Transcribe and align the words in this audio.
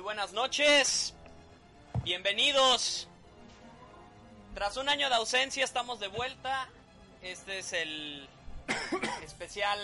buenas 0.00 0.32
noches. 0.32 1.14
Bienvenidos. 2.04 3.08
Tras 4.54 4.76
un 4.76 4.88
año 4.88 5.08
de 5.08 5.14
ausencia 5.14 5.64
estamos 5.64 6.00
de 6.00 6.08
vuelta. 6.08 6.68
Este 7.22 7.58
es 7.58 7.72
el 7.72 8.28
especial 9.24 9.78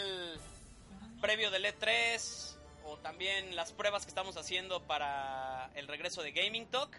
previo 1.21 1.51
del 1.51 1.65
E3 1.65 2.55
o 2.85 2.97
también 2.99 3.57
las 3.57 3.73
pruebas 3.73 4.05
que 4.05 4.09
estamos 4.09 4.37
haciendo 4.37 4.83
para 4.83 5.71
el 5.75 5.89
regreso 5.89 6.23
de 6.23 6.33
Gaming 6.33 6.67
Talk. 6.67 6.97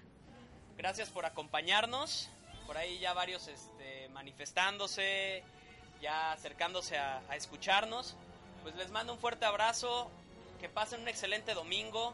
Gracias 0.78 1.10
por 1.10 1.26
acompañarnos. 1.26 2.30
Por 2.66 2.78
ahí 2.78 3.00
ya 3.00 3.14
varios 3.14 3.48
este, 3.48 4.10
manifestándose, 4.10 5.44
ya 6.02 6.32
acercándose 6.32 6.98
a, 6.98 7.22
a 7.30 7.36
escucharnos. 7.36 8.16
Pues 8.64 8.76
les 8.76 8.92
mando 8.92 9.14
un 9.14 9.20
fuerte 9.20 9.46
abrazo. 9.46 10.10
Que 10.60 10.70
pasen 10.70 11.02
un 11.02 11.10
excelente 11.10 11.54
domingo. 11.54 12.14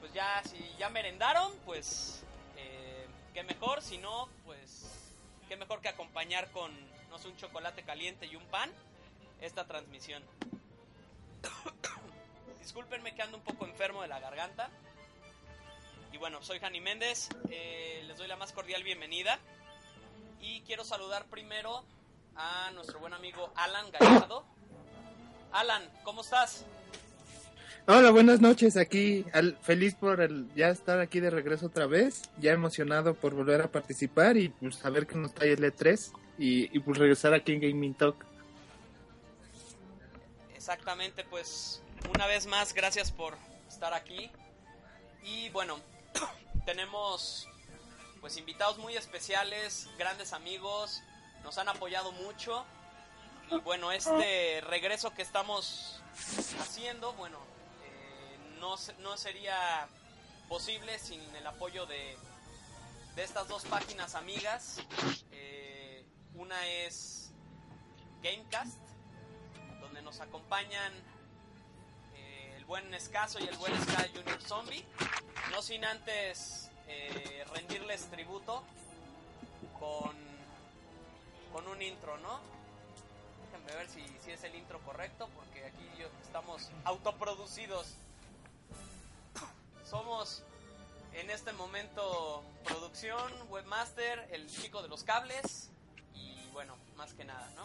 Pues 0.00 0.12
ya, 0.14 0.42
si 0.44 0.58
ya 0.78 0.88
merendaron, 0.88 1.52
pues 1.64 2.22
eh, 2.56 3.06
qué 3.34 3.44
mejor. 3.44 3.82
Si 3.82 3.98
no, 3.98 4.28
pues 4.44 5.14
qué 5.48 5.56
mejor 5.56 5.80
que 5.80 5.88
acompañar 5.88 6.50
con, 6.50 6.72
no 7.10 7.18
sé, 7.18 7.28
un 7.28 7.36
chocolate 7.36 7.82
caliente 7.82 8.26
y 8.26 8.34
un 8.34 8.44
pan 8.46 8.70
esta 9.40 9.66
transmisión. 9.66 10.22
Discúlpenme 12.60 13.14
que 13.14 13.22
ando 13.22 13.36
un 13.36 13.44
poco 13.44 13.66
enfermo 13.66 14.02
de 14.02 14.08
la 14.08 14.20
garganta. 14.20 14.70
Y 16.12 16.18
bueno, 16.18 16.42
soy 16.42 16.58
Jani 16.58 16.80
Méndez, 16.80 17.28
eh, 17.50 18.02
les 18.06 18.18
doy 18.18 18.26
la 18.26 18.36
más 18.36 18.52
cordial 18.52 18.82
bienvenida. 18.82 19.38
Y 20.40 20.62
quiero 20.62 20.84
saludar 20.84 21.26
primero 21.26 21.84
a 22.36 22.70
nuestro 22.72 22.98
buen 22.98 23.12
amigo 23.12 23.52
Alan 23.54 23.90
Gallardo. 23.90 24.44
Alan, 25.52 25.88
¿cómo 26.04 26.22
estás? 26.22 26.64
Hola, 27.86 28.10
buenas 28.10 28.40
noches. 28.40 28.76
Aquí, 28.76 29.24
al, 29.32 29.56
feliz 29.62 29.94
por 29.94 30.20
el, 30.20 30.52
ya 30.54 30.68
estar 30.68 31.00
aquí 31.00 31.18
de 31.18 31.30
regreso 31.30 31.66
otra 31.66 31.86
vez. 31.86 32.22
Ya 32.38 32.52
emocionado 32.52 33.14
por 33.14 33.34
volver 33.34 33.62
a 33.62 33.68
participar 33.68 34.36
y 34.36 34.50
pues 34.50 34.76
saber 34.76 35.06
que 35.06 35.16
nos 35.16 35.34
trae 35.34 35.52
el 35.52 35.64
E3 35.64 36.12
y, 36.38 36.76
y 36.76 36.80
pues 36.80 36.98
regresar 36.98 37.32
aquí 37.34 37.52
en 37.52 37.60
Gaming 37.60 37.94
Talk. 37.94 38.24
Exactamente, 40.54 41.24
pues 41.24 41.82
una 42.14 42.26
vez 42.26 42.46
más, 42.46 42.74
gracias 42.74 43.10
por 43.10 43.34
estar 43.66 43.94
aquí. 43.94 44.30
Y 45.24 45.48
bueno, 45.48 45.80
tenemos 46.66 47.48
pues 48.20 48.36
invitados 48.36 48.78
muy 48.78 48.94
especiales, 48.94 49.88
grandes 49.98 50.34
amigos, 50.34 51.02
nos 51.42 51.56
han 51.56 51.68
apoyado 51.68 52.12
mucho. 52.12 52.64
Y 53.50 53.58
bueno, 53.60 53.90
este 53.90 54.60
regreso 54.60 55.12
que 55.12 55.22
estamos 55.22 56.02
haciendo, 56.60 57.14
bueno, 57.14 57.49
no, 58.60 58.76
no 58.98 59.16
sería 59.16 59.88
posible 60.48 60.98
sin 60.98 61.20
el 61.34 61.46
apoyo 61.46 61.86
de, 61.86 62.16
de 63.16 63.24
estas 63.24 63.48
dos 63.48 63.64
páginas 63.64 64.14
amigas. 64.14 64.80
Eh, 65.32 66.04
una 66.34 66.66
es 66.68 67.30
Gamecast, 68.22 68.78
donde 69.80 70.02
nos 70.02 70.20
acompañan 70.20 70.92
eh, 72.14 72.54
el 72.58 72.64
buen 72.66 72.92
Escaso 72.94 73.38
y 73.40 73.44
el 73.44 73.56
buen 73.56 73.72
Sky 73.82 74.10
Junior 74.14 74.40
Zombie. 74.42 74.84
No 75.50 75.62
sin 75.62 75.84
antes 75.84 76.70
eh, 76.86 77.44
rendirles 77.54 78.10
tributo 78.10 78.62
con, 79.78 80.14
con 81.52 81.66
un 81.66 81.80
intro, 81.80 82.18
¿no? 82.18 82.40
Déjenme 83.46 83.74
ver 83.74 83.88
si, 83.88 84.04
si 84.22 84.32
es 84.32 84.44
el 84.44 84.54
intro 84.54 84.80
correcto, 84.80 85.30
porque 85.34 85.64
aquí 85.64 85.88
estamos 86.22 86.70
autoproducidos. 86.84 87.96
Somos 89.90 90.44
en 91.14 91.30
este 91.30 91.52
momento 91.52 92.44
producción, 92.62 93.32
webmaster, 93.48 94.28
el 94.30 94.46
chico 94.46 94.82
de 94.82 94.88
los 94.88 95.02
cables 95.02 95.72
y 96.14 96.46
bueno, 96.52 96.76
más 96.96 97.12
que 97.12 97.24
nada, 97.24 97.50
¿no? 97.56 97.64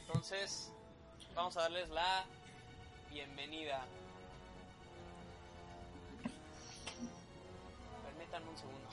Entonces, 0.00 0.72
vamos 1.32 1.56
a 1.56 1.60
darles 1.60 1.90
la 1.90 2.24
bienvenida. 3.08 3.84
Permítanme 8.04 8.50
un 8.50 8.58
segundo. 8.58 8.83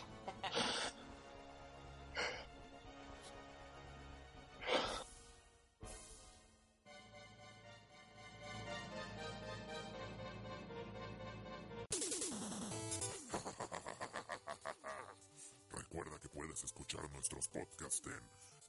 Podcasts 17.92 18.02
en 18.06 18.22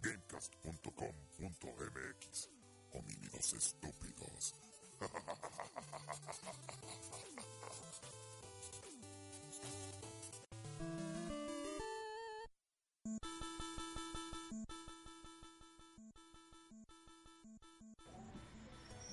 gamecast.com.mx. 0.03 2.49
Homínidos 2.93 3.53
estúpidos. 3.53 4.55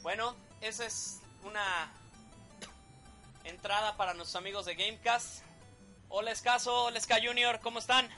Bueno, 0.02 0.36
esa 0.62 0.86
es 0.86 1.20
una 1.44 1.92
entrada 3.44 3.96
para 3.96 4.16
nuestros 4.16 4.38
amigos 4.38 4.66
de 4.66 4.74
Gamecast. 4.76 5.44
Hola 6.08 6.32
Escaso, 6.32 6.86
hola 6.86 7.00
Ska 7.00 7.20
Junior, 7.24 7.60
¿cómo 7.60 7.78
están? 7.78 8.10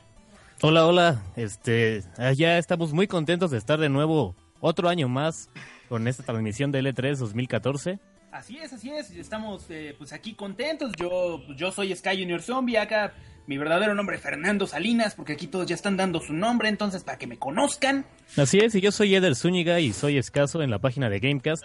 Hola, 0.63 0.85
hola. 0.85 1.23
Este, 1.35 2.03
ah, 2.19 2.33
ya 2.33 2.59
estamos 2.59 2.93
muy 2.93 3.07
contentos 3.07 3.49
de 3.49 3.57
estar 3.57 3.79
de 3.79 3.89
nuevo 3.89 4.35
otro 4.59 4.89
año 4.89 5.09
más 5.09 5.49
con 5.89 6.07
esta 6.07 6.21
transmisión 6.21 6.71
de 6.71 6.83
L3 6.83 7.17
2014. 7.17 7.99
Así 8.31 8.59
es, 8.59 8.71
así 8.71 8.91
es. 8.91 9.09
Estamos 9.09 9.65
eh, 9.69 9.95
pues 9.97 10.13
aquí 10.13 10.35
contentos. 10.35 10.91
Yo, 10.99 11.41
yo 11.57 11.71
soy 11.71 11.95
Sky 11.95 12.19
Junior 12.19 12.43
Zombie. 12.43 12.77
Acá 12.77 13.15
mi 13.47 13.57
verdadero 13.57 13.95
nombre 13.95 14.17
es 14.17 14.21
Fernando 14.21 14.67
Salinas, 14.67 15.15
porque 15.15 15.33
aquí 15.33 15.47
todos 15.47 15.65
ya 15.65 15.73
están 15.73 15.97
dando 15.97 16.19
su 16.19 16.31
nombre. 16.31 16.69
Entonces, 16.69 17.03
para 17.03 17.17
que 17.17 17.25
me 17.25 17.39
conozcan. 17.39 18.05
Así 18.37 18.59
es, 18.59 18.75
y 18.75 18.81
yo 18.81 18.91
soy 18.91 19.15
Eder 19.15 19.35
Zúñiga 19.35 19.79
y 19.79 19.93
soy 19.93 20.19
escaso 20.19 20.61
en 20.61 20.69
la 20.69 20.77
página 20.77 21.09
de 21.09 21.19
Gamecast. 21.19 21.63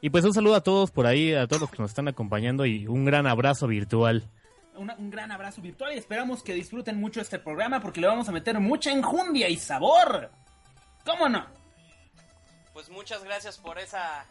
Y 0.00 0.10
pues 0.10 0.24
un 0.24 0.34
saludo 0.34 0.56
a 0.56 0.62
todos 0.62 0.90
por 0.90 1.06
ahí, 1.06 1.32
a 1.32 1.46
todos 1.46 1.60
los 1.62 1.70
que 1.70 1.78
nos 1.78 1.92
están 1.92 2.08
acompañando 2.08 2.66
y 2.66 2.88
un 2.88 3.04
gran 3.04 3.28
abrazo 3.28 3.68
virtual. 3.68 4.28
Una- 4.74 4.94
un 4.96 5.10
gran 5.10 5.30
abrazo 5.32 5.60
virtual 5.60 5.92
y 5.94 5.98
esperamos 5.98 6.42
que 6.42 6.52
disfruten 6.54 6.98
mucho 7.00 7.20
este 7.20 7.38
programa 7.38 7.80
porque 7.80 8.00
le 8.00 8.06
vamos 8.06 8.28
a 8.28 8.32
meter 8.32 8.58
mucha 8.60 8.90
enjundia 8.90 9.48
y 9.48 9.56
sabor. 9.56 10.30
¿Cómo 11.04 11.28
no? 11.28 11.46
Pues 12.72 12.88
muchas 12.88 13.24
gracias 13.24 13.58
por 13.58 13.78
esa 13.78 14.24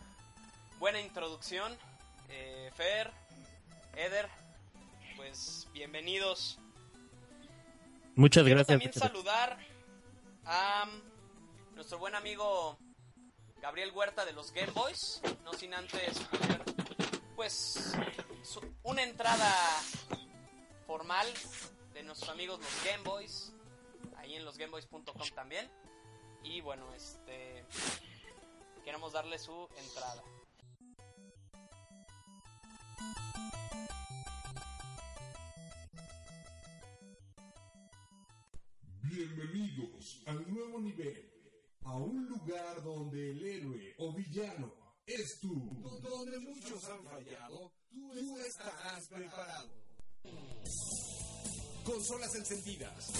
buena 0.79 0.99
introducción. 1.01 1.75
Eh, 2.29 2.71
Fer, 2.75 3.11
Eder, 3.95 4.27
pues 5.15 5.67
bienvenidos. 5.73 6.57
Muchas 8.15 8.43
Quiero 8.43 8.57
gracias. 8.59 8.67
también 8.67 8.93
saludar 8.93 9.57
a 10.45 10.85
nuestro 11.75 11.97
buen 11.99 12.15
amigo 12.15 12.77
Gabriel 13.61 13.91
Huerta 13.93 14.25
de 14.25 14.33
los 14.33 14.51
Game 14.51 14.71
Boys. 14.71 15.21
No 15.43 15.53
sin 15.53 15.73
antes 15.73 16.21
pues, 17.35 17.93
una 18.83 19.01
entrada 19.03 19.49
formal 20.89 21.27
de 21.93 22.01
nuestros 22.01 22.31
amigos 22.31 22.59
los 22.59 22.83
Game 22.83 23.03
Boys. 23.03 23.53
Ahí 24.17 24.33
en 24.33 24.43
losgameboys.com 24.43 25.29
también. 25.35 25.69
Y 26.43 26.61
bueno, 26.61 26.91
este. 26.95 27.63
Queremos 28.83 29.13
darle 29.13 29.37
su 29.37 29.69
entrada. 29.77 30.23
Bienvenidos 39.03 40.23
al 40.25 40.51
nuevo 40.51 40.79
nivel, 40.79 41.31
a 41.83 41.97
un 41.97 42.25
lugar 42.25 42.81
donde 42.81 43.29
el 43.29 43.45
héroe 43.45 43.93
o 43.99 44.11
villano 44.15 44.73
es 45.05 45.39
tú. 45.39 45.69
Donde 46.01 46.39
muchos 46.39 46.83
han 46.85 47.03
fallado, 47.03 47.73
tú 47.91 48.39
estarás 48.39 49.07
preparado. 49.07 49.78
Consolas 51.83 52.35
encendidas, 52.35 53.11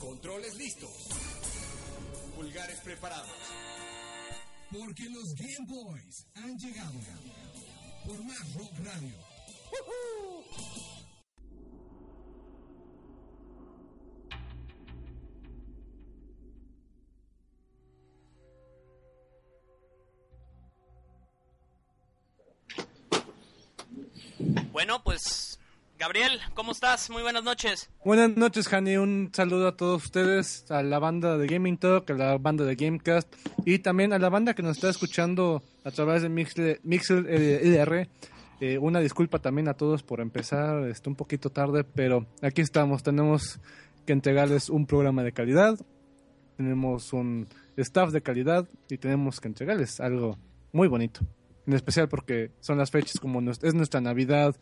controles 0.00 0.54
listos, 0.54 1.08
pulgares 2.34 2.80
preparados. 2.80 3.30
Porque 4.70 5.08
los 5.10 5.34
Game 5.34 5.66
Boys 5.66 6.26
han 6.34 6.56
llegado 6.58 7.00
por 8.06 8.22
más 8.24 8.54
Rock 8.54 8.72
Radio. 8.84 9.14
Bueno, 24.70 25.02
pues 25.02 25.47
Gabriel, 25.98 26.38
¿cómo 26.54 26.72
estás? 26.72 27.10
Muy 27.10 27.22
buenas 27.22 27.42
noches. 27.42 27.90
Buenas 28.04 28.36
noches, 28.36 28.72
Hani. 28.72 28.96
Un 28.98 29.30
saludo 29.32 29.66
a 29.68 29.76
todos 29.76 30.04
ustedes, 30.04 30.70
a 30.70 30.82
la 30.84 31.00
banda 31.00 31.36
de 31.36 31.46
Gaming 31.48 31.76
Talk, 31.76 32.08
a 32.10 32.14
la 32.14 32.38
banda 32.38 32.64
de 32.64 32.76
Gamecast 32.76 33.34
y 33.64 33.80
también 33.80 34.12
a 34.12 34.18
la 34.20 34.28
banda 34.28 34.54
que 34.54 34.62
nos 34.62 34.76
está 34.76 34.90
escuchando 34.90 35.60
a 35.84 35.90
través 35.90 36.22
de 36.22 36.30
Mixle- 36.30 36.78
Mixel 36.84 37.26
eh, 37.28 37.60
IR. 37.64 38.08
Eh, 38.60 38.78
una 38.78 39.00
disculpa 39.00 39.40
también 39.40 39.66
a 39.68 39.74
todos 39.74 40.04
por 40.04 40.20
empezar 40.20 40.84
este, 40.88 41.08
un 41.08 41.16
poquito 41.16 41.50
tarde, 41.50 41.82
pero 41.82 42.26
aquí 42.42 42.60
estamos. 42.60 43.02
Tenemos 43.02 43.58
que 44.06 44.12
entregarles 44.12 44.70
un 44.70 44.86
programa 44.86 45.24
de 45.24 45.32
calidad, 45.32 45.78
tenemos 46.56 47.12
un 47.12 47.48
staff 47.76 48.10
de 48.12 48.22
calidad 48.22 48.68
y 48.88 48.98
tenemos 48.98 49.40
que 49.40 49.48
entregarles 49.48 49.98
algo 50.00 50.38
muy 50.72 50.86
bonito. 50.86 51.20
En 51.68 51.74
especial 51.74 52.08
porque 52.08 52.50
son 52.60 52.78
las 52.78 52.90
fechas 52.90 53.20
como 53.20 53.42
es 53.50 53.74
nuestra 53.74 54.00
Navidad, 54.00 54.56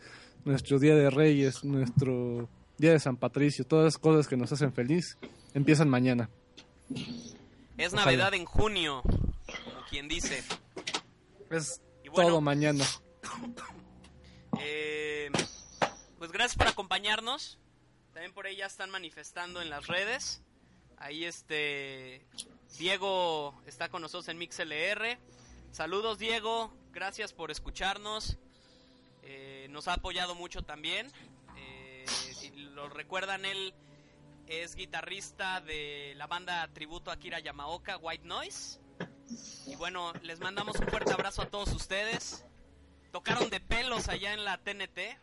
nuestro 0.44 0.80
Día 0.80 0.96
de 0.96 1.08
Reyes, 1.08 1.62
nuestro 1.62 2.48
Día 2.78 2.90
de 2.90 2.98
San 2.98 3.16
Patricio, 3.16 3.64
todas 3.64 3.84
las 3.84 3.96
cosas 3.98 4.26
que 4.26 4.36
nos 4.36 4.50
hacen 4.50 4.72
feliz, 4.72 5.16
empiezan 5.54 5.88
mañana. 5.88 6.28
Es 7.78 7.92
Ojalá. 7.92 8.06
Navidad 8.06 8.34
en 8.34 8.44
junio, 8.44 9.02
como 9.02 9.86
quien 9.88 10.08
dice. 10.08 10.42
Es 11.48 11.80
Y 12.02 12.08
bueno, 12.08 12.30
todo 12.30 12.40
mañana. 12.40 12.84
Eh, 14.58 15.30
pues 16.18 16.32
gracias 16.32 16.56
por 16.56 16.66
acompañarnos. 16.66 17.60
También 18.14 18.32
por 18.32 18.46
ahí 18.46 18.56
ya 18.56 18.66
están 18.66 18.90
manifestando 18.90 19.62
en 19.62 19.70
las 19.70 19.86
redes. 19.86 20.42
Ahí 20.96 21.24
este 21.24 22.26
Diego 22.80 23.54
está 23.64 23.90
con 23.90 24.02
nosotros 24.02 24.26
en 24.26 24.38
MixLR. 24.38 25.20
Saludos 25.70 26.18
Diego, 26.18 26.72
gracias 26.92 27.32
por 27.32 27.50
escucharnos. 27.50 28.38
Eh, 29.22 29.66
nos 29.70 29.88
ha 29.88 29.94
apoyado 29.94 30.34
mucho 30.34 30.62
también. 30.62 31.10
Eh, 31.56 32.04
si 32.08 32.50
lo 32.50 32.88
recuerdan, 32.88 33.44
él 33.44 33.74
es 34.46 34.74
guitarrista 34.74 35.60
de 35.60 36.14
la 36.16 36.26
banda 36.26 36.66
tributo 36.72 37.10
Akira 37.10 37.40
Yamaoka, 37.40 37.96
White 37.98 38.24
Noise. 38.24 38.80
Y 39.66 39.76
bueno, 39.76 40.12
les 40.22 40.40
mandamos 40.40 40.78
un 40.78 40.86
fuerte 40.86 41.12
abrazo 41.12 41.42
a 41.42 41.46
todos 41.46 41.72
ustedes. 41.72 42.44
Tocaron 43.12 43.50
de 43.50 43.60
pelos 43.60 44.08
allá 44.08 44.32
en 44.32 44.44
la 44.44 44.58
TNT, 44.58 45.18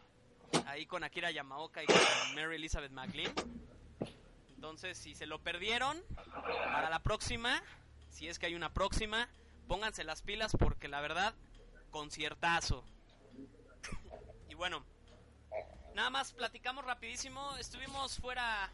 ahí 0.66 0.86
con 0.86 1.04
Akira 1.04 1.32
Yamaoka 1.32 1.84
y 1.84 1.86
con 1.86 1.96
Mary 2.36 2.56
Elizabeth 2.56 2.92
McLean. 2.92 3.34
Entonces, 4.56 4.98
si 4.98 5.16
se 5.16 5.26
lo 5.26 5.40
perdieron, 5.40 6.02
para 6.66 6.90
la 6.90 7.00
próxima, 7.00 7.62
si 8.10 8.28
es 8.28 8.40
que 8.40 8.46
hay 8.46 8.56
una 8.56 8.74
próxima, 8.74 9.30
pónganse 9.68 10.04
las 10.04 10.22
pilas 10.22 10.56
porque 10.58 10.88
la 10.88 11.02
verdad, 11.02 11.34
conciertazo. 11.92 12.84
Y 14.50 14.56
bueno, 14.56 14.84
nada 15.96 16.10
más 16.10 16.34
platicamos 16.34 16.86
rapidísimo. 16.86 17.56
Estuvimos 17.58 18.18
fuera 18.20 18.72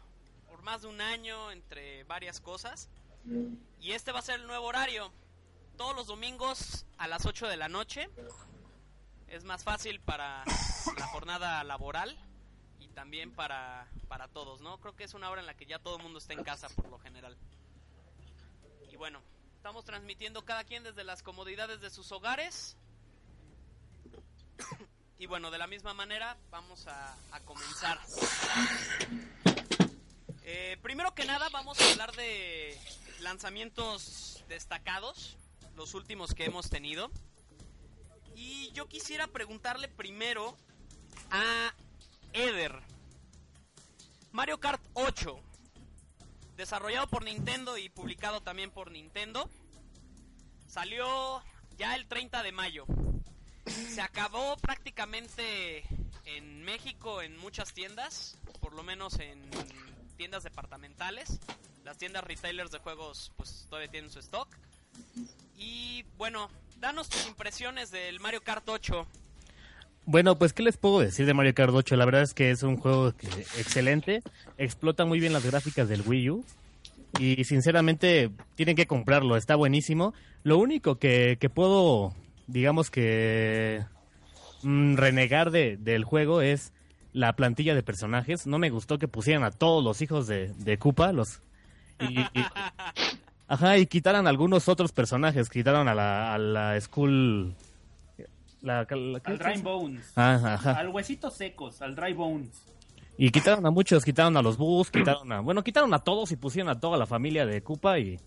por 0.48 0.62
más 0.62 0.82
de 0.82 0.88
un 0.88 1.00
año 1.00 1.50
entre 1.50 2.04
varias 2.04 2.40
cosas. 2.40 2.88
Y 3.80 3.92
este 3.92 4.12
va 4.12 4.20
a 4.20 4.22
ser 4.22 4.40
el 4.40 4.46
nuevo 4.46 4.66
horario. 4.66 5.12
Todos 5.76 5.94
los 5.94 6.06
domingos 6.06 6.86
a 6.98 7.06
las 7.06 7.26
8 7.26 7.48
de 7.48 7.56
la 7.56 7.68
noche. 7.68 8.08
Es 9.28 9.44
más 9.44 9.62
fácil 9.62 10.00
para 10.00 10.44
la 10.98 11.06
jornada 11.06 11.62
laboral 11.64 12.18
y 12.80 12.88
también 12.88 13.30
para, 13.30 13.86
para 14.08 14.26
todos, 14.28 14.60
¿no? 14.60 14.78
Creo 14.80 14.96
que 14.96 15.04
es 15.04 15.14
una 15.14 15.30
hora 15.30 15.40
en 15.40 15.46
la 15.46 15.54
que 15.54 15.66
ya 15.66 15.78
todo 15.78 15.96
el 15.96 16.02
mundo 16.02 16.18
está 16.18 16.32
en 16.32 16.42
casa 16.42 16.68
por 16.68 16.88
lo 16.88 16.98
general. 16.98 17.36
Y 18.90 18.96
bueno, 18.96 19.22
estamos 19.60 19.84
transmitiendo 19.84 20.42
cada 20.42 20.64
quien 20.64 20.82
desde 20.84 21.04
las 21.04 21.22
comodidades 21.22 21.82
de 21.82 21.90
sus 21.90 22.12
hogares. 22.12 22.78
Y 25.18 25.26
bueno, 25.26 25.50
de 25.50 25.58
la 25.58 25.66
misma 25.66 25.92
manera 25.92 26.38
vamos 26.50 26.86
a, 26.86 27.14
comenzar. 27.44 28.00
Eh, 30.44 30.78
primero 30.80 31.14
que 31.14 31.26
nada 31.26 31.50
vamos 31.50 31.78
a 31.78 31.90
hablar 31.90 32.10
de 32.16 32.74
lanzamientos 33.20 34.42
destacados, 34.48 35.36
los 35.76 35.92
últimos 35.92 36.34
que 36.34 36.46
hemos 36.46 36.70
tenido. 36.70 37.10
Y 38.34 38.72
yo 38.72 38.88
quisiera 38.88 39.26
preguntarle 39.26 39.88
primero 39.88 40.56
a 41.30 41.74
Eder. 42.32 42.80
Mario 44.32 44.58
Kart 44.58 44.82
8, 44.94 45.38
desarrollado 46.60 47.06
por 47.06 47.24
Nintendo 47.24 47.78
y 47.78 47.88
publicado 47.88 48.42
también 48.42 48.70
por 48.70 48.90
Nintendo, 48.90 49.48
salió 50.68 51.42
ya 51.78 51.96
el 51.96 52.06
30 52.06 52.42
de 52.42 52.52
mayo. 52.52 52.84
Se 53.66 54.02
acabó 54.02 54.56
prácticamente 54.58 55.84
en 56.26 56.62
México 56.62 57.22
en 57.22 57.38
muchas 57.38 57.72
tiendas, 57.72 58.38
por 58.60 58.74
lo 58.74 58.82
menos 58.82 59.18
en 59.20 59.50
tiendas 60.18 60.44
departamentales. 60.44 61.40
Las 61.82 61.96
tiendas 61.96 62.24
retailers 62.24 62.70
de 62.70 62.78
juegos 62.78 63.32
pues 63.36 63.66
todavía 63.70 63.90
tienen 63.90 64.10
su 64.10 64.18
stock. 64.18 64.54
Y 65.56 66.04
bueno, 66.18 66.50
danos 66.76 67.08
tus 67.08 67.26
impresiones 67.26 67.90
del 67.90 68.20
Mario 68.20 68.44
Kart 68.44 68.68
8. 68.68 69.06
Bueno, 70.10 70.36
pues 70.36 70.52
¿qué 70.52 70.64
les 70.64 70.76
puedo 70.76 70.98
decir 70.98 71.24
de 71.24 71.34
Mario 71.34 71.54
Kart 71.54 71.72
8? 71.72 71.94
La 71.94 72.04
verdad 72.04 72.22
es 72.22 72.34
que 72.34 72.50
es 72.50 72.64
un 72.64 72.76
juego 72.76 73.14
excelente, 73.56 74.22
explota 74.58 75.04
muy 75.04 75.20
bien 75.20 75.32
las 75.32 75.46
gráficas 75.46 75.88
del 75.88 76.02
Wii 76.04 76.30
U 76.30 76.44
y 77.20 77.44
sinceramente 77.44 78.28
tienen 78.56 78.74
que 78.74 78.88
comprarlo, 78.88 79.36
está 79.36 79.54
buenísimo. 79.54 80.12
Lo 80.42 80.58
único 80.58 80.98
que, 80.98 81.36
que 81.38 81.48
puedo, 81.48 82.12
digamos 82.48 82.90
que 82.90 83.84
mm, 84.64 84.96
renegar 84.96 85.52
de, 85.52 85.76
del 85.76 86.02
juego 86.02 86.42
es 86.42 86.72
la 87.12 87.34
plantilla 87.36 87.76
de 87.76 87.84
personajes. 87.84 88.48
No 88.48 88.58
me 88.58 88.70
gustó 88.70 88.98
que 88.98 89.06
pusieran 89.06 89.44
a 89.44 89.52
todos 89.52 89.84
los 89.84 90.02
hijos 90.02 90.26
de, 90.26 90.52
de 90.58 90.76
Koopa, 90.76 91.12
los... 91.12 91.40
y- 92.00 92.18
ajá, 93.46 93.78
y 93.78 93.86
quitaran 93.86 94.26
algunos 94.26 94.68
otros 94.68 94.90
personajes, 94.90 95.48
quitaron 95.50 95.86
a 95.86 95.94
la, 95.94 96.34
a 96.34 96.38
la 96.38 96.80
School... 96.80 97.54
La, 98.62 98.86
la- 98.90 99.20
¿qué 99.20 99.30
Al 99.32 99.38
Dry? 99.38 99.62
Bones. 99.62 100.12
Ajá, 100.16 100.54
ajá. 100.54 100.72
Al 100.72 100.88
Huesitos 100.88 101.34
Secos, 101.36 101.80
al 101.82 101.94
Dry 101.94 102.12
Bones. 102.12 102.66
Y 103.16 103.30
quitaron 103.30 103.66
a 103.66 103.70
muchos, 103.70 104.04
quitaron 104.04 104.36
a 104.36 104.42
los 104.42 104.56
Bus, 104.56 104.90
quitaron 104.90 105.30
a... 105.32 105.40
Bueno, 105.40 105.62
quitaron 105.62 105.92
a 105.92 105.98
todos 105.98 106.32
y 106.32 106.36
pusieron 106.36 106.70
a 106.70 106.80
toda 106.80 106.96
la 106.96 107.06
familia 107.06 107.44
de 107.44 107.62
Koopa 107.62 107.98
y... 107.98 108.18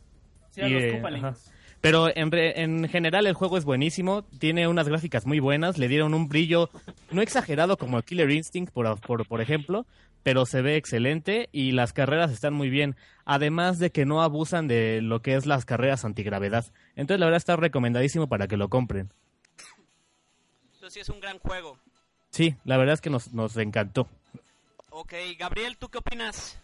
Sí, 0.52 0.62
a 0.62 0.68
y, 0.68 0.74
los 0.74 0.84
eh. 0.84 1.34
Pero 1.82 2.16
en, 2.16 2.32
re- 2.32 2.62
en 2.62 2.88
general 2.88 3.26
el 3.28 3.34
juego 3.34 3.58
es 3.58 3.66
buenísimo, 3.66 4.24
tiene 4.40 4.68
unas 4.68 4.88
gráficas 4.88 5.26
muy 5.26 5.40
buenas, 5.40 5.78
le 5.78 5.88
dieron 5.88 6.14
un 6.14 6.30
brillo 6.30 6.70
no 7.12 7.22
exagerado 7.22 7.76
como 7.78 7.98
el 7.98 8.04
Killer 8.04 8.30
Instinct, 8.32 8.72
por, 8.72 9.02
por, 9.02 9.28
por 9.28 9.42
ejemplo, 9.42 9.86
pero 10.22 10.46
se 10.46 10.62
ve 10.62 10.78
excelente 10.78 11.50
y 11.52 11.72
las 11.72 11.92
carreras 11.92 12.32
están 12.32 12.54
muy 12.54 12.70
bien, 12.70 12.96
además 13.26 13.80
de 13.80 13.92
que 13.92 14.06
no 14.06 14.22
abusan 14.22 14.68
de 14.68 15.02
lo 15.02 15.22
que 15.22 15.36
es 15.36 15.46
las 15.46 15.66
carreras 15.66 16.06
antigravedad. 16.06 16.66
Entonces 16.96 17.20
la 17.20 17.26
verdad 17.26 17.38
está 17.38 17.56
recomendadísimo 17.58 18.28
para 18.28 18.48
que 18.48 18.58
lo 18.58 18.70
compren. 18.70 19.10
Entonces 20.84 20.96
sí 20.96 21.00
es 21.00 21.16
un 21.16 21.22
gran 21.22 21.40
juego. 21.40 21.78
Sí, 22.32 22.58
la 22.66 22.76
verdad 22.76 22.96
es 22.96 23.00
que 23.00 23.10
nos, 23.10 23.34
nos 23.34 23.56
encantó. 23.56 24.06
Ok, 24.90 25.14
Gabriel, 25.40 25.78
¿tú 25.78 25.88
qué 25.88 26.00
opinas? 26.00 26.60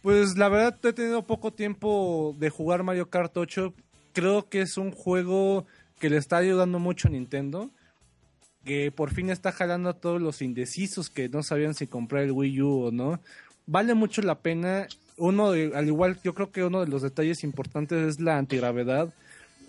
Pues 0.00 0.36
la 0.38 0.48
verdad 0.48 0.78
he 0.84 0.92
tenido 0.92 1.26
poco 1.26 1.52
tiempo 1.52 2.36
de 2.38 2.50
jugar 2.50 2.84
Mario 2.84 3.10
Kart 3.10 3.36
8. 3.36 3.74
Creo 4.12 4.48
que 4.48 4.60
es 4.60 4.78
un 4.78 4.92
juego 4.92 5.66
que 5.98 6.08
le 6.08 6.18
está 6.18 6.36
ayudando 6.36 6.78
mucho 6.78 7.08
a 7.08 7.10
Nintendo. 7.10 7.68
Que 8.64 8.92
por 8.92 9.12
fin 9.12 9.28
está 9.28 9.50
jalando 9.50 9.88
a 9.88 9.94
todos 9.98 10.22
los 10.22 10.40
indecisos 10.40 11.10
que 11.10 11.28
no 11.28 11.42
sabían 11.42 11.74
si 11.74 11.88
comprar 11.88 12.22
el 12.22 12.30
Wii 12.30 12.62
U 12.62 12.80
o 12.84 12.90
no. 12.92 13.18
Vale 13.66 13.94
mucho 13.94 14.22
la 14.22 14.38
pena. 14.38 14.86
Uno, 15.16 15.50
de- 15.50 15.72
al 15.74 15.88
igual, 15.88 16.20
yo 16.22 16.32
creo 16.32 16.52
que 16.52 16.62
uno 16.62 16.78
de 16.84 16.86
los 16.86 17.02
detalles 17.02 17.42
importantes 17.42 18.06
es 18.06 18.20
la 18.20 18.38
antigravedad. 18.38 19.12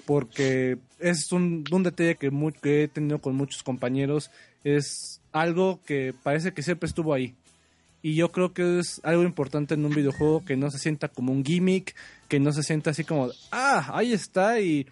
Porque 0.06 0.78
es 1.00 1.32
un, 1.32 1.64
un 1.72 1.84
detalle 1.84 2.16
que, 2.16 2.32
he 2.64 2.88
tenido 2.88 3.20
con 3.20 3.36
muchos 3.36 3.64
compañeros. 3.64 4.32
Es 4.64 5.22
algo 5.32 5.80
que 5.86 6.14
parece 6.24 6.54
que 6.54 6.62
siempre 6.62 6.88
estuvo 6.88 7.14
ahí. 7.14 7.36
Y 8.02 8.14
yo 8.16 8.32
creo 8.32 8.54
que 8.54 8.80
es 8.80 9.02
algo 9.04 9.24
importante 9.24 9.74
en 9.74 9.84
un 9.84 9.94
videojuego 9.94 10.46
que 10.46 10.56
no 10.56 10.70
se 10.70 10.78
sienta 10.78 11.08
como 11.08 11.32
un 11.32 11.44
gimmick, 11.44 11.96
que 12.28 12.40
no 12.40 12.52
se 12.52 12.62
sienta 12.62 12.92
así 12.92 13.04
como, 13.04 13.30
ah, 13.52 13.90
ahí 13.94 14.14
está 14.14 14.60
y 14.60 14.86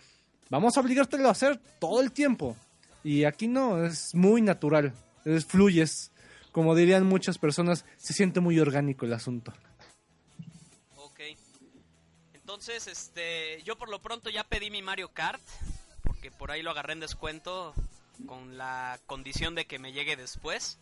vamos 0.49 0.75
a 0.75 0.81
obligártelo 0.81 1.27
a 1.27 1.31
hacer 1.31 1.59
todo 1.79 2.01
el 2.01 2.11
tiempo. 2.11 2.55
Y 3.03 3.25
aquí 3.25 3.47
no, 3.47 3.85
es 3.85 4.15
muy 4.15 4.41
natural, 4.41 4.93
es 5.25 5.45
fluyes. 5.45 6.11
Como 6.51 6.75
dirían 6.75 7.05
muchas 7.05 7.37
personas, 7.37 7.85
se 7.97 8.13
siente 8.13 8.39
muy 8.39 8.59
orgánico 8.59 9.05
el 9.05 9.13
asunto. 9.13 9.53
Entonces, 12.53 12.85
este, 12.85 13.63
yo 13.63 13.75
por 13.75 13.89
lo 13.89 13.99
pronto 13.99 14.29
ya 14.29 14.43
pedí 14.43 14.69
mi 14.69 14.83
Mario 14.83 15.11
Kart, 15.11 15.41
porque 16.03 16.29
por 16.29 16.51
ahí 16.51 16.61
lo 16.61 16.69
agarré 16.69 16.93
en 16.93 16.99
descuento 16.99 17.73
con 18.27 18.59
la 18.59 18.99
condición 19.07 19.55
de 19.55 19.65
que 19.65 19.79
me 19.79 19.91
llegue 19.91 20.15
después. 20.15 20.77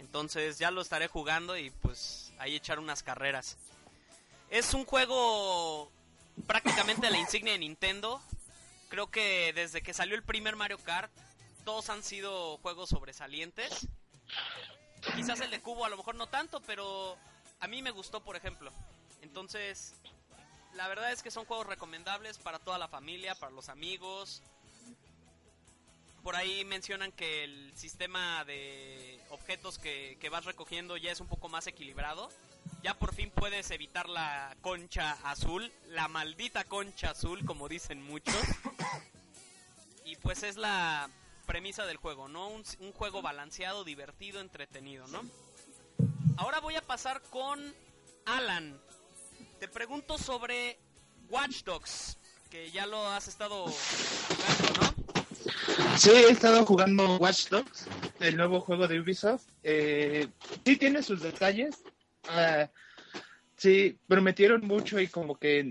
Entonces 0.00 0.58
ya 0.58 0.72
lo 0.72 0.80
estaré 0.80 1.06
jugando 1.06 1.56
y 1.56 1.70
pues 1.70 2.32
ahí 2.38 2.56
echar 2.56 2.80
unas 2.80 3.04
carreras. 3.04 3.56
Es 4.50 4.74
un 4.74 4.84
juego 4.84 5.88
prácticamente 6.48 7.08
la 7.08 7.18
insignia 7.18 7.52
de 7.52 7.60
Nintendo. 7.60 8.20
Creo 8.88 9.06
que 9.06 9.52
desde 9.52 9.82
que 9.82 9.94
salió 9.94 10.16
el 10.16 10.24
primer 10.24 10.56
Mario 10.56 10.78
Kart, 10.78 11.12
todos 11.64 11.90
han 11.90 12.02
sido 12.02 12.58
juegos 12.58 12.88
sobresalientes. 12.88 13.86
Quizás 15.14 15.38
el 15.38 15.52
de 15.52 15.60
Cubo 15.60 15.84
a 15.84 15.90
lo 15.90 15.96
mejor 15.96 16.16
no 16.16 16.26
tanto, 16.26 16.60
pero 16.62 17.16
a 17.60 17.68
mí 17.68 17.82
me 17.82 17.92
gustó, 17.92 18.20
por 18.20 18.34
ejemplo. 18.34 18.72
Entonces, 19.22 19.94
la 20.74 20.88
verdad 20.88 21.12
es 21.12 21.22
que 21.22 21.30
son 21.30 21.44
juegos 21.44 21.66
recomendables 21.66 22.38
para 22.38 22.58
toda 22.58 22.78
la 22.78 22.88
familia, 22.88 23.34
para 23.34 23.52
los 23.52 23.68
amigos. 23.68 24.42
Por 26.22 26.36
ahí 26.36 26.64
mencionan 26.64 27.12
que 27.12 27.44
el 27.44 27.76
sistema 27.76 28.44
de 28.44 29.20
objetos 29.30 29.78
que, 29.78 30.16
que 30.20 30.30
vas 30.30 30.44
recogiendo 30.44 30.96
ya 30.96 31.12
es 31.12 31.20
un 31.20 31.28
poco 31.28 31.48
más 31.48 31.66
equilibrado. 31.66 32.30
Ya 32.82 32.94
por 32.94 33.14
fin 33.14 33.30
puedes 33.30 33.70
evitar 33.70 34.08
la 34.08 34.56
concha 34.62 35.12
azul, 35.24 35.72
la 35.88 36.08
maldita 36.08 36.64
concha 36.64 37.10
azul, 37.10 37.44
como 37.44 37.68
dicen 37.68 38.02
muchos. 38.02 38.36
Y 40.06 40.16
pues 40.16 40.42
es 40.42 40.56
la 40.56 41.08
premisa 41.46 41.86
del 41.86 41.96
juego, 41.96 42.28
¿no? 42.28 42.48
Un, 42.48 42.62
un 42.80 42.92
juego 42.92 43.22
balanceado, 43.22 43.84
divertido, 43.84 44.40
entretenido, 44.40 45.06
¿no? 45.08 45.22
Ahora 46.36 46.60
voy 46.60 46.76
a 46.76 46.82
pasar 46.82 47.22
con 47.22 47.74
Alan. 48.26 48.78
Te 49.58 49.68
pregunto 49.68 50.18
sobre 50.18 50.76
Watch 51.30 51.62
Dogs, 51.64 52.16
que 52.50 52.70
ya 52.70 52.86
lo 52.86 53.06
has 53.08 53.28
estado 53.28 53.64
jugando, 53.66 54.82
¿no? 54.82 55.96
Sí, 55.96 56.10
he 56.10 56.30
estado 56.30 56.64
jugando 56.66 57.16
Watch 57.16 57.48
Dogs, 57.48 57.86
el 58.20 58.36
nuevo 58.36 58.60
juego 58.60 58.86
de 58.88 59.00
Ubisoft. 59.00 59.44
Eh, 59.62 60.28
sí 60.64 60.76
tiene 60.76 61.02
sus 61.02 61.22
detalles. 61.22 61.82
Ah, 62.28 62.68
sí, 63.56 63.98
prometieron 64.06 64.62
mucho 64.66 65.00
y 65.00 65.08
como 65.08 65.38
que 65.38 65.70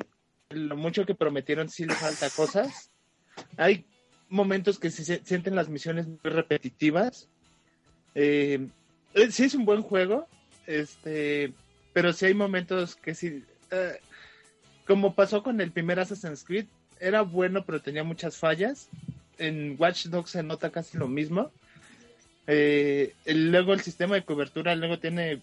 lo 0.50 0.75
mucho 0.75 1.06
que 1.06 1.16
prometieron 1.16 1.70
sí 1.70 1.86
le 1.86 1.96
falta 1.96 2.30
cosas. 2.30 2.92
Hay 3.58 3.86
momentos 4.30 4.80
que 4.80 4.90
se 4.92 5.04
se- 5.06 5.24
sienten 5.25 5.56
las 5.56 5.70
misiones 5.70 6.08
muy 6.08 6.20
repetitivas. 6.24 7.30
Eh, 8.16 8.68
eh, 9.13 9.32
sí 9.32 9.44
es 9.46 9.54
un 9.56 9.66
buen 9.66 9.82
juego, 9.84 10.28
este, 10.68 11.54
pero 11.94 12.13
sí 12.13 12.25
hay 12.28 12.34
momentos 12.34 12.96
que 12.96 13.13
sí, 13.16 13.44
eh, 13.74 14.00
como 14.86 15.15
pasó 15.15 15.44
con 15.44 15.60
el 15.62 15.72
primer 15.72 16.00
Assassin's 16.00 16.44
Creed, 16.44 16.65
era 17.00 17.22
bueno 17.22 17.65
pero 17.65 17.82
tenía 17.82 18.03
muchas 18.03 18.38
fallas. 18.38 18.88
En 19.38 19.75
Watch 19.80 20.06
Dogs 20.08 20.32
se 20.32 20.44
nota 20.44 20.70
casi 20.70 20.98
lo 20.98 21.08
mismo. 21.08 21.51
Eh, 22.48 23.13
luego 23.25 23.74
el 23.74 23.82
sistema 23.82 24.15
de 24.15 24.24
cobertura 24.24 24.75
luego 24.75 25.00
tiene 25.00 25.42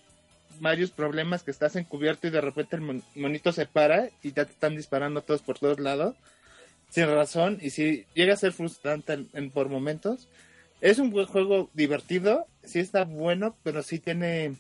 varios 0.60 0.90
problemas 0.90 1.42
que 1.42 1.50
estás 1.50 1.74
encubierto 1.76 2.26
y 2.26 2.30
de 2.30 2.40
repente 2.42 2.76
el 2.76 2.82
mon- 2.82 3.02
monito 3.14 3.52
se 3.52 3.64
para 3.66 4.10
y 4.22 4.32
ya 4.32 4.44
te 4.44 4.52
están 4.52 4.76
disparando 4.76 5.22
todos 5.22 5.40
por 5.40 5.58
todos 5.58 5.80
lados 5.80 6.14
sin 6.90 7.06
razón 7.06 7.58
y 7.62 7.70
si 7.70 8.04
llega 8.14 8.34
a 8.34 8.36
ser 8.36 8.52
frustrante 8.52 9.24
en, 9.32 9.50
por 9.50 9.70
momentos 9.70 10.28
es 10.82 10.98
un 10.98 11.10
juego 11.24 11.70
divertido 11.72 12.46
sí 12.64 12.80
está 12.80 13.04
bueno 13.04 13.56
pero 13.62 13.82
sí 13.82 13.98
tiene 14.00 14.56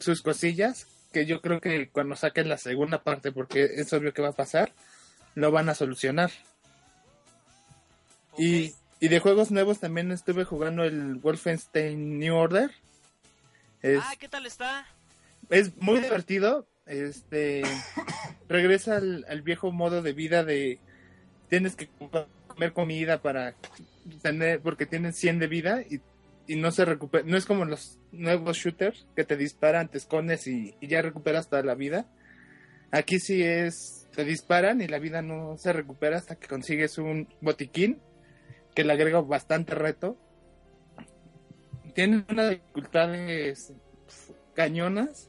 sus 0.00 0.22
cosillas 0.22 0.86
que 1.12 1.26
yo 1.26 1.40
creo 1.40 1.60
que 1.60 1.88
cuando 1.88 2.16
saquen 2.16 2.48
la 2.48 2.58
segunda 2.58 3.02
parte 3.02 3.32
porque 3.32 3.64
es 3.64 3.92
obvio 3.92 4.12
que 4.12 4.22
va 4.22 4.28
a 4.28 4.32
pasar 4.32 4.72
lo 5.34 5.50
van 5.50 5.68
a 5.68 5.74
solucionar 5.74 6.30
y, 8.36 8.74
y 9.00 9.08
de 9.08 9.20
juegos 9.20 9.50
nuevos 9.50 9.80
también 9.80 10.12
estuve 10.12 10.44
jugando 10.44 10.84
el 10.84 11.14
Wolfenstein 11.16 12.18
New 12.18 12.34
Order 12.36 12.70
es, 13.82 14.00
Ah, 14.02 14.14
¿qué 14.18 14.28
tal 14.28 14.46
está? 14.46 14.86
es 15.50 15.76
muy 15.76 16.00
divertido. 16.00 16.66
Este 16.86 17.62
regresa 18.48 18.96
al, 18.96 19.24
al 19.28 19.42
viejo 19.42 19.72
modo 19.72 20.02
de 20.02 20.12
vida 20.12 20.44
de 20.44 20.78
tienes 21.48 21.76
que 21.76 21.88
comer 22.48 22.72
comida 22.72 23.20
para 23.20 23.54
tener 24.22 24.60
porque 24.60 24.86
tienes 24.86 25.16
100 25.16 25.38
de 25.38 25.46
vida 25.46 25.82
y, 25.82 26.00
y 26.48 26.56
no 26.56 26.72
se 26.72 26.84
recupera, 26.84 27.24
no 27.24 27.36
es 27.36 27.44
como 27.44 27.64
los 27.66 27.98
nuevos 28.10 28.56
shooters 28.56 29.06
que 29.14 29.24
te 29.24 29.36
disparan, 29.36 29.88
te 29.88 29.98
escondes 29.98 30.46
y, 30.46 30.74
y 30.80 30.88
ya 30.88 31.02
recuperas 31.02 31.48
toda 31.48 31.62
la 31.62 31.74
vida. 31.74 32.06
Aquí 32.90 33.20
sí 33.20 33.42
es 33.42 34.08
te 34.16 34.24
disparan 34.24 34.80
y 34.80 34.88
la 34.88 34.98
vida 34.98 35.22
no 35.22 35.56
se 35.58 35.72
recupera 35.72 36.16
hasta 36.16 36.36
que 36.36 36.48
consigues 36.48 36.98
un 36.98 37.28
botiquín 37.40 38.00
que 38.74 38.82
le 38.82 38.92
agrega 38.92 39.20
bastante 39.20 39.74
reto. 39.74 40.16
Tiene 41.94 42.24
una 42.28 42.48
dificultades 42.48 43.72
cañonas. 44.54 45.28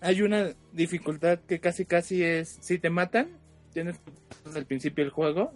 Hay 0.00 0.22
una 0.22 0.54
dificultad 0.72 1.40
que 1.40 1.60
casi 1.60 1.84
casi 1.84 2.24
es 2.24 2.58
si 2.60 2.78
te 2.78 2.88
matan, 2.88 3.38
tienes 3.72 4.00
desde 4.44 4.58
el 4.58 4.66
principio 4.66 5.04
del 5.04 5.12
juego. 5.12 5.52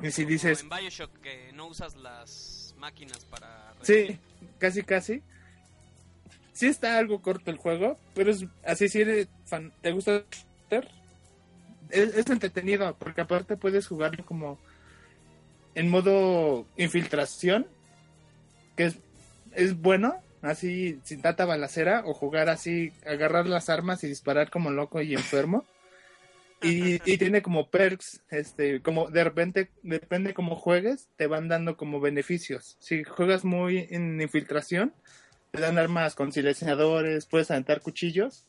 Y 0.00 0.12
si 0.12 0.22
Como 0.22 0.30
dices, 0.30 0.62
en 0.62 0.68
Bioshock 0.68 1.18
que 1.20 1.52
no 1.52 1.66
usas 1.66 1.96
las 1.96 2.57
máquinas 2.78 3.24
para... 3.26 3.74
sí, 3.82 4.18
casi 4.58 4.82
casi. 4.82 5.22
Sí 6.52 6.66
está 6.66 6.98
algo 6.98 7.22
corto 7.22 7.50
el 7.50 7.56
juego, 7.56 7.98
pero 8.14 8.30
es 8.30 8.44
así 8.64 8.88
si 8.88 9.02
eres 9.02 9.28
fan, 9.44 9.72
te 9.80 9.92
gusta 9.92 10.24
es, 11.90 12.14
es 12.14 12.30
entretenido 12.30 12.94
porque 12.98 13.22
aparte 13.22 13.56
puedes 13.56 13.86
jugarlo 13.86 14.24
como 14.24 14.58
en 15.74 15.88
modo 15.90 16.66
infiltración, 16.76 17.66
que 18.76 18.86
es, 18.86 18.96
es 19.52 19.80
bueno, 19.80 20.16
así 20.42 20.98
sin 21.04 21.22
tanta 21.22 21.44
balacera, 21.44 22.02
o 22.04 22.14
jugar 22.14 22.48
así, 22.48 22.92
agarrar 23.06 23.46
las 23.46 23.68
armas 23.68 24.02
y 24.02 24.08
disparar 24.08 24.50
como 24.50 24.70
loco 24.70 25.00
y 25.00 25.14
enfermo. 25.14 25.64
Y, 26.60 27.00
y 27.10 27.18
tiene 27.18 27.40
como 27.40 27.70
perks, 27.70 28.20
este, 28.30 28.80
como 28.82 29.10
de 29.10 29.22
repente, 29.22 29.70
depende 29.82 30.34
cómo 30.34 30.56
juegues, 30.56 31.08
te 31.16 31.26
van 31.28 31.48
dando 31.48 31.76
como 31.76 32.00
beneficios. 32.00 32.76
Si 32.80 33.04
juegas 33.04 33.44
muy 33.44 33.86
en 33.90 34.20
infiltración, 34.20 34.92
te 35.52 35.60
dan 35.60 35.78
armas 35.78 36.14
con 36.16 36.32
silenciadores, 36.32 37.26
puedes 37.26 37.50
aventar 37.50 37.80
cuchillos. 37.80 38.44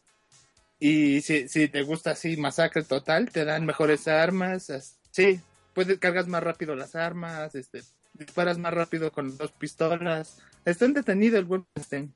Y 0.79 1.21
si, 1.21 1.47
si 1.49 1.67
te 1.67 1.83
gusta 1.83 2.11
así, 2.11 2.37
masacre 2.37 2.83
total, 2.83 3.29
te 3.31 3.45
dan 3.45 3.65
mejores 3.65 4.07
armas. 4.07 4.69
as- 4.69 4.97
Sí, 5.11 5.39
puedes 5.73 5.99
cargas 5.99 6.27
más 6.27 6.41
rápido 6.43 6.75
las 6.75 6.95
armas, 6.95 7.53
este, 7.55 7.81
disparas 8.13 8.57
más 8.57 8.73
rápido 8.73 9.11
con 9.11 9.37
dos 9.37 9.51
pistolas. 9.51 10.39
Está 10.65 10.85
entretenido 10.85 11.37
el 11.37 11.45
Wolfenstein. 11.45 12.13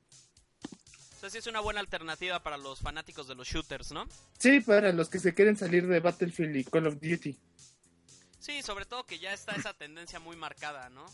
Sea, 1.24 1.30
sí 1.30 1.38
es 1.38 1.46
una 1.46 1.60
buena 1.60 1.80
alternativa 1.80 2.42
para 2.42 2.58
los 2.58 2.80
fanáticos 2.80 3.26
de 3.26 3.34
los 3.34 3.48
shooters, 3.48 3.92
¿no? 3.92 4.06
Sí, 4.38 4.60
para 4.60 4.92
los 4.92 5.08
que 5.08 5.18
se 5.18 5.32
quieren 5.32 5.56
salir 5.56 5.86
de 5.86 5.98
Battlefield 6.00 6.54
y 6.54 6.64
Call 6.64 6.86
of 6.86 7.00
Duty. 7.00 7.34
Sí, 8.38 8.60
sobre 8.60 8.84
todo 8.84 9.06
que 9.06 9.18
ya 9.18 9.32
está 9.32 9.52
esa 9.52 9.72
tendencia 9.72 10.20
muy 10.20 10.36
marcada, 10.36 10.90
¿no? 10.90 11.06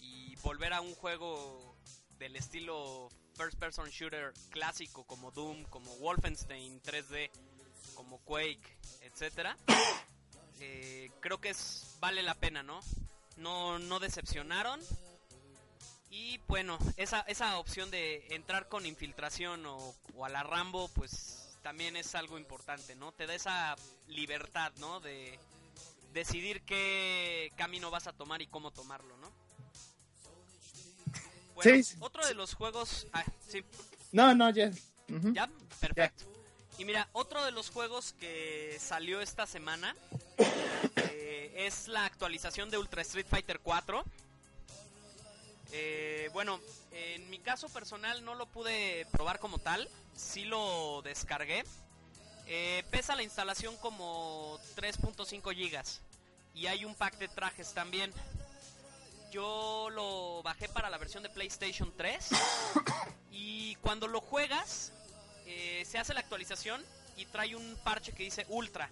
Y 0.00 0.34
volver 0.42 0.72
a 0.72 0.80
un 0.80 0.92
juego 0.96 1.76
del 2.18 2.34
estilo 2.34 3.10
first 3.36 3.56
person 3.56 3.88
shooter 3.90 4.32
clásico 4.50 5.04
como 5.04 5.30
Doom, 5.30 5.62
como 5.66 5.96
Wolfenstein 5.98 6.82
3D, 6.82 7.30
como 7.94 8.18
Quake, 8.24 8.76
etcétera, 9.02 9.56
eh, 10.58 11.12
creo 11.20 11.40
que 11.40 11.50
es 11.50 11.96
vale 12.00 12.24
la 12.24 12.34
pena, 12.34 12.64
¿no? 12.64 12.80
No 13.36 13.78
no 13.78 14.00
decepcionaron. 14.00 14.80
Y 16.14 16.38
bueno, 16.46 16.78
esa, 16.96 17.22
esa 17.22 17.58
opción 17.58 17.90
de 17.90 18.24
entrar 18.30 18.68
con 18.68 18.86
infiltración 18.86 19.66
o, 19.66 19.94
o 20.14 20.24
a 20.24 20.28
la 20.28 20.44
Rambo, 20.44 20.88
pues 20.94 21.58
también 21.60 21.96
es 21.96 22.14
algo 22.14 22.38
importante, 22.38 22.94
¿no? 22.94 23.10
Te 23.10 23.26
da 23.26 23.34
esa 23.34 23.74
libertad, 24.06 24.72
¿no? 24.78 25.00
De, 25.00 25.40
decidir 26.12 26.62
qué 26.62 27.52
camino 27.56 27.90
vas 27.90 28.06
a 28.06 28.12
tomar 28.12 28.40
y 28.40 28.46
cómo 28.46 28.70
tomarlo, 28.70 29.16
¿no? 29.16 29.32
Bueno, 31.56 31.82
Sí. 31.82 31.96
otro 31.98 32.24
de 32.24 32.34
los 32.34 32.54
juegos... 32.54 33.08
Ah, 33.12 33.24
sí, 33.48 33.64
No, 34.12 34.32
no, 34.34 34.50
ya. 34.50 34.70
Ya, 35.08 35.50
perfecto. 35.80 36.26
Y 36.78 36.84
mira, 36.84 37.08
otro 37.12 37.44
de 37.44 37.50
los 37.50 37.70
juegos 37.70 38.12
que 38.14 38.76
salió 38.80 39.20
esta 39.20 39.46
semana 39.46 39.96
eh, 40.96 41.52
es 41.66 41.88
la 41.88 42.04
actualización 42.04 42.70
de 42.70 42.78
Ultra 42.78 43.02
Street 43.02 43.26
Fighter 43.28 43.58
4. 43.58 44.04
Eh, 45.76 46.30
bueno, 46.32 46.60
en 46.92 47.28
mi 47.30 47.40
caso 47.40 47.68
personal 47.68 48.24
no 48.24 48.36
lo 48.36 48.46
pude 48.46 49.06
probar 49.10 49.40
como 49.40 49.58
tal, 49.58 49.88
sí 50.14 50.44
lo 50.44 51.02
descargué. 51.02 51.64
Eh, 52.46 52.84
pesa 52.92 53.16
la 53.16 53.24
instalación 53.24 53.76
como 53.78 54.56
3.5 54.76 55.52
gigas 55.52 56.00
y 56.54 56.68
hay 56.68 56.84
un 56.84 56.94
pack 56.94 57.18
de 57.18 57.26
trajes 57.26 57.74
también. 57.74 58.12
Yo 59.32 59.88
lo 59.90 60.44
bajé 60.44 60.68
para 60.68 60.90
la 60.90 60.98
versión 60.98 61.24
de 61.24 61.28
PlayStation 61.28 61.92
3 61.96 62.28
y 63.32 63.74
cuando 63.76 64.06
lo 64.06 64.20
juegas 64.20 64.92
eh, 65.44 65.84
se 65.84 65.98
hace 65.98 66.14
la 66.14 66.20
actualización 66.20 66.84
y 67.16 67.26
trae 67.26 67.56
un 67.56 67.76
parche 67.82 68.12
que 68.12 68.22
dice 68.22 68.46
Ultra. 68.48 68.90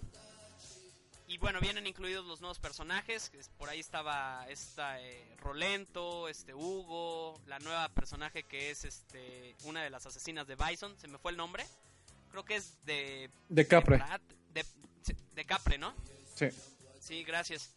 Y 1.32 1.38
bueno, 1.38 1.60
vienen 1.60 1.86
incluidos 1.86 2.26
los 2.26 2.42
nuevos 2.42 2.58
personajes. 2.58 3.30
que 3.30 3.38
Por 3.56 3.70
ahí 3.70 3.80
estaba 3.80 4.44
esta 4.50 5.00
eh, 5.00 5.34
Rolento, 5.38 6.28
este 6.28 6.52
Hugo, 6.52 7.40
la 7.46 7.58
nueva 7.60 7.88
personaje 7.88 8.42
que 8.42 8.70
es 8.70 8.84
este 8.84 9.56
una 9.64 9.82
de 9.82 9.88
las 9.88 10.04
asesinas 10.04 10.46
de 10.46 10.56
Bison. 10.56 10.94
Se 10.98 11.08
me 11.08 11.16
fue 11.16 11.30
el 11.30 11.38
nombre. 11.38 11.64
Creo 12.30 12.44
que 12.44 12.56
es 12.56 12.84
de 12.84 13.30
De 13.48 13.66
Capre. 13.66 13.96
Brad- 13.96 14.20
de, 14.52 14.66
de 15.34 15.44
Capre, 15.46 15.78
¿no? 15.78 15.94
Sí. 16.34 16.48
Sí, 17.00 17.24
gracias. 17.24 17.70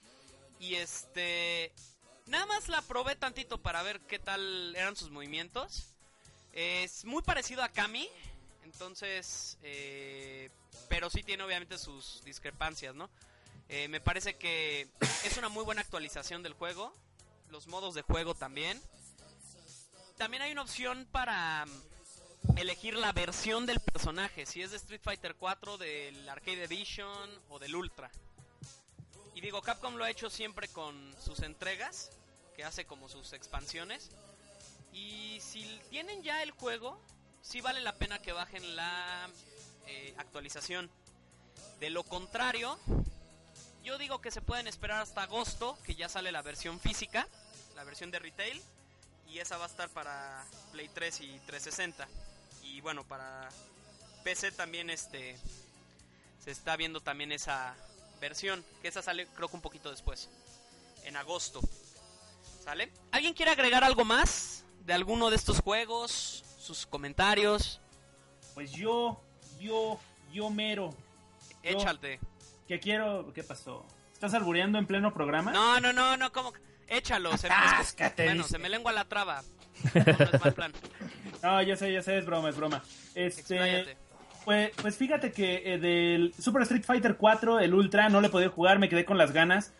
Y 0.59 0.75
este. 0.75 1.71
Nada 2.25 2.45
más 2.47 2.67
la 2.67 2.81
probé 2.81 3.15
tantito 3.15 3.62
para 3.62 3.83
ver 3.83 4.01
qué 4.01 4.19
tal 4.19 4.75
eran 4.75 4.97
sus 4.97 5.12
movimientos. 5.12 5.93
Es 6.51 7.05
muy 7.05 7.21
parecido 7.21 7.63
a 7.63 7.69
Kami, 7.69 8.09
entonces, 8.65 9.57
eh, 9.63 10.50
pero 10.89 11.09
sí 11.09 11.24
tiene 11.24 11.43
obviamente 11.43 11.77
sus 11.77 12.21
discrepancias, 12.25 12.95
¿no? 12.95 13.09
Eh, 13.67 13.88
me 13.88 14.00
parece 14.00 14.36
que 14.36 14.88
es 15.25 15.38
una 15.38 15.50
muy 15.50 15.63
buena 15.63 15.81
actualización 15.81 16.43
del 16.43 16.53
juego, 16.53 16.93
los 17.50 17.67
modos 17.67 17.95
de 17.95 18.03
juego 18.03 18.36
también. 18.36 18.81
También 20.17 20.43
hay 20.43 20.51
una 20.51 20.62
opción 20.62 21.07
para 21.12 21.65
mm, 21.65 22.57
elegir 22.57 22.95
la 22.95 23.12
versión 23.12 23.65
del 23.65 23.79
personaje, 23.79 24.45
si 24.45 24.62
es 24.62 24.72
de 24.72 24.77
Street 24.77 25.01
Fighter 25.03 25.36
4, 25.36 25.77
del 25.77 26.29
Arcade 26.29 26.63
Edition 26.63 27.29
o 27.50 27.60
del 27.60 27.75
Ultra. 27.75 28.12
Y 29.34 29.41
digo, 29.41 29.62
Capcom 29.62 29.95
lo 29.95 30.05
ha 30.05 30.10
hecho 30.10 30.29
siempre 30.29 30.67
con 30.69 31.13
sus 31.22 31.39
entregas, 31.41 32.12
que 32.55 32.63
hace 32.63 32.86
como 32.86 33.10
sus 33.10 33.34
expansiones. 33.34 34.12
Y 34.93 35.39
si 35.41 35.65
tienen 35.89 36.24
ya 36.24 36.41
el 36.41 36.51
juego, 36.51 37.01
sí 37.41 37.60
vale 37.60 37.81
la 37.81 37.95
pena 37.95 38.22
que 38.22 38.31
bajen 38.31 38.77
la 38.77 39.29
eh, 39.88 40.13
actualización. 40.17 40.89
De 41.81 41.89
lo 41.89 42.03
contrario, 42.03 42.79
yo 43.86 43.98
digo 43.98 44.20
que 44.20 44.32
se 44.32 44.42
pueden 44.42 44.68
esperar 44.68 45.01
hasta 45.01 45.22
agosto, 45.24 45.77
que 45.86 45.96
ya 45.96 46.10
sale 46.10 46.32
la 46.32 46.42
versión 46.42 46.80
física, 46.80 47.27
la 47.75 47.84
versión 47.84 48.12
de 48.12 48.20
retail. 48.20 48.62
Y 49.30 49.39
esa 49.39 49.58
va 49.58 49.65
a 49.65 49.68
estar 49.68 49.89
para 49.89 50.46
Play 50.72 50.89
3 50.94 51.22
y 51.22 51.39
360. 51.46 52.08
Y 52.63 52.82
bueno, 52.82 53.04
para 53.04 53.50
PC 54.24 54.51
también 54.51 54.89
este 54.89 55.38
se 56.44 56.51
está 56.51 56.75
viendo 56.75 57.00
también 57.00 57.32
esa 57.32 57.75
versión, 58.22 58.63
que 58.82 58.88
esa 58.88 59.01
sale 59.01 59.27
creo 59.27 59.48
que 59.50 59.56
un 59.56 59.62
poquito 59.62 59.89
después, 59.92 60.30
en 61.04 61.15
agosto. 61.15 61.60
¿Sale? 62.63 62.92
¿Alguien 63.12 63.34
quiere 63.34 63.51
agregar 63.51 63.84
algo 63.84 64.04
más 64.06 64.63
de 64.86 64.94
alguno 64.94 65.30
de 65.30 65.36
estos 65.36 65.60
juegos? 65.62 66.44
Sus 66.60 66.86
comentarios. 66.88 67.80
Pues 68.56 68.72
yo, 68.72 69.22
yo, 69.60 70.00
yo 70.34 70.50
mero. 70.50 70.96
Yo- 71.63 71.70
Échate. 71.72 72.20
Que 72.67 72.79
quiero. 72.79 73.31
¿Qué 73.34 73.43
pasó? 73.43 73.86
¿Estás 74.13 74.34
albureando 74.34 74.79
en 74.79 74.86
pleno 74.86 75.13
programa? 75.13 75.51
No, 75.51 75.79
no, 75.79 75.93
no, 75.93 76.17
no, 76.17 76.31
¿cómo? 76.31 76.51
que? 76.53 76.60
Échalo. 76.88 77.36
Se 77.38 77.50
me, 77.50 77.55
bueno, 78.25 78.43
se 78.43 78.57
me 78.57 78.69
lengua 78.69 78.91
la 78.91 79.05
traba. 79.05 79.41
No, 79.93 80.01
no 80.03 80.24
es 80.31 80.41
mal 80.41 80.53
plan. 80.53 80.72
No, 81.43 81.62
ya 81.62 81.75
sé, 81.75 81.91
ya 81.91 82.01
sé, 82.01 82.17
es 82.17 82.25
broma, 82.25 82.49
es 82.49 82.56
broma. 82.56 82.82
Este, 83.13 83.56
Expláyate. 83.56 83.97
pues, 84.45 84.71
pues 84.82 84.97
fíjate 84.97 85.32
que 85.32 85.73
eh, 85.73 85.78
del 85.78 86.34
Super 86.39 86.62
Street 86.63 86.84
Fighter 86.84 87.17
4, 87.17 87.60
el 87.60 87.73
Ultra, 87.73 88.08
no 88.10 88.21
le 88.21 88.30
podía 88.30 88.49
jugar, 88.49 88.80
me 88.80 88.88
quedé 88.89 89.04
con 89.06 89.17
las 89.17 89.32
ganas. 89.34 89.73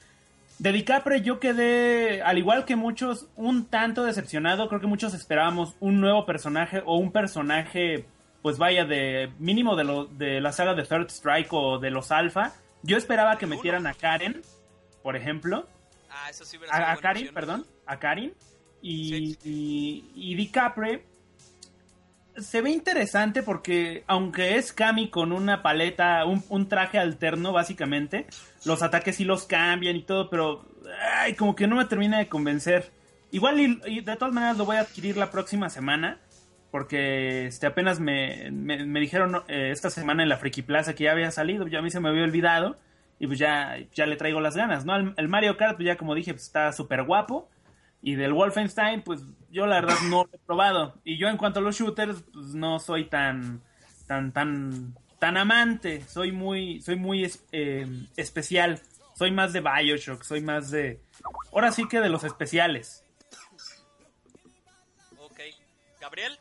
De 0.60 0.72
DiCaprio 0.72 1.18
yo 1.18 1.40
quedé, 1.40 2.22
al 2.22 2.38
igual 2.38 2.66
que 2.66 2.76
muchos, 2.76 3.28
un 3.36 3.66
tanto 3.66 4.04
decepcionado. 4.04 4.68
Creo 4.68 4.82
que 4.82 4.88
muchos 4.88 5.14
esperábamos 5.14 5.76
un 5.80 6.00
nuevo 6.02 6.26
personaje 6.26 6.82
o 6.86 6.98
un 6.98 7.12
personaje, 7.12 8.06
pues 8.42 8.58
vaya, 8.58 8.86
de 8.86 9.32
mínimo 9.40 9.76
de, 9.76 9.84
lo, 9.86 10.06
de 10.06 10.42
la 10.42 10.52
saga 10.52 10.74
de 10.74 10.84
Third 10.84 11.10
Strike 11.10 11.52
o 11.54 11.80
de 11.80 11.90
los 11.90 12.12
Alpha. 12.12 12.54
Yo 12.86 12.98
esperaba 12.98 13.38
que 13.38 13.48
metieran 13.48 13.88
a 13.88 13.94
Karen, 13.94 14.42
por 15.02 15.16
ejemplo. 15.16 15.68
Ah, 16.10 16.30
eso 16.30 16.46
sí 16.46 16.58
A, 16.72 16.92
a 16.92 16.96
opción. 16.96 17.34
perdón, 17.34 17.66
a 17.86 17.98
Karin. 18.00 18.34
Y, 18.82 19.36
Sí. 19.36 19.40
y, 19.44 20.32
y 20.32 20.36
DiCaprio 20.36 21.02
se 22.38 22.62
ve 22.62 22.70
interesante 22.70 23.42
porque 23.44 24.04
aunque 24.08 24.58
es 24.58 24.74
Kami 24.74 25.10
con 25.10 25.32
una 25.32 25.64
paleta, 25.64 26.26
un, 26.26 26.44
un 26.50 26.68
traje 26.68 27.00
alterno 27.00 27.54
básicamente, 27.54 28.28
los 28.66 28.84
ataques 28.84 29.16
sí 29.16 29.24
los 29.24 29.46
cambian 29.46 29.96
y 29.96 30.04
todo, 30.04 30.30
pero 30.30 30.66
ay, 31.22 31.34
como 31.36 31.56
que 31.56 31.66
no 31.66 31.78
me 31.78 31.86
termina 31.86 32.18
de 32.20 32.28
convencer. 32.28 32.92
Igual 33.32 33.60
y, 33.60 33.82
y 33.88 34.02
de 34.02 34.16
todas 34.18 34.34
maneras 34.34 34.58
lo 34.58 34.66
voy 34.66 34.76
a 34.76 34.82
adquirir 34.82 35.18
la 35.18 35.32
próxima 35.32 35.70
semana. 35.70 36.20
Porque 36.76 37.46
este, 37.46 37.68
apenas 37.68 38.02
me, 38.02 38.52
me, 38.52 39.00
dijeron 39.00 39.44
eh, 39.48 39.70
esta 39.72 39.90
semana 39.90 40.24
en 40.24 40.28
la 40.28 40.36
Friki 40.36 40.62
Plaza 40.62 40.94
que 40.94 41.06
ya 41.06 41.14
había 41.14 41.32
salido, 41.32 41.66
ya 41.68 41.80
a 41.80 41.82
mí 41.82 41.90
se 41.90 42.02
me 42.02 42.10
había 42.10 42.26
olvidado. 42.26 42.76
Y 43.18 43.28
pues 43.28 43.40
ya, 43.40 43.78
ya 43.94 44.06
le 44.06 44.18
traigo 44.18 44.42
las 44.42 44.58
ganas, 44.58 44.84
¿no? 44.84 44.94
El, 45.16 45.30
Mario 45.30 45.56
Kart, 45.56 45.78
pues 45.78 45.86
ya 45.86 45.96
como 45.96 46.14
dije, 46.14 46.34
pues 46.34 46.44
está 46.44 46.74
súper 46.74 47.04
guapo. 47.04 47.50
Y 48.02 48.16
del 48.16 48.34
Wolfenstein, 48.34 49.04
pues 49.04 49.22
yo 49.50 49.68
la 49.68 49.76
verdad 49.76 49.96
no 50.10 50.26
lo 50.26 50.30
he 50.34 50.38
probado. 50.40 51.00
Y 51.06 51.18
yo 51.18 51.30
en 51.30 51.38
cuanto 51.38 51.62
a 51.62 51.64
los 51.64 51.78
shooters, 51.78 52.26
pues 52.34 52.48
no 52.48 52.78
soy 52.80 53.06
tan, 53.06 53.62
tan, 54.06 54.34
tan, 54.34 54.96
tan 55.18 55.38
amante. 55.38 56.02
Soy 56.02 56.34
muy, 56.34 56.82
soy 56.82 56.98
muy 56.98 57.32
eh, 57.54 57.88
especial. 58.18 58.82
Soy 59.14 59.32
más 59.32 59.54
de 59.54 59.62
Bioshock, 59.62 60.24
soy 60.24 60.42
más 60.42 60.72
de... 60.72 61.00
Ahora 61.54 61.72
sí 61.72 61.88
que 61.88 62.02
de 62.02 62.10
los 62.10 62.26
especiales. 62.26 63.06
Ok. 65.20 65.40
Gabriel. 66.02 66.38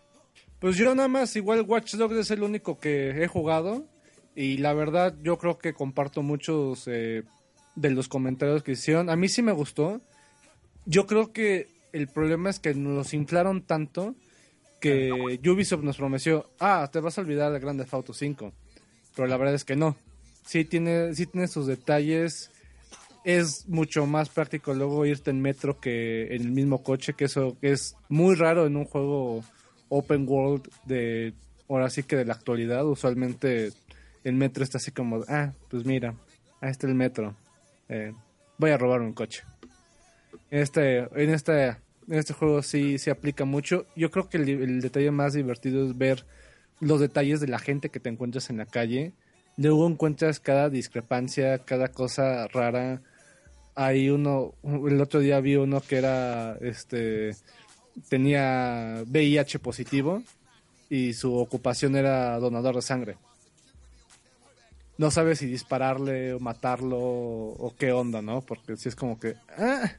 Pues 0.64 0.78
yo 0.78 0.94
nada 0.94 1.08
más, 1.08 1.36
igual 1.36 1.60
Watch 1.68 1.96
Dogs 1.96 2.16
es 2.16 2.30
el 2.30 2.42
único 2.42 2.78
que 2.78 3.22
he 3.22 3.28
jugado. 3.28 3.84
Y 4.34 4.56
la 4.56 4.72
verdad, 4.72 5.14
yo 5.22 5.36
creo 5.36 5.58
que 5.58 5.74
comparto 5.74 6.22
muchos 6.22 6.84
eh, 6.86 7.22
de 7.74 7.90
los 7.90 8.08
comentarios 8.08 8.62
que 8.62 8.72
hicieron. 8.72 9.10
A 9.10 9.16
mí 9.16 9.28
sí 9.28 9.42
me 9.42 9.52
gustó. 9.52 10.00
Yo 10.86 11.06
creo 11.06 11.34
que 11.34 11.68
el 11.92 12.08
problema 12.08 12.48
es 12.48 12.60
que 12.60 12.72
nos 12.72 13.12
inflaron 13.12 13.60
tanto 13.60 14.14
que 14.80 15.38
Ubisoft 15.46 15.84
nos 15.84 15.98
prometió, 15.98 16.48
ah, 16.58 16.88
te 16.90 17.00
vas 17.00 17.18
a 17.18 17.20
olvidar 17.20 17.52
de 17.52 17.60
Grand 17.60 17.78
Theft 17.78 17.92
Auto 17.92 18.14
5. 18.14 18.50
Pero 19.14 19.28
la 19.28 19.36
verdad 19.36 19.56
es 19.56 19.66
que 19.66 19.76
no. 19.76 19.98
Sí 20.46 20.64
tiene, 20.64 21.14
sí 21.14 21.26
tiene 21.26 21.46
sus 21.46 21.66
detalles. 21.66 22.50
Es 23.22 23.68
mucho 23.68 24.06
más 24.06 24.30
práctico 24.30 24.72
luego 24.72 25.04
irte 25.04 25.30
en 25.30 25.42
metro 25.42 25.78
que 25.78 26.34
en 26.34 26.40
el 26.40 26.52
mismo 26.52 26.82
coche, 26.82 27.12
que 27.12 27.26
eso 27.26 27.58
es 27.60 27.98
muy 28.08 28.34
raro 28.34 28.64
en 28.64 28.78
un 28.78 28.86
juego 28.86 29.44
open 29.96 30.26
world 30.28 30.68
de 30.84 31.34
ahora 31.68 31.88
sí 31.90 32.02
que 32.02 32.16
de 32.16 32.24
la 32.24 32.34
actualidad. 32.34 32.84
Usualmente 32.86 33.72
el 34.24 34.34
metro 34.34 34.64
está 34.64 34.78
así 34.78 34.90
como, 34.90 35.24
ah, 35.28 35.52
pues 35.68 35.84
mira, 35.84 36.14
ahí 36.60 36.70
está 36.70 36.86
el 36.86 36.94
metro. 36.94 37.34
Eh, 37.88 38.12
voy 38.58 38.70
a 38.70 38.78
robar 38.78 39.00
un 39.00 39.12
coche. 39.12 39.42
Este, 40.50 40.98
en 40.98 41.30
este, 41.30 41.68
en 41.68 42.14
este 42.14 42.34
juego 42.34 42.62
sí 42.62 42.98
se 42.98 43.10
aplica 43.10 43.44
mucho. 43.44 43.86
Yo 43.94 44.10
creo 44.10 44.28
que 44.28 44.38
el, 44.38 44.48
el 44.48 44.80
detalle 44.80 45.10
más 45.10 45.34
divertido 45.34 45.86
es 45.86 45.96
ver 45.96 46.24
los 46.80 47.00
detalles 47.00 47.40
de 47.40 47.48
la 47.48 47.58
gente 47.58 47.88
que 47.88 48.00
te 48.00 48.08
encuentras 48.08 48.50
en 48.50 48.58
la 48.58 48.66
calle. 48.66 49.12
Luego 49.56 49.86
encuentras 49.86 50.40
cada 50.40 50.68
discrepancia, 50.68 51.58
cada 51.58 51.88
cosa 51.88 52.48
rara. 52.48 53.02
Hay 53.76 54.10
uno, 54.10 54.54
el 54.62 55.00
otro 55.00 55.20
día 55.20 55.40
vi 55.40 55.56
uno 55.56 55.80
que 55.80 55.96
era, 55.96 56.56
este, 56.60 57.32
tenía 58.08 59.02
VIH 59.06 59.58
positivo 59.58 60.22
y 60.90 61.12
su 61.14 61.34
ocupación 61.36 61.96
era 61.96 62.38
donador 62.38 62.76
de 62.76 62.82
sangre. 62.82 63.16
No 64.96 65.10
sabes 65.10 65.38
si 65.40 65.46
dispararle 65.46 66.34
o 66.34 66.40
matarlo 66.40 66.98
o 66.98 67.74
qué 67.76 67.92
onda, 67.92 68.22
¿no? 68.22 68.42
Porque 68.42 68.76
si 68.76 68.88
es 68.88 68.94
como 68.96 69.18
que... 69.18 69.34
ah, 69.58 69.90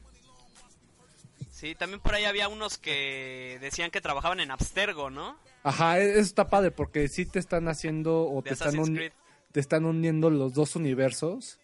Sí, 1.50 1.74
también 1.74 2.00
por 2.00 2.14
ahí 2.14 2.24
había 2.24 2.48
unos 2.48 2.76
que 2.76 3.56
decían 3.62 3.90
que 3.90 4.02
trabajaban 4.02 4.40
en 4.40 4.50
Abstergo, 4.50 5.08
¿no? 5.08 5.38
Ajá, 5.62 5.98
e- 5.98 6.10
eso 6.10 6.20
está 6.20 6.48
padre 6.50 6.70
porque 6.70 7.08
sí 7.08 7.24
te 7.24 7.38
están 7.38 7.68
haciendo 7.68 8.28
o 8.30 8.42
te 8.42 8.52
están, 8.52 8.74
Creed. 8.94 9.12
te 9.52 9.60
están 9.60 9.86
uniendo 9.86 10.28
los 10.28 10.52
dos 10.52 10.76
universos 10.76 11.58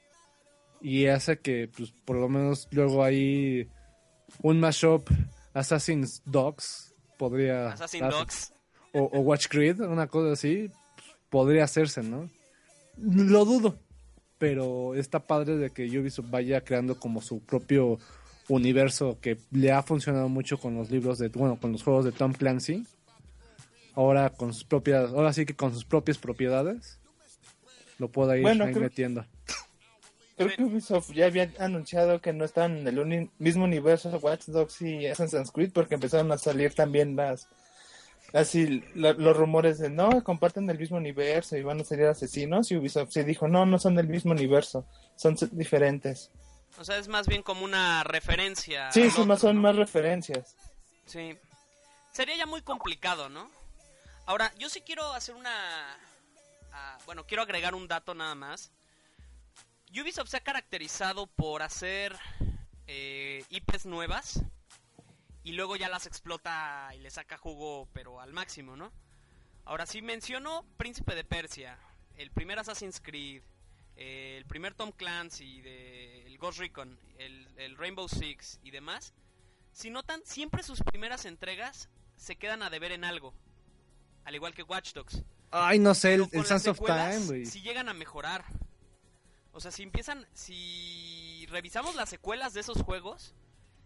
y 0.80 1.06
hace 1.08 1.40
que 1.40 1.68
pues 1.76 1.92
por 2.06 2.16
lo 2.16 2.30
menos 2.30 2.68
luego 2.70 3.04
hay 3.04 3.68
un 4.40 4.60
mashup 4.60 5.08
Assassin's 5.54 6.22
Dogs 6.24 6.94
podría 7.18 7.72
Assassin 7.72 8.00
darse. 8.00 8.18
Dogs. 8.18 8.52
o, 8.92 9.00
o 9.12 9.20
Watch 9.20 9.48
Creed, 9.48 9.80
una 9.80 10.06
cosa 10.06 10.32
así, 10.32 10.70
podría 11.30 11.64
hacerse, 11.64 12.02
¿no? 12.02 12.28
Lo 12.98 13.44
dudo, 13.44 13.78
pero 14.38 14.94
está 14.94 15.20
padre 15.20 15.56
de 15.56 15.70
que 15.70 15.84
Ubisoft 15.98 16.30
vaya 16.30 16.62
creando 16.62 16.98
como 16.98 17.20
su 17.22 17.40
propio 17.40 17.98
universo 18.48 19.18
que 19.20 19.38
le 19.50 19.72
ha 19.72 19.82
funcionado 19.82 20.28
mucho 20.28 20.58
con 20.58 20.74
los 20.74 20.90
libros 20.90 21.18
de, 21.18 21.28
bueno, 21.28 21.58
con 21.60 21.72
los 21.72 21.82
juegos 21.82 22.04
de 22.04 22.12
Tom 22.12 22.32
Clancy. 22.32 22.84
Ahora 23.94 24.30
con 24.30 24.52
sus 24.54 24.64
propias, 24.64 25.10
ahora 25.10 25.32
sí 25.32 25.44
que 25.46 25.54
con 25.54 25.72
sus 25.72 25.84
propias 25.84 26.16
propiedades 26.18 26.98
lo 27.98 28.08
pueda 28.10 28.36
ir 28.36 28.42
Bueno, 28.42 28.64
ahí 28.64 28.72
creo- 28.72 28.84
metiendo. 28.84 29.26
Creo 30.36 30.48
que 30.56 30.62
Ubisoft 30.64 31.10
ya 31.12 31.26
había 31.26 31.52
anunciado 31.58 32.20
que 32.20 32.32
no 32.32 32.44
están 32.44 32.78
en 32.78 32.88
el 32.88 32.98
uni- 32.98 33.30
mismo 33.38 33.64
universo 33.64 34.08
Watch 34.22 34.46
Dogs 34.46 34.80
y 34.82 35.06
Assassin's 35.06 35.50
Creed 35.52 35.72
porque 35.72 35.94
empezaron 35.96 36.32
a 36.32 36.38
salir 36.38 36.74
también 36.74 37.14
las 37.16 37.48
así 38.32 38.82
la- 38.94 39.12
los 39.12 39.36
rumores 39.36 39.78
de 39.78 39.90
no 39.90 40.24
comparten 40.24 40.68
el 40.70 40.78
mismo 40.78 40.96
universo 40.96 41.56
y 41.56 41.62
van 41.62 41.80
a 41.80 41.84
salir 41.84 42.06
asesinos 42.06 42.70
y 42.70 42.76
Ubisoft 42.76 43.10
sí 43.12 43.22
dijo 43.24 43.46
no 43.46 43.66
no 43.66 43.78
son 43.78 43.94
del 43.94 44.08
mismo 44.08 44.32
universo 44.32 44.86
son 45.16 45.36
diferentes 45.52 46.30
O 46.78 46.84
sea, 46.84 46.96
es 46.96 47.08
más 47.08 47.26
bien 47.28 47.42
como 47.42 47.64
una 47.64 48.02
referencia. 48.04 48.90
sí 48.90 49.10
son 49.10 49.28
más 49.28 49.40
son 49.40 49.56
¿no? 49.56 49.62
más 49.62 49.76
referencias 49.76 50.56
Sí. 51.04 51.36
Sería 52.12 52.36
ya 52.36 52.46
muy 52.46 52.62
complicado, 52.62 53.28
¿no? 53.28 53.50
Ahora, 54.24 54.52
yo 54.58 54.68
sí 54.70 54.80
quiero 54.82 55.12
hacer 55.12 55.34
una... 55.34 55.50
ah, 56.72 56.96
bueno, 57.06 57.24
quiero 57.26 57.42
agregar 57.42 57.74
un 57.74 57.88
dato 57.88 58.14
nada 58.14 58.34
más. 58.34 58.70
Ubisoft 60.00 60.30
se 60.30 60.38
ha 60.38 60.40
caracterizado 60.40 61.26
por 61.26 61.62
hacer 61.62 62.16
eh, 62.86 63.44
IPs 63.50 63.86
nuevas 63.86 64.42
y 65.44 65.52
luego 65.52 65.76
ya 65.76 65.88
las 65.88 66.06
explota 66.06 66.90
y 66.94 67.00
le 67.00 67.10
saca 67.10 67.36
jugo, 67.36 67.88
pero 67.92 68.20
al 68.20 68.32
máximo, 68.32 68.76
¿no? 68.76 68.92
Ahora 69.64 69.86
sí 69.86 70.00
menciono 70.00 70.64
Príncipe 70.76 71.14
de 71.14 71.24
Persia, 71.24 71.78
el 72.16 72.30
primer 72.30 72.58
Assassin's 72.58 73.00
Creed, 73.00 73.42
eh, 73.96 74.36
el 74.38 74.46
primer 74.46 74.74
Tom 74.74 74.92
Clancy, 74.92 75.60
de, 75.60 76.26
el 76.26 76.38
Ghost 76.38 76.58
Recon, 76.58 76.98
el, 77.18 77.48
el 77.58 77.76
Rainbow 77.76 78.08
Six 78.08 78.60
y 78.62 78.70
demás. 78.70 79.12
Si 79.72 79.90
notan, 79.90 80.22
siempre 80.24 80.62
sus 80.62 80.82
primeras 80.82 81.26
entregas 81.26 81.88
se 82.16 82.36
quedan 82.36 82.62
a 82.62 82.70
deber 82.70 82.92
en 82.92 83.04
algo, 83.04 83.34
al 84.24 84.34
igual 84.34 84.54
que 84.54 84.62
Watch 84.62 84.94
Dogs. 84.94 85.22
Ay, 85.50 85.78
no 85.78 85.94
sé, 85.94 86.14
el, 86.14 86.28
el 86.32 86.46
Sands 86.46 86.66
of 86.66 86.78
Time, 86.78 87.26
güey. 87.26 87.46
Si 87.46 87.60
llegan 87.60 87.88
a 87.88 87.94
mejorar. 87.94 88.44
O 89.52 89.60
sea, 89.60 89.70
si 89.70 89.82
empiezan. 89.82 90.26
Si 90.32 91.46
revisamos 91.50 91.94
las 91.94 92.08
secuelas 92.08 92.54
de 92.54 92.60
esos 92.60 92.82
juegos, 92.82 93.34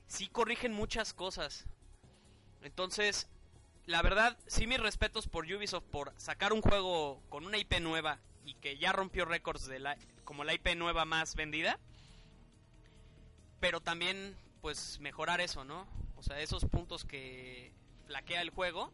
sí 0.07 0.29
corrigen 0.29 0.72
muchas 0.72 1.12
cosas. 1.12 1.66
Entonces, 2.62 3.29
la 3.87 4.02
verdad, 4.02 4.37
sí 4.46 4.66
mis 4.66 4.81
respetos 4.81 5.29
por 5.29 5.44
Ubisoft 5.44 5.85
por 5.85 6.12
sacar 6.16 6.52
un 6.52 6.62
juego 6.62 7.22
con 7.29 7.46
una 7.46 7.59
IP 7.59 7.81
nueva 7.81 8.20
y 8.44 8.55
que 8.55 8.79
ya 8.79 8.92
rompió 8.92 9.24
récords 9.24 9.66
de 9.66 9.81
la, 9.81 9.96
como 10.24 10.44
la 10.44 10.55
IP 10.55 10.76
nueva 10.76 11.05
más 11.05 11.35
vendida. 11.35 11.79
Pero 13.61 13.81
también, 13.81 14.37
pues, 14.61 15.00
mejorar 15.00 15.40
eso, 15.40 15.64
¿no? 15.64 15.87
O 16.16 16.22
sea, 16.22 16.40
esos 16.40 16.64
puntos 16.64 17.05
que 17.05 17.72
flaquea 18.07 18.42
el 18.42 18.50
juego. 18.50 18.92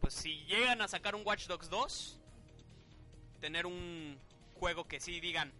Pues 0.00 0.14
si 0.14 0.44
llegan 0.44 0.80
a 0.80 0.88
sacar 0.88 1.14
un 1.14 1.26
Watch 1.26 1.46
Dogs 1.46 1.68
2, 1.68 2.20
tener 3.40 3.66
un 3.66 4.18
juego 4.54 4.86
que 4.86 5.00
sí 5.00 5.20
digan, 5.20 5.52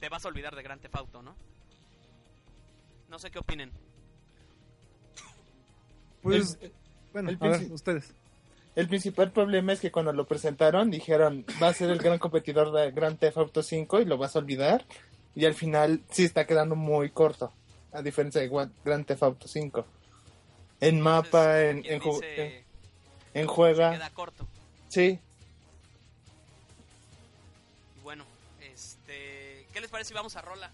te 0.00 0.08
vas 0.08 0.24
a 0.24 0.28
olvidar 0.28 0.54
de 0.54 0.62
Grand 0.62 0.80
Theft 0.80 0.96
Auto, 0.96 1.22
¿no? 1.22 1.34
No 3.08 3.18
sé 3.18 3.30
qué 3.30 3.38
opinen. 3.38 3.70
Pues, 6.22 6.58
El- 6.60 6.72
bueno, 7.12 7.30
el 7.30 7.36
a 7.40 7.48
ver, 7.48 7.60
princi- 7.60 7.72
ustedes. 7.72 8.12
El 8.74 8.88
principal 8.88 9.32
problema 9.32 9.72
es 9.72 9.80
que 9.80 9.90
cuando 9.90 10.12
lo 10.12 10.26
presentaron 10.26 10.90
dijeron 10.90 11.46
va 11.62 11.68
a 11.68 11.72
ser 11.74 11.88
el 11.90 11.98
gran 11.98 12.18
competidor 12.18 12.72
de 12.72 12.90
Grand 12.90 13.18
Theft 13.18 13.38
Auto 13.38 13.62
5 13.62 14.00
y 14.00 14.04
lo 14.04 14.18
vas 14.18 14.36
a 14.36 14.40
olvidar 14.40 14.84
y 15.34 15.46
al 15.46 15.54
final 15.54 16.02
sí 16.10 16.24
está 16.24 16.46
quedando 16.46 16.76
muy 16.76 17.10
corto 17.10 17.52
a 17.92 18.02
diferencia 18.02 18.40
de 18.42 18.50
Grand 18.84 19.06
Theft 19.06 19.22
Auto 19.22 19.48
5 19.48 19.86
en 20.80 21.00
mapa 21.00 21.62
Entonces, 21.62 21.86
en, 21.86 21.92
en, 21.94 22.00
dice, 22.00 22.46
en- 22.58 22.64
en 23.34 23.42
se 23.46 23.46
juega 23.54 23.92
queda 23.92 24.10
corto. 24.10 24.46
sí 24.88 25.18
Y 27.96 28.00
bueno, 28.02 28.24
este, 28.60 29.35
¿qué 29.76 29.82
les 29.82 29.90
parece 29.90 30.08
si 30.08 30.14
vamos 30.14 30.34
a 30.36 30.40
rola? 30.40 30.70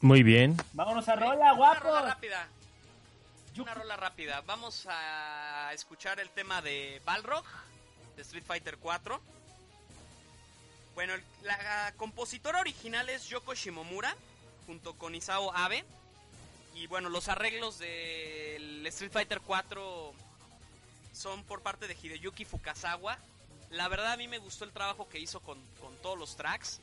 Muy 0.00 0.24
bien. 0.24 0.56
Vámonos 0.72 1.08
a 1.08 1.14
rola, 1.14 1.52
Una 1.52 1.52
rola 1.52 1.80
guapos. 1.80 2.02
rápida. 2.08 2.48
Una 3.56 3.74
rola 3.74 3.96
rápida. 3.96 4.40
Vamos 4.40 4.88
a 4.90 5.70
escuchar 5.72 6.18
el 6.18 6.30
tema 6.30 6.60
de 6.62 7.00
Balrog 7.04 7.44
de 8.16 8.22
Street 8.22 8.42
Fighter 8.44 8.76
4. 8.78 9.20
Bueno, 10.96 11.14
el- 11.14 11.22
la 11.44 11.94
compositora 11.96 12.58
original 12.58 13.08
es 13.08 13.28
Yoko 13.28 13.54
Shimomura 13.54 14.16
junto 14.66 14.94
con 14.98 15.14
Isao 15.14 15.54
Abe. 15.54 15.84
Y 16.74 16.88
bueno, 16.88 17.08
los 17.08 17.28
arreglos 17.28 17.78
del 17.78 18.84
Street 18.88 19.12
Fighter 19.12 19.40
4 19.40 20.12
son 21.12 21.44
por 21.44 21.62
parte 21.62 21.86
de 21.86 21.94
Hideyuki 21.94 22.44
Fukasawa. 22.46 23.16
La 23.70 23.86
verdad 23.86 24.10
a 24.10 24.16
mí 24.16 24.26
me 24.26 24.38
gustó 24.38 24.64
el 24.64 24.72
trabajo 24.72 25.08
que 25.08 25.20
hizo 25.20 25.38
con, 25.38 25.60
con 25.80 25.94
todos 25.98 26.18
los 26.18 26.34
tracks. 26.36 26.80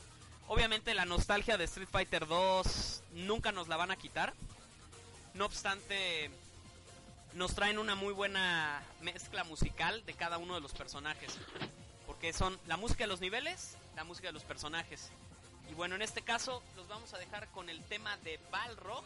Obviamente 0.47 0.93
la 0.93 1.05
nostalgia 1.05 1.57
de 1.57 1.63
Street 1.65 1.89
Fighter 1.89 2.27
2 2.27 3.03
nunca 3.13 3.51
nos 3.51 3.67
la 3.67 3.77
van 3.77 3.91
a 3.91 3.95
quitar. 3.95 4.33
No 5.33 5.45
obstante, 5.45 6.29
nos 7.33 7.55
traen 7.55 7.77
una 7.77 7.95
muy 7.95 8.13
buena 8.13 8.83
mezcla 9.01 9.43
musical 9.43 10.05
de 10.05 10.13
cada 10.13 10.37
uno 10.37 10.55
de 10.55 10.61
los 10.61 10.73
personajes. 10.73 11.37
Porque 12.05 12.33
son 12.33 12.59
la 12.67 12.77
música 12.77 13.05
de 13.05 13.07
los 13.07 13.21
niveles, 13.21 13.77
la 13.95 14.03
música 14.03 14.27
de 14.27 14.33
los 14.33 14.43
personajes. 14.43 15.09
Y 15.69 15.73
bueno, 15.73 15.95
en 15.95 16.01
este 16.01 16.21
caso 16.21 16.61
los 16.75 16.87
vamos 16.89 17.13
a 17.13 17.17
dejar 17.17 17.47
con 17.49 17.69
el 17.69 17.81
tema 17.85 18.17
de 18.17 18.39
Balrog 18.51 19.05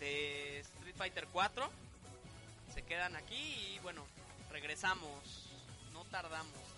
de 0.00 0.58
Street 0.60 0.96
Fighter 0.96 1.28
4. 1.32 1.70
Se 2.74 2.82
quedan 2.82 3.14
aquí 3.14 3.36
y 3.74 3.78
bueno, 3.82 4.04
regresamos. 4.50 5.46
No 5.92 6.04
tardamos 6.06 6.75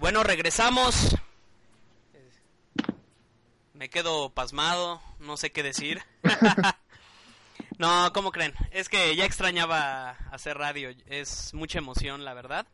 Bueno, 0.00 0.22
regresamos. 0.22 1.16
Me 3.72 3.88
quedo 3.88 4.30
pasmado, 4.30 5.00
no 5.18 5.36
sé 5.36 5.52
qué 5.52 5.62
decir. 5.62 6.02
No, 7.76 8.12
¿cómo 8.12 8.30
creen? 8.30 8.54
Es 8.70 8.88
que 8.88 9.16
ya 9.16 9.24
extrañaba 9.24 10.10
hacer 10.30 10.56
radio. 10.56 10.90
Es 11.06 11.52
mucha 11.54 11.78
emoción, 11.78 12.24
la 12.24 12.32
verdad. 12.32 12.68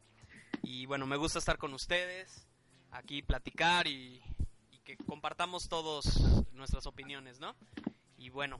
Y 0.62 0.84
bueno, 0.84 1.06
me 1.06 1.16
gusta 1.16 1.38
estar 1.38 1.56
con 1.56 1.72
ustedes, 1.72 2.46
aquí 2.90 3.22
platicar 3.22 3.86
y, 3.86 4.22
y 4.70 4.78
que 4.80 4.98
compartamos 4.98 5.70
todos 5.70 6.20
nuestras 6.52 6.86
opiniones, 6.86 7.40
¿no? 7.40 7.56
Y 8.18 8.28
bueno, 8.28 8.58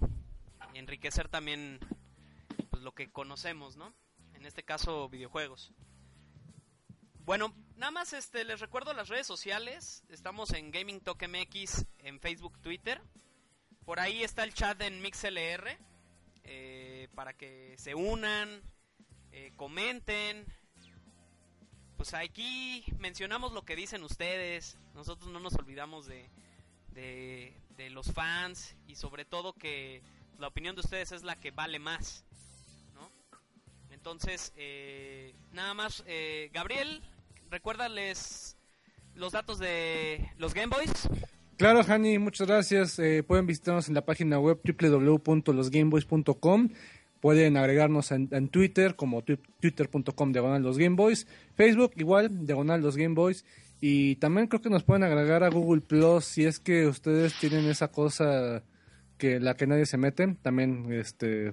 enriquecer 0.72 1.28
también 1.28 1.78
pues, 2.70 2.82
lo 2.82 2.92
que 2.92 3.10
conocemos, 3.10 3.76
¿no? 3.76 3.92
En 4.32 4.46
este 4.46 4.62
caso, 4.62 5.10
videojuegos. 5.10 5.72
Bueno, 7.26 7.54
nada 7.80 7.92
más 7.92 8.12
este, 8.12 8.44
les 8.44 8.60
recuerdo 8.60 8.92
las 8.92 9.08
redes 9.08 9.26
sociales. 9.26 10.04
Estamos 10.10 10.52
en 10.52 10.70
Gaming 10.70 11.00
MX 11.00 11.86
en 12.00 12.20
Facebook, 12.20 12.60
Twitter. 12.60 13.00
Por 13.86 13.98
ahí 13.98 14.22
está 14.22 14.44
el 14.44 14.52
chat 14.52 14.78
en 14.82 15.00
MixLR 15.00 15.78
eh, 16.44 17.08
para 17.14 17.32
que 17.32 17.74
se 17.78 17.94
unan, 17.94 18.62
eh, 19.32 19.52
comenten. 19.56 20.44
Pues 21.96 22.12
aquí 22.12 22.84
mencionamos 22.98 23.52
lo 23.52 23.64
que 23.64 23.76
dicen 23.76 24.04
ustedes. 24.04 24.76
Nosotros 24.94 25.30
no 25.32 25.40
nos 25.40 25.54
olvidamos 25.54 26.04
de, 26.04 26.28
de, 26.88 27.58
de 27.78 27.88
los 27.88 28.12
fans 28.12 28.76
y 28.88 28.96
sobre 28.96 29.24
todo 29.24 29.54
que 29.54 30.02
la 30.38 30.48
opinión 30.48 30.74
de 30.74 30.82
ustedes 30.82 31.12
es 31.12 31.22
la 31.22 31.36
que 31.36 31.50
vale 31.50 31.78
más. 31.78 32.26
Entonces, 33.90 34.52
eh, 34.56 35.34
nada 35.52 35.74
más, 35.74 36.04
eh, 36.06 36.48
Gabriel, 36.54 37.02
recuérdales 37.50 38.56
los 39.14 39.32
datos 39.32 39.58
de 39.58 40.30
los 40.38 40.54
Game 40.54 40.68
Boys. 40.68 40.90
Claro, 41.56 41.82
Hani, 41.86 42.18
muchas 42.18 42.46
gracias. 42.48 42.98
Eh, 42.98 43.22
pueden 43.22 43.46
visitarnos 43.46 43.88
en 43.88 43.94
la 43.94 44.04
página 44.06 44.38
web 44.38 44.58
www.losgameboys.com. 44.64 46.70
Pueden 47.20 47.58
agregarnos 47.58 48.12
en, 48.12 48.28
en 48.32 48.48
Twitter 48.48 48.96
como 48.96 49.22
twi- 49.22 49.38
twitter.com 49.60 50.32
diagonal 50.32 50.62
los 50.62 50.78
Gameboys. 50.78 51.26
Facebook 51.56 51.92
igual, 51.96 52.46
diagonal 52.46 52.80
los 52.80 52.96
Gameboys. 52.96 53.44
Y 53.82 54.16
también 54.16 54.46
creo 54.46 54.62
que 54.62 54.70
nos 54.70 54.84
pueden 54.84 55.02
agregar 55.04 55.44
a 55.44 55.50
Google 55.50 55.82
Plus 55.82 56.24
si 56.24 56.46
es 56.46 56.58
que 56.60 56.86
ustedes 56.86 57.38
tienen 57.38 57.66
esa 57.66 57.88
cosa 57.88 58.62
que 59.18 59.38
la 59.38 59.54
que 59.54 59.66
nadie 59.66 59.84
se 59.84 59.98
mete. 59.98 60.34
También 60.40 60.90
este 60.92 61.52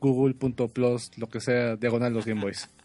google.plus, 0.00 1.16
lo 1.18 1.28
que 1.28 1.40
sea, 1.40 1.76
diagonal 1.76 2.12
los 2.12 2.26
Gameboys. 2.26 2.68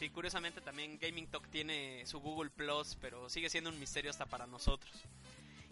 Sí, 0.00 0.08
curiosamente 0.08 0.60
también 0.62 0.98
Gaming 0.98 1.26
Talk 1.26 1.46
tiene 1.48 2.06
su 2.06 2.20
Google 2.20 2.48
Plus, 2.48 2.96
pero 3.02 3.28
sigue 3.28 3.50
siendo 3.50 3.68
un 3.68 3.78
misterio 3.78 4.10
hasta 4.10 4.24
para 4.24 4.46
nosotros. 4.46 4.90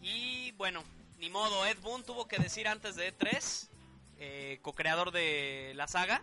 y 0.00 0.52
bueno, 0.52 0.82
ni 1.18 1.30
modo, 1.30 1.66
Ed 1.66 1.78
Boon 1.80 2.04
tuvo 2.04 2.28
que 2.28 2.38
decir 2.38 2.68
antes 2.68 2.96
de 2.96 3.16
E3, 3.16 3.68
eh, 4.18 4.58
co-creador 4.62 5.10
de 5.10 5.72
la 5.74 5.88
saga, 5.88 6.22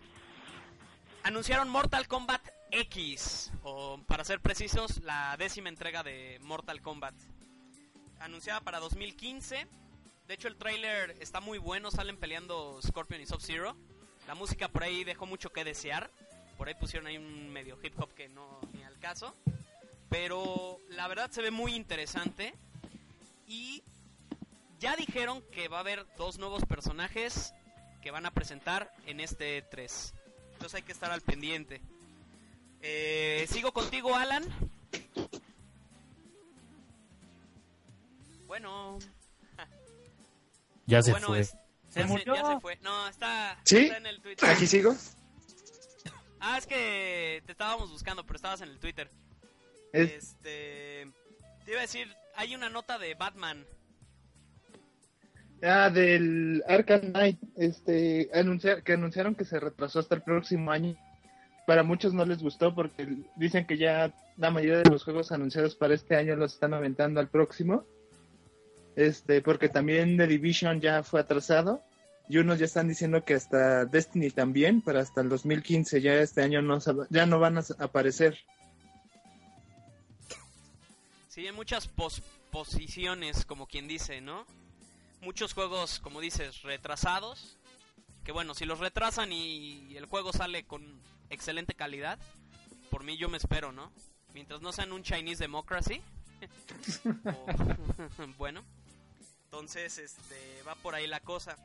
anunciaron 1.22 1.68
Mortal 1.68 2.08
Kombat 2.08 2.42
X, 2.70 3.52
o 3.62 3.98
para 4.06 4.24
ser 4.24 4.40
precisos, 4.40 5.02
la 5.02 5.36
décima 5.36 5.68
entrega 5.68 6.02
de 6.02 6.38
Mortal 6.42 6.82
Kombat. 6.82 7.14
Anunciada 8.20 8.60
para 8.60 8.80
2015. 8.80 9.66
De 10.26 10.34
hecho, 10.34 10.48
el 10.48 10.56
tráiler 10.56 11.16
está 11.20 11.40
muy 11.40 11.58
bueno, 11.58 11.90
salen 11.90 12.16
peleando 12.16 12.80
Scorpion 12.82 13.20
y 13.20 13.26
Sub-Zero. 13.26 13.76
La 14.26 14.34
música 14.34 14.68
por 14.68 14.82
ahí 14.82 15.04
dejó 15.04 15.26
mucho 15.26 15.50
que 15.50 15.64
desear. 15.64 16.10
Por 16.58 16.68
ahí 16.68 16.74
pusieron 16.74 17.06
ahí 17.06 17.16
un 17.16 17.50
medio 17.50 17.78
hip 17.82 17.98
hop 18.00 18.12
que 18.14 18.28
no 18.28 18.60
ni 18.72 18.82
al 18.82 18.98
caso. 18.98 19.36
Pero 20.08 20.78
la 20.88 21.06
verdad 21.06 21.30
se 21.30 21.42
ve 21.42 21.50
muy 21.50 21.74
interesante. 21.74 22.54
Y 23.46 23.84
ya 24.80 24.96
dijeron 24.96 25.42
que 25.52 25.68
va 25.68 25.78
a 25.78 25.80
haber 25.80 26.06
dos 26.16 26.38
nuevos 26.38 26.64
personajes 26.64 27.54
que 28.02 28.10
van 28.10 28.26
a 28.26 28.32
presentar 28.32 28.92
en 29.06 29.20
este 29.20 29.62
3. 29.62 30.14
Entonces 30.52 30.74
hay 30.74 30.82
que 30.82 30.92
estar 30.92 31.10
al 31.10 31.20
pendiente. 31.20 31.80
Eh, 32.82 33.46
Sigo 33.50 33.72
contigo, 33.72 34.14
Alan. 34.14 34.44
Bueno, 38.46 38.98
Ya 40.86 41.02
se 41.02 41.10
bueno, 41.12 41.28
fue. 41.28 41.40
es- 41.40 41.56
¿Se 41.88 42.00
ya, 42.00 42.06
murió? 42.06 42.34
ya 42.34 42.44
se 42.54 42.60
fue. 42.60 42.76
No, 42.82 43.08
está, 43.08 43.58
¿Sí? 43.64 43.78
está 43.78 43.96
en 43.96 44.06
el 44.06 44.20
Twitter. 44.20 44.48
¿Aquí 44.48 44.66
sigo? 44.66 44.94
Ah, 46.38 46.58
es 46.58 46.66
que 46.66 47.42
te 47.46 47.52
estábamos 47.52 47.90
buscando, 47.90 48.22
pero 48.24 48.36
estabas 48.36 48.60
en 48.60 48.68
el 48.68 48.78
Twitter. 48.78 49.10
Es- 49.92 50.12
Este. 50.12 51.10
Te 51.64 51.70
iba 51.72 51.78
a 51.78 51.82
decir, 51.82 52.14
hay 52.36 52.54
una 52.54 52.68
nota 52.68 52.98
de 52.98 53.14
Batman. 53.14 53.66
Ah, 55.62 55.90
del 55.90 56.62
Arkham 56.68 57.00
Knight, 57.12 57.40
este, 57.56 58.30
anunciar, 58.32 58.84
que 58.84 58.92
anunciaron 58.92 59.34
que 59.34 59.44
se 59.46 59.58
retrasó 59.58 59.98
hasta 59.98 60.14
el 60.14 60.22
próximo 60.22 60.70
año. 60.70 60.94
Para 61.66 61.82
muchos 61.82 62.14
no 62.14 62.24
les 62.24 62.42
gustó 62.42 62.74
porque 62.74 63.08
dicen 63.34 63.66
que 63.66 63.76
ya 63.76 64.14
la 64.36 64.50
mayoría 64.50 64.78
de 64.78 64.90
los 64.90 65.02
juegos 65.02 65.32
anunciados 65.32 65.74
para 65.74 65.94
este 65.94 66.16
año 66.16 66.36
los 66.36 66.54
están 66.54 66.74
aventando 66.74 67.20
al 67.20 67.28
próximo. 67.28 67.84
Este, 68.94 69.42
porque 69.42 69.68
también 69.68 70.16
The 70.16 70.26
Division 70.26 70.80
ya 70.80 71.02
fue 71.02 71.20
atrasado 71.20 71.82
y 72.28 72.38
unos 72.38 72.58
ya 72.58 72.64
están 72.64 72.88
diciendo 72.88 73.24
que 73.24 73.34
hasta 73.34 73.84
Destiny 73.84 74.30
también, 74.30 74.80
para 74.80 75.00
hasta 75.00 75.20
el 75.20 75.28
2015 75.28 76.00
ya 76.00 76.14
este 76.14 76.42
año 76.42 76.62
no 76.62 76.78
ya 77.10 77.26
no 77.26 77.38
van 77.38 77.58
a 77.58 77.64
aparecer. 77.78 78.38
Sí, 81.28 81.46
hay 81.46 81.52
muchas 81.52 81.86
posposiciones, 81.88 83.44
como 83.44 83.66
quien 83.66 83.86
dice, 83.86 84.20
¿no? 84.20 84.46
Muchos 85.20 85.52
juegos, 85.52 86.00
como 86.00 86.20
dices, 86.20 86.62
retrasados. 86.62 87.58
Que 88.26 88.32
bueno, 88.32 88.54
si 88.54 88.64
los 88.66 88.80
retrasan 88.80 89.32
y 89.32 89.96
el 89.96 90.04
juego 90.06 90.32
sale 90.32 90.64
con 90.64 90.82
excelente 91.30 91.74
calidad, 91.74 92.18
por 92.90 93.04
mí 93.04 93.16
yo 93.16 93.28
me 93.28 93.36
espero, 93.38 93.70
¿no? 93.72 93.92
Mientras 94.34 94.60
no 94.60 94.72
sean 94.72 94.90
un 94.92 95.02
Chinese 95.04 95.44
Democracy. 95.44 96.02
o- 97.24 97.46
bueno, 98.38 98.64
entonces 99.44 99.98
este 99.98 100.62
va 100.66 100.74
por 100.74 100.94
ahí 100.96 101.06
la 101.06 101.20
cosa. 101.20 101.56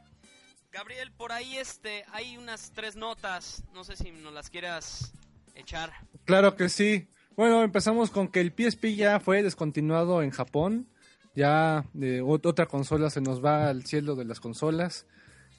Gabriel, 0.71 1.11
por 1.11 1.31
ahí 1.31 1.57
este 1.57 2.05
hay 2.13 2.37
unas 2.37 2.71
tres 2.73 2.95
notas, 2.95 3.63
no 3.73 3.83
sé 3.83 3.95
si 3.97 4.11
nos 4.11 4.31
las 4.31 4.49
quieras 4.49 5.11
echar. 5.55 5.91
Claro 6.25 6.55
que 6.55 6.69
sí. 6.69 7.07
Bueno, 7.35 7.63
empezamos 7.63 8.11
con 8.11 8.27
que 8.27 8.39
el 8.39 8.53
PSP 8.55 8.95
ya 8.95 9.19
fue 9.19 9.41
descontinuado 9.41 10.21
en 10.21 10.29
Japón. 10.29 10.87
Ya 11.35 11.85
eh, 11.99 12.21
ot- 12.21 12.45
otra 12.45 12.67
consola 12.67 13.09
se 13.09 13.19
nos 13.19 13.43
va 13.43 13.67
al 13.69 13.85
cielo 13.85 14.15
de 14.15 14.25
las 14.25 14.39
consolas. 14.39 15.07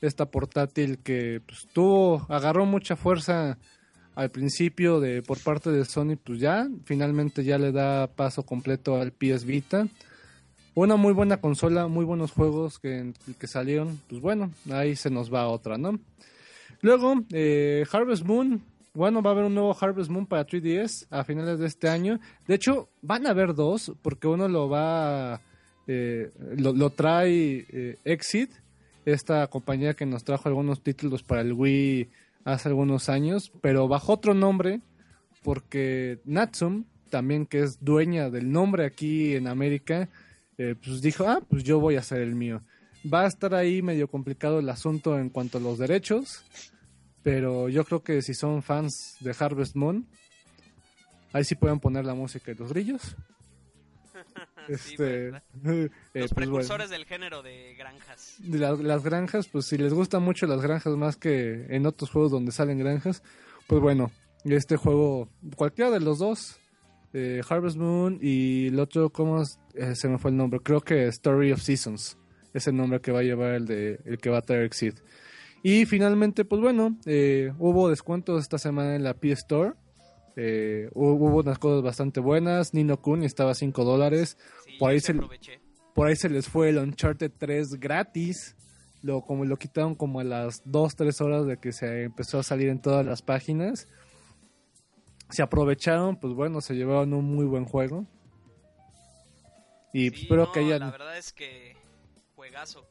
Esta 0.03 0.27
portátil 0.27 0.99
que 0.99 1.41
pues, 1.47 1.67
tuvo, 1.73 2.27
agarró 2.29 2.67
mucha 2.67 2.97
fuerza 2.97 3.57
al 4.15 4.31
principio 4.31 5.01
de 5.01 5.23
por 5.23 5.39
parte 5.39 5.71
de 5.71 5.87
Sony, 5.87 6.17
pues 6.23 6.39
ya 6.39 6.69
finalmente 6.85 7.45
ya 7.45 7.57
le 7.57 7.73
da 7.73 8.09
paso 8.09 8.43
completo 8.43 8.97
al 9.01 9.13
PS 9.13 9.47
Vita. 9.47 9.87
Una 10.75 10.97
muy 10.97 11.13
buena 11.13 11.39
consola, 11.39 11.87
muy 11.87 12.05
buenos 12.05 12.33
juegos 12.33 12.79
que, 12.79 13.13
que 13.39 13.47
salieron. 13.47 14.01
Pues 14.09 14.21
bueno, 14.21 14.51
ahí 14.71 14.97
se 14.97 15.09
nos 15.09 15.33
va 15.33 15.49
otra, 15.49 15.79
¿no? 15.79 15.99
Luego, 16.81 17.15
eh, 17.33 17.85
Harvest 17.91 18.25
Moon. 18.25 18.61
Bueno, 18.95 19.23
va 19.23 19.31
a 19.31 19.33
haber 19.33 19.45
un 19.45 19.55
nuevo 19.55 19.75
Harvest 19.79 20.11
Moon 20.11 20.27
para 20.27 20.47
3DS 20.47 21.07
a 21.11 21.25
finales 21.25 21.59
de 21.59 21.67
este 21.67 21.89
año. 21.89 22.19
De 22.47 22.55
hecho, 22.57 22.89
van 23.01 23.27
a 23.27 23.31
haber 23.31 23.55
dos, 23.55 23.93
porque 24.03 24.27
uno 24.27 24.49
lo 24.49 24.69
va. 24.69 25.41
eh, 25.87 26.31
lo, 26.57 26.91
trae 26.91 27.67
eh, 27.69 27.97
Exit, 28.05 28.51
esta 29.05 29.47
compañía 29.49 29.95
que 29.95 30.07
nos 30.07 30.25
trajo 30.25 30.49
algunos 30.49 30.83
títulos 30.83 31.23
para 31.23 31.41
el 31.41 31.53
Wii 31.53 32.09
hace 32.45 32.69
algunos 32.69 33.09
años, 33.09 33.53
pero 33.61 33.89
bajo 33.89 34.13
otro 34.13 34.35
nombre, 34.35 34.81
porque 35.43 36.21
Natsum, 36.25 36.85
también 37.11 37.47
que 37.47 37.61
es 37.61 37.83
dueña 37.85 38.31
del 38.31 38.51
nombre 38.51 38.87
aquí 38.87 39.35
en 39.35 39.47
América, 39.47 40.09
eh, 40.59 40.75
pues 40.83 41.03
dijo, 41.03 41.27
ah, 41.29 41.41
pues 41.49 41.65
yo 41.65 41.81
voy 41.81 41.97
a 41.97 42.01
hacer 42.01 42.21
el 42.21 42.35
mío. 42.35 42.63
Va 43.13 43.23
a 43.23 43.27
estar 43.27 43.55
ahí 43.55 43.83
medio 43.83 44.09
complicado 44.09 44.61
el 44.61 44.69
asunto 44.69 45.19
en 45.19 45.29
cuanto 45.29 45.59
a 45.59 45.61
los 45.61 45.79
derechos, 45.79 46.45
pero 47.23 47.69
yo 47.69 47.85
creo 47.85 48.03
que 48.03 48.23
si 48.23 48.35
son 48.35 48.63
fans 48.63 49.17
de 49.21 49.35
Harvest 49.39 49.77
Moon, 49.77 50.07
ahí 51.33 51.45
sí 51.45 51.55
pueden 51.55 51.81
poner 51.81 52.05
la 52.05 52.15
música 52.15 52.53
de 52.53 52.59
los 52.59 52.73
grillos. 52.73 53.17
Sí, 54.67 54.73
Este, 54.73 55.29
eh, 55.29 55.33
Los 55.33 55.41
pues 55.65 55.91
bueno. 56.13 56.35
precursores 56.35 56.91
del 56.91 57.05
género 57.07 57.43
de 57.43 57.75
granjas. 57.77 58.37
Las, 58.49 58.79
las 58.81 59.03
granjas, 59.03 59.49
pues 59.49 59.67
si 59.67 59.79
les 59.79 59.93
gustan 59.93 60.23
mucho 60.23 60.47
las 60.47 60.61
granjas 60.61 60.97
más 60.97 61.17
que 61.17 61.67
en 61.69 61.87
otros 61.87 62.11
juegos 62.11 62.31
donde 62.31 62.53
salen 62.53 62.79
granjas, 62.79 63.23
pues 63.67 63.81
bueno, 63.81 64.11
este 64.45 64.77
juego, 64.77 65.29
cualquiera 65.57 65.91
de 65.91 66.01
los 66.01 66.19
dos, 66.19 66.59
eh, 67.13 67.43
Harvest 67.49 67.77
Moon 67.77 68.19
y 68.21 68.69
el 68.69 68.81
otro, 68.81 69.11
¿cómo? 69.11 69.43
Eh, 69.75 69.95
se 69.95 70.09
me 70.09 70.19
fue 70.19 70.31
el 70.31 70.37
nombre? 70.37 70.61
Creo 70.61 70.81
que 70.81 71.07
Story 71.09 71.53
of 71.53 71.61
Seasons, 71.61 72.19
es 72.55 72.67
el 72.67 72.77
nombre 72.77 73.01
que 73.01 73.13
va 73.13 73.21
a 73.21 73.23
llevar 73.23 73.55
el, 73.55 73.67
de, 73.67 74.01
el 74.05 74.19
que 74.19 74.31
va 74.31 74.39
a 74.39 74.43
traer 74.43 74.63
Exit. 74.65 74.99
Y 75.63 75.87
finalmente, 75.87 76.45
pues 76.45 76.61
bueno, 76.61 76.99
eh, 77.07 77.53
hubo 77.59 77.89
descuentos 77.89 78.43
esta 78.43 78.59
semana 78.59 78.97
en 78.97 79.05
la 79.05 79.15
PS 79.15 79.39
Store. 79.43 79.75
Eh, 80.37 80.89
hubo, 80.95 81.41
unas 81.41 81.59
cosas 81.59 81.83
bastante 81.83 82.21
buenas. 82.21 82.75
Nino 82.75 83.01
Kun 83.01 83.23
estaba 83.23 83.51
a 83.53 83.55
5 83.55 83.85
dólares. 83.85 84.39
Sí, 84.65 84.73
Por 84.79 84.91
ahí 84.91 85.01
se-. 85.01 85.15
Por 85.95 86.07
ahí 86.09 86.17
se 86.17 86.29
les 86.31 86.49
fue 86.49 86.71
el 86.71 86.79
Uncharted 86.79 87.31
3 87.37 87.79
gratis. 87.79 88.57
Lo, 89.03 89.23
como 89.23 89.45
lo 89.45 89.57
quitaron 89.57 89.95
como 89.95 90.21
a 90.21 90.25
las 90.25 90.63
2, 90.65 90.97
3 90.97 91.21
horas 91.21 91.47
de 91.47 91.59
que 91.59 91.73
se 91.73 92.05
empezó 92.05 92.39
a 92.39 92.43
salir 92.43 92.69
en 92.69 92.81
todas 92.81 93.05
las 93.05 93.21
páginas. 93.21 93.89
Se 95.29 95.43
aprovecharon, 95.43 96.17
pues 96.17 96.35
bueno, 96.35 96.61
se 96.61 96.75
llevaron 96.75 97.13
un 97.15 97.25
muy 97.25 97.45
buen 97.47 97.65
juego. 97.65 98.07
Y 99.93 100.11
Sí, 100.11 100.23
espero 100.23 100.45
no, 100.47 100.53
que 100.53 100.61
hayan, 100.61 100.81
La 100.81 100.91
verdad 100.91 101.19
es 101.19 101.33
que 101.33 101.77
juegazo. 102.35 102.87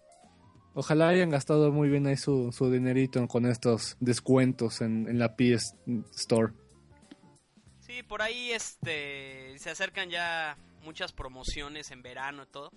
ojalá 0.74 1.08
hayan 1.10 1.30
gastado 1.30 1.72
muy 1.72 1.90
bien 1.90 2.06
ahí 2.08 2.18
su, 2.18 2.52
su 2.52 2.70
dinerito 2.70 3.28
con 3.28 3.46
estos 3.46 3.98
descuentos 4.00 4.82
en, 4.82 5.08
en 5.08 5.18
la 5.18 5.36
PS 5.36 5.76
Store. 6.16 6.54
Sí, 7.92 8.04
por 8.04 8.22
ahí 8.22 8.54
este 8.54 9.60
se 9.60 9.70
acercan 9.70 10.10
ya 10.10 10.56
muchas 10.82 11.12
promociones 11.12 11.92
en 11.92 12.02
verano 12.02 12.44
y 12.44 12.46
todo. 12.46 12.72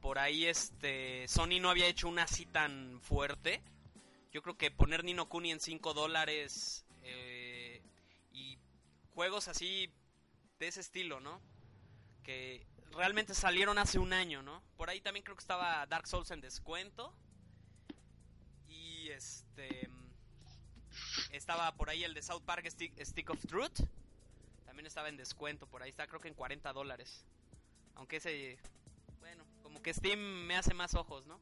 Por 0.00 0.20
ahí 0.20 0.46
este 0.46 1.26
Sony 1.26 1.58
no 1.60 1.70
había 1.70 1.88
hecho 1.88 2.08
una 2.08 2.22
así 2.22 2.46
tan 2.46 3.00
fuerte. 3.00 3.60
Yo 4.30 4.42
creo 4.42 4.56
que 4.56 4.70
poner 4.70 5.02
Nino 5.02 5.28
Kuni 5.28 5.50
en 5.50 5.58
5 5.58 5.92
dólares 5.92 6.84
eh, 7.02 7.82
y 8.32 8.56
juegos 9.12 9.48
así 9.48 9.92
de 10.60 10.68
ese 10.68 10.82
estilo, 10.82 11.18
¿no? 11.18 11.40
Que 12.22 12.64
realmente 12.92 13.34
salieron 13.34 13.76
hace 13.78 13.98
un 13.98 14.12
año, 14.12 14.44
¿no? 14.44 14.62
Por 14.76 14.88
ahí 14.88 15.00
también 15.00 15.24
creo 15.24 15.34
que 15.34 15.42
estaba 15.42 15.84
Dark 15.86 16.06
Souls 16.06 16.30
en 16.30 16.40
descuento. 16.40 17.12
Y 18.68 19.08
este 19.08 19.90
estaba 21.32 21.74
por 21.74 21.90
ahí 21.90 22.04
el 22.04 22.14
de 22.14 22.22
South 22.22 22.44
Park 22.46 22.64
Stick, 22.70 23.04
Stick 23.04 23.30
of 23.30 23.44
Truth. 23.48 23.80
También 24.74 24.88
estaba 24.88 25.08
en 25.08 25.16
descuento, 25.16 25.68
por 25.68 25.84
ahí 25.84 25.90
está 25.90 26.08
creo 26.08 26.20
que 26.20 26.26
en 26.26 26.34
40 26.34 26.72
dólares. 26.72 27.24
Aunque 27.94 28.16
ese, 28.16 28.58
bueno, 29.20 29.44
como 29.62 29.80
que 29.80 29.94
Steam 29.94 30.18
me 30.18 30.56
hace 30.56 30.74
más 30.74 30.96
ojos, 30.96 31.28
¿no? 31.28 31.38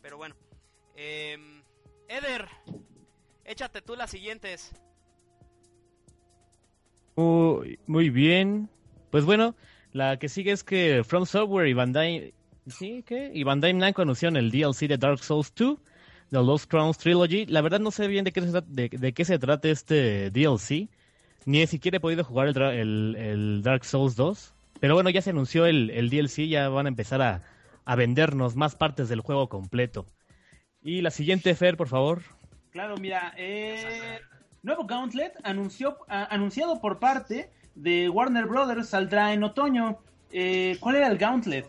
Pero 0.00 0.16
bueno. 0.16 0.36
Eh, 0.94 1.36
Eder, 2.06 2.46
échate 3.44 3.82
tú 3.82 3.96
las 3.96 4.12
siguientes. 4.12 4.70
Muy, 7.16 7.80
muy 7.88 8.10
bien. 8.10 8.70
Pues 9.10 9.24
bueno, 9.24 9.56
la 9.90 10.20
que 10.20 10.28
sigue 10.28 10.52
es 10.52 10.62
que 10.62 11.02
From 11.02 11.26
Software 11.26 11.66
y 11.66 11.74
Bandai... 11.74 12.32
¿Sí? 12.68 13.02
¿Qué? 13.04 13.32
Y 13.34 13.42
Bandai 13.42 13.74
Namco 13.74 14.02
anunciaron 14.02 14.36
el 14.36 14.52
DLC 14.52 14.86
de 14.86 14.98
Dark 14.98 15.18
Souls 15.18 15.52
2, 15.56 15.80
The 16.30 16.36
Lost 16.36 16.70
Crowns 16.70 16.96
Trilogy. 16.96 17.46
La 17.46 17.60
verdad 17.60 17.80
no 17.80 17.90
sé 17.90 18.06
bien 18.06 18.24
de 18.24 18.30
qué 18.30 18.40
se, 18.40 18.60
de, 18.68 18.88
de 18.88 19.12
qué 19.12 19.24
se 19.24 19.40
trata 19.40 19.68
este 19.68 20.30
DLC. 20.30 20.88
Ni 21.44 21.66
siquiera 21.66 21.96
he 21.96 22.00
podido 22.00 22.24
jugar 22.24 22.48
el, 22.48 22.54
dra- 22.54 22.72
el- 22.74 23.16
el 23.18 23.62
Dark 23.62 23.84
Souls 23.84 24.16
2. 24.16 24.54
Pero 24.80 24.94
bueno, 24.94 25.10
ya 25.10 25.22
se 25.22 25.30
anunció 25.30 25.66
el, 25.66 25.90
el 25.90 26.10
DLC, 26.10 26.48
ya 26.48 26.68
van 26.68 26.86
a 26.86 26.88
empezar 26.88 27.22
a, 27.22 27.42
a 27.84 27.96
vendernos 27.96 28.56
más 28.56 28.74
partes 28.74 29.08
del 29.08 29.20
juego 29.20 29.48
completo. 29.48 30.06
Y 30.82 31.00
la 31.02 31.10
siguiente, 31.10 31.54
Fer, 31.54 31.76
por 31.76 31.88
favor. 31.88 32.22
Claro, 32.70 32.96
mira, 32.96 33.32
eh, 33.36 34.20
nuevo 34.62 34.84
Gauntlet 34.86 35.34
anunció, 35.44 35.98
a- 36.08 36.24
anunciado 36.34 36.80
por 36.80 36.98
parte 36.98 37.50
de 37.74 38.08
Warner 38.08 38.46
Brothers 38.46 38.88
saldrá 38.88 39.32
en 39.32 39.44
otoño. 39.44 39.98
Eh, 40.32 40.76
¿Cuál 40.80 40.96
era 40.96 41.06
el 41.08 41.18
Gauntlet? 41.18 41.66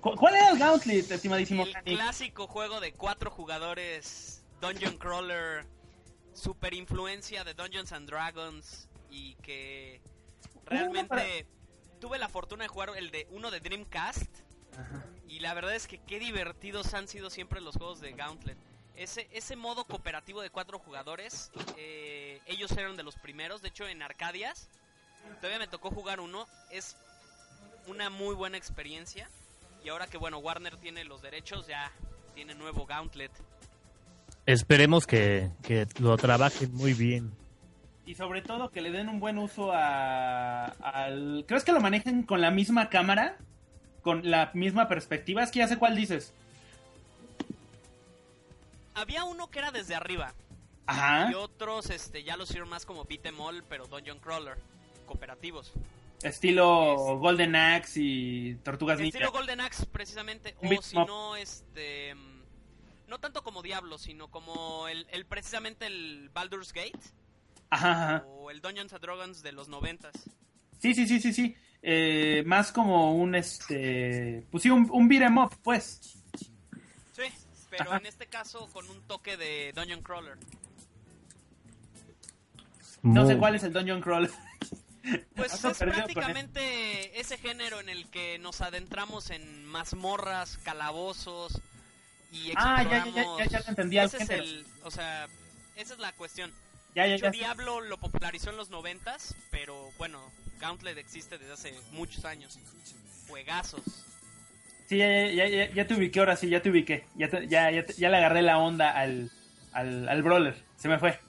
¿Cu- 0.00 0.14
¿Cuál 0.16 0.34
era 0.34 0.48
el 0.50 0.58
Gauntlet, 0.58 1.10
estimadísimo? 1.10 1.64
El 1.84 1.96
clásico 1.96 2.46
juego 2.46 2.80
de 2.80 2.92
cuatro 2.92 3.30
jugadores, 3.30 4.44
Dungeon 4.60 4.96
Crawler, 4.96 5.64
super 6.32 6.72
influencia 6.74 7.44
de 7.44 7.54
Dungeons 7.54 7.92
and 7.92 8.08
Dragons 8.08 8.88
y 9.10 9.34
que 9.36 10.00
realmente 10.66 11.46
tuve 12.00 12.18
la 12.18 12.28
fortuna 12.28 12.64
de 12.64 12.68
jugar 12.68 12.90
el 12.96 13.10
de 13.10 13.26
uno 13.30 13.50
de 13.50 13.60
Dreamcast 13.60 14.48
y 15.28 15.40
la 15.40 15.54
verdad 15.54 15.74
es 15.74 15.86
que 15.86 15.98
qué 15.98 16.18
divertidos 16.18 16.94
han 16.94 17.08
sido 17.08 17.30
siempre 17.30 17.60
los 17.60 17.76
juegos 17.76 18.00
de 18.00 18.12
Gauntlet. 18.12 18.56
Ese, 18.96 19.28
ese 19.32 19.54
modo 19.54 19.84
cooperativo 19.84 20.40
de 20.40 20.50
cuatro 20.50 20.78
jugadores, 20.78 21.52
eh, 21.76 22.40
ellos 22.46 22.72
eran 22.72 22.96
de 22.96 23.04
los 23.04 23.16
primeros, 23.16 23.62
de 23.62 23.68
hecho 23.68 23.86
en 23.86 24.02
Arcadias, 24.02 24.68
todavía 25.36 25.58
me 25.58 25.68
tocó 25.68 25.90
jugar 25.90 26.18
uno, 26.18 26.48
es 26.70 26.96
una 27.86 28.10
muy 28.10 28.34
buena 28.34 28.56
experiencia. 28.56 29.28
Y 29.84 29.90
ahora 29.90 30.08
que 30.08 30.18
bueno, 30.18 30.38
Warner 30.38 30.76
tiene 30.76 31.04
los 31.04 31.22
derechos, 31.22 31.66
ya 31.68 31.92
tiene 32.34 32.54
nuevo 32.54 32.86
Gauntlet. 32.86 33.30
Esperemos 34.46 35.06
que, 35.06 35.50
que 35.62 35.86
lo 36.00 36.16
trabajen 36.16 36.74
muy 36.74 36.94
bien. 36.94 37.32
Y 38.08 38.14
sobre 38.14 38.40
todo 38.40 38.70
que 38.70 38.80
le 38.80 38.90
den 38.90 39.10
un 39.10 39.20
buen 39.20 39.36
uso 39.36 39.70
a, 39.70 40.64
al... 40.64 41.44
¿Crees 41.46 41.62
que 41.62 41.72
lo 41.72 41.80
manejen 41.82 42.22
con 42.22 42.40
la 42.40 42.50
misma 42.50 42.88
cámara? 42.88 43.36
¿Con 44.00 44.30
la 44.30 44.50
misma 44.54 44.88
perspectiva? 44.88 45.42
Es 45.42 45.50
que 45.50 45.58
ya 45.58 45.68
sé 45.68 45.76
cuál 45.76 45.94
dices. 45.94 46.32
Había 48.94 49.24
uno 49.24 49.50
que 49.50 49.58
era 49.58 49.72
desde 49.72 49.94
arriba 49.94 50.32
Ajá. 50.86 51.30
y 51.30 51.34
otros 51.34 51.90
este 51.90 52.22
ya 52.22 52.38
los 52.38 52.48
hicieron 52.48 52.70
más 52.70 52.86
como 52.86 53.04
beat 53.04 53.26
'em 53.26 53.38
all, 53.38 53.62
pero 53.68 53.86
Dungeon 53.86 54.20
Crawler, 54.20 54.56
cooperativos. 55.06 55.74
Estilo 56.22 57.18
Golden 57.18 57.56
Axe 57.56 58.00
y 58.00 58.54
Tortugas 58.64 58.98
Ninja. 59.00 59.18
Estilo 59.18 59.32
Golden 59.32 59.60
Axe 59.60 59.84
precisamente 59.84 60.56
o 60.62 60.82
si 60.82 60.96
'em 60.96 61.06
no 61.06 61.36
este 61.36 62.14
mm, 62.14 62.40
no 63.08 63.18
tanto 63.20 63.44
como 63.44 63.60
Diablo, 63.60 63.98
sino 63.98 64.28
como 64.28 64.88
el, 64.88 65.06
el 65.10 65.26
precisamente 65.26 65.84
el 65.84 66.30
Baldur's 66.32 66.72
Gate 66.72 66.98
Ajá, 67.70 67.92
ajá. 68.16 68.24
o 68.26 68.50
el 68.50 68.60
Dungeons 68.60 68.92
and 68.92 69.02
Dragons 69.02 69.42
de 69.42 69.52
los 69.52 69.68
noventas. 69.68 70.12
Sí, 70.80 70.94
sí, 70.94 71.06
sí, 71.06 71.20
sí, 71.20 71.32
sí. 71.32 71.56
Eh, 71.82 72.42
más 72.46 72.72
como 72.72 73.14
un, 73.14 73.34
este... 73.34 74.44
Pues 74.50 74.62
sí, 74.62 74.70
un, 74.70 74.88
un 74.90 75.08
beat 75.08 75.22
'em 75.22 75.38
up, 75.38 75.54
pues. 75.62 76.00
Sí, 77.14 77.22
pero 77.70 77.90
Ajá. 77.90 77.98
en 77.98 78.06
este 78.06 78.26
caso 78.26 78.68
con 78.72 78.88
un 78.90 79.00
toque 79.02 79.36
de 79.36 79.72
Dungeon 79.74 80.02
Crawler. 80.02 80.36
No 83.02 83.26
sé 83.26 83.36
cuál 83.38 83.54
es 83.54 83.62
el 83.62 83.72
Dungeon 83.72 84.00
Crawl. 84.00 84.30
Pues 85.36 85.52
es 85.64 85.78
prácticamente 85.78 87.18
ese 87.20 87.38
género 87.38 87.80
en 87.80 87.88
el 87.88 88.08
que 88.10 88.38
nos 88.38 88.60
adentramos 88.60 89.30
en 89.30 89.64
mazmorras, 89.66 90.58
calabozos 90.58 91.60
y 92.32 92.52
Ah, 92.56 92.82
ya, 92.82 92.90
ya, 92.90 92.90
ya, 92.90 92.98
exploramos. 92.98 93.38
ya, 93.38 93.44
ya 93.46 93.60
te 93.62 93.70
entendí, 93.70 93.98
el 93.98 94.06
Ese 94.06 94.16
es 94.18 94.28
género. 94.28 94.42
el, 94.44 94.66
o 94.82 94.90
sea, 94.90 95.28
esa 95.76 95.94
es 95.94 96.00
la 96.00 96.12
cuestión. 96.12 96.52
Ya. 96.94 97.30
Diablo 97.30 97.80
lo 97.80 97.98
popularizó 97.98 98.50
en 98.50 98.56
los 98.56 98.70
noventas, 98.70 99.34
pero 99.50 99.90
bueno, 99.98 100.20
Gauntlet 100.58 100.98
existe 100.98 101.38
desde 101.38 101.52
hace 101.52 101.74
muchos 101.92 102.24
años. 102.24 102.58
Juegazos. 103.28 103.82
Sí, 104.86 104.96
ya, 104.96 105.26
ya, 105.28 105.46
ya, 105.46 105.70
ya 105.70 105.86
te 105.86 105.94
ubiqué, 105.94 106.18
ahora 106.18 106.34
sí, 106.36 106.48
ya 106.48 106.62
te 106.62 106.70
ubiqué. 106.70 107.04
Ya, 107.14 107.28
te- 107.28 107.46
ya, 107.46 107.70
ya, 107.70 107.84
te- 107.84 107.92
ya 107.94 108.08
le 108.08 108.16
agarré 108.16 108.42
la 108.42 108.58
onda 108.58 108.90
al, 108.90 109.30
al, 109.72 110.08
al 110.08 110.22
brawler. 110.22 110.64
Se 110.76 110.88
me 110.88 110.98
fue. 110.98 111.20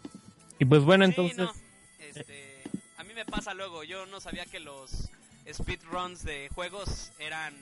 Y 0.60 0.66
pues 0.66 0.82
bueno, 0.84 1.06
Sí, 1.06 1.12
entonces... 1.12 1.38
no, 1.38 1.54
este, 2.00 2.62
a 2.98 3.04
mí 3.04 3.14
me 3.14 3.26
pasa 3.26 3.54
luego, 3.54 3.84
yo 3.84 4.06
no 4.06 4.22
sabía 4.22 4.46
que 4.46 4.60
los 4.60 5.10
speedruns 5.52 6.24
de 6.24 6.50
juegos 6.56 7.12
eran 7.20 7.54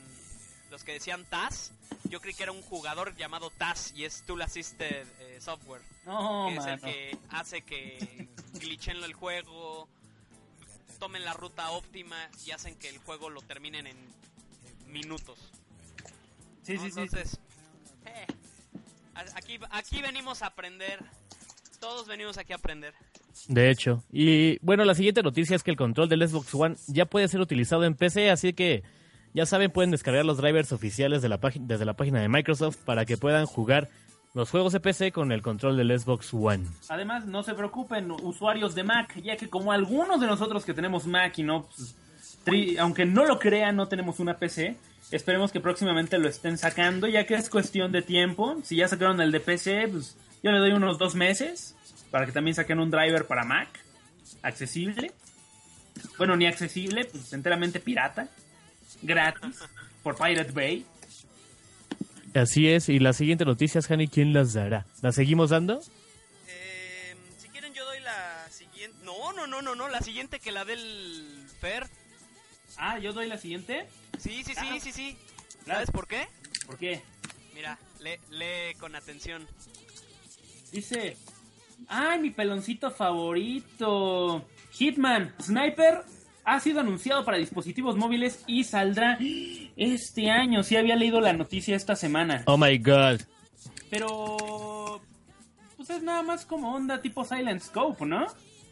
los 0.72 0.84
que 0.84 0.94
decían 0.94 1.26
TAS. 1.26 1.72
Yo 2.10 2.20
creí 2.22 2.34
que 2.34 2.44
era 2.44 2.52
un 2.52 2.62
jugador 2.62 3.16
llamado 3.16 3.50
TAS 3.58 3.94
y 3.96 4.06
es 4.06 4.24
Tool 4.24 4.42
Assisted 4.42 5.06
eh, 5.20 5.38
Software. 5.40 5.82
No, 6.06 6.48
que 6.50 6.58
es 6.58 6.66
el 6.66 6.80
que 6.80 7.18
hace 7.30 7.62
que 7.62 8.28
glitchen 8.54 9.04
el 9.04 9.14
juego, 9.14 9.88
tomen 11.00 11.26
la 11.26 11.34
ruta 11.34 11.72
óptima 11.72 12.30
y 12.46 12.52
hacen 12.52 12.76
que 12.76 12.90
el 12.90 12.98
juego 13.00 13.30
lo 13.30 13.42
terminen 13.42 13.88
en 13.88 13.98
minutos. 14.88 15.38
Sí, 16.64 16.76
¿no? 16.76 16.84
sí, 16.84 16.92
sí. 16.92 17.00
Entonces, 17.00 17.40
eh, 18.06 18.28
aquí, 19.36 19.60
aquí 19.72 20.02
venimos 20.02 20.42
a 20.42 20.48
aprender. 20.48 21.00
Todos 21.80 22.08
venimos 22.08 22.38
aquí 22.38 22.54
a 22.54 22.58
aprender. 22.58 22.94
De 23.48 23.70
hecho. 23.70 24.04
Y 24.12 24.58
bueno, 24.66 24.84
la 24.84 24.96
siguiente 24.96 25.22
noticia 25.22 25.56
es 25.56 25.64
que 25.64 25.72
el 25.72 25.78
control 25.78 26.10
del 26.10 26.28
Xbox 26.28 26.54
One 26.56 26.76
ya 26.88 27.06
puede 27.06 27.28
ser 27.28 27.40
utilizado 27.40 27.84
en 27.84 27.96
PC, 27.96 28.32
así 28.32 28.54
que 28.54 28.84
ya 29.34 29.46
saben, 29.46 29.72
pueden 29.72 29.92
descargar 29.92 30.26
los 30.26 30.38
drivers 30.38 30.72
oficiales 30.72 31.22
desde 31.22 31.86
la 31.86 31.94
página 31.96 32.20
de 32.20 32.30
Microsoft 32.30 32.78
para 32.86 33.06
que 33.06 33.18
puedan 33.18 33.46
jugar 33.46 33.90
los 34.34 34.50
juegos 34.50 34.74
de 34.74 34.80
PC 34.80 35.12
con 35.12 35.32
el 35.32 35.42
control 35.42 35.78
del 35.78 36.00
Xbox 36.00 36.34
One. 36.34 36.66
Además, 36.90 37.26
no 37.26 37.44
se 37.44 37.54
preocupen, 37.54 38.12
usuarios 38.12 38.76
de 38.76 38.84
Mac, 38.84 39.20
ya 39.22 39.36
que 39.36 39.50
como 39.50 39.72
algunos 39.72 40.22
de 40.22 40.28
nosotros 40.28 40.64
que 40.66 40.74
tenemos 40.74 41.08
Mac 41.08 41.38
y 41.40 41.44
no, 41.44 41.66
pues, 41.66 41.96
aunque 42.80 43.06
no 43.06 43.26
lo 43.26 43.40
crean, 43.40 43.76
no 43.76 43.88
tenemos 43.88 44.20
una 44.20 44.38
PC, 44.38 44.78
esperemos 45.12 45.52
que 45.52 45.60
próximamente 45.60 46.18
lo 46.20 46.28
estén 46.30 46.58
sacando, 46.58 47.08
ya 47.08 47.26
que 47.26 47.36
es 47.36 47.50
cuestión 47.50 47.92
de 47.92 48.02
tiempo. 48.02 48.58
Si 48.64 48.76
ya 48.76 48.88
sacaron 48.88 49.22
el 49.22 49.32
de 49.32 49.40
PC, 49.40 49.88
pues 49.88 50.18
yo 50.44 50.52
le 50.52 50.60
doy 50.60 50.72
unos 50.72 50.98
dos 50.98 51.16
meses 51.16 51.76
para 52.12 52.26
que 52.26 52.32
también 52.32 52.56
saquen 52.56 52.80
un 52.80 52.92
driver 52.92 53.26
para 53.26 53.44
Mac, 53.44 53.68
accesible. 54.44 55.12
Bueno, 56.18 56.36
ni 56.36 56.46
accesible, 56.46 57.06
pues 57.06 57.34
enteramente 57.34 57.80
pirata, 57.80 58.30
gratis, 59.02 59.58
por 60.04 60.16
Pirate 60.16 60.52
Bay. 60.52 60.86
Así 62.34 62.68
es, 62.70 62.90
y 62.90 63.00
la 63.00 63.14
siguiente 63.14 63.46
noticia 63.46 63.80
es, 63.80 63.90
Hani, 63.90 64.08
¿quién 64.08 64.34
las 64.34 64.54
dará? 64.54 64.86
¿La 65.02 65.12
seguimos 65.12 65.50
dando? 65.50 65.82
Eh, 66.48 67.16
si 67.40 67.48
quieren 67.50 67.74
yo 67.74 67.84
doy 67.86 68.00
la 68.02 68.48
siguiente. 68.52 68.98
No, 69.04 69.34
no, 69.34 69.48
no, 69.48 69.62
no, 69.62 69.74
no, 69.76 69.88
la 69.90 70.02
siguiente 70.02 70.40
que 70.40 70.52
la 70.52 70.64
del 70.66 71.46
Fer. 71.60 71.88
Ah, 72.78 73.00
yo 73.00 73.12
doy 73.14 73.28
la 73.28 73.38
siguiente. 73.38 73.88
Sí, 74.20 74.44
sí, 74.44 74.54
sí, 74.54 74.68
Ah. 74.72 74.78
sí, 74.80 74.92
sí. 74.92 75.18
Claro. 75.64 75.80
¿Sabes 75.80 75.92
por 75.92 76.08
qué? 76.08 76.28
¿Por 76.68 76.78
qué? 76.78 77.02
Mira, 77.56 77.80
lee, 78.02 78.20
lee 78.30 78.76
con 78.80 78.96
atención. 78.96 79.48
Dice, 80.72 81.18
ay, 81.88 82.20
mi 82.20 82.30
peloncito 82.30 82.92
favorito. 82.92 84.46
Hitman 84.74 85.34
Sniper 85.42 86.04
ha 86.48 86.62
sido 86.62 86.80
anunciado 86.80 87.26
para 87.26 87.38
dispositivos 87.38 87.98
móviles 87.98 88.44
y 88.48 88.64
saldrá 88.64 89.18
este 89.76 90.32
año. 90.32 90.64
Sí 90.64 90.78
había 90.78 90.96
leído 90.96 91.20
la 91.20 91.34
noticia 91.34 91.76
esta 91.76 91.98
semana. 91.98 92.44
Oh 92.46 92.58
my 92.58 92.78
god. 92.78 93.20
Pero... 93.90 95.02
Pues 95.76 95.90
es 95.90 96.02
nada 96.02 96.24
más 96.24 96.46
como 96.46 96.74
onda 96.74 97.02
tipo 97.02 97.26
Silent 97.26 97.62
Scope, 97.62 98.06
¿no? 98.06 98.28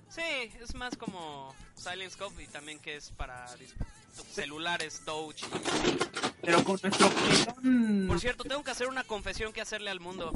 Sí, 0.07 0.21
es 0.61 0.73
más 0.73 0.95
como 0.95 1.53
Silent 1.75 2.13
Scope 2.13 2.43
y 2.43 2.47
también 2.47 2.79
que 2.79 2.95
es 2.95 3.11
para 3.11 3.45
celulares 4.31 5.01
touch. 5.05 5.43
Pero 6.41 6.63
con 6.63 6.79
nuestro. 6.81 7.09
Por 8.07 8.19
cierto, 8.21 8.45
tengo 8.45 8.63
que 8.63 8.71
hacer 8.71 8.87
una 8.87 9.03
confesión 9.03 9.51
que 9.51 9.59
hacerle 9.59 9.91
al 9.91 9.99
mundo. 9.99 10.31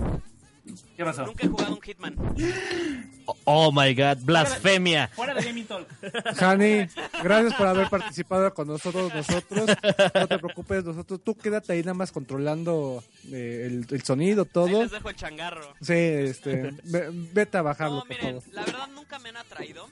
¿Qué 0.97 1.03
pasó? 1.05 1.25
Nunca 1.25 1.45
he 1.45 1.49
jugado 1.49 1.73
un 1.73 1.81
Hitman. 1.81 2.15
Oh 3.43 3.71
my 3.71 3.93
god, 3.93 4.17
blasfemia. 4.23 5.07
Fuera 5.09 5.35
de 5.35 5.43
Gaming 5.43 5.65
Talk. 5.67 5.87
Hani, 6.41 6.87
gracias 7.23 7.53
por 7.53 7.67
haber 7.67 7.87
participado 7.87 8.51
con 8.55 8.67
nosotros, 8.67 9.13
nosotros. 9.13 9.67
No 10.15 10.27
te 10.27 10.39
preocupes, 10.39 10.83
nosotros. 10.83 11.21
Tú 11.23 11.35
quédate 11.35 11.73
ahí 11.73 11.81
nada 11.81 11.93
más 11.93 12.11
controlando 12.11 13.03
eh, 13.31 13.67
el, 13.67 13.85
el 13.87 14.03
sonido, 14.03 14.43
Ahí 14.43 14.49
todo. 14.51 14.81
les 14.81 14.89
dejo 14.91 15.09
el 15.11 15.15
changarro. 15.15 15.75
Sí, 15.79 15.93
este, 15.93 16.71
ve- 16.85 17.09
vete 17.11 17.57
a 17.59 17.61
bajarlo, 17.61 17.97
No, 17.97 18.01
por 18.01 18.09
miren, 18.09 18.41
favor. 18.41 18.43
la 18.55 18.65
verdad 18.65 18.87
nunca 18.95 19.19
me 19.19 19.29
han 19.29 19.37
atraído, 19.37 19.87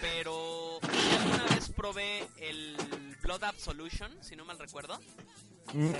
pero 0.00 0.78
alguna 0.82 1.54
vez 1.54 1.68
probé 1.76 2.26
el 2.40 2.76
Blood 3.22 3.44
Absolution, 3.44 4.10
si 4.22 4.36
no 4.36 4.46
mal 4.46 4.58
recuerdo. 4.58 4.98
Mm, 5.74 5.90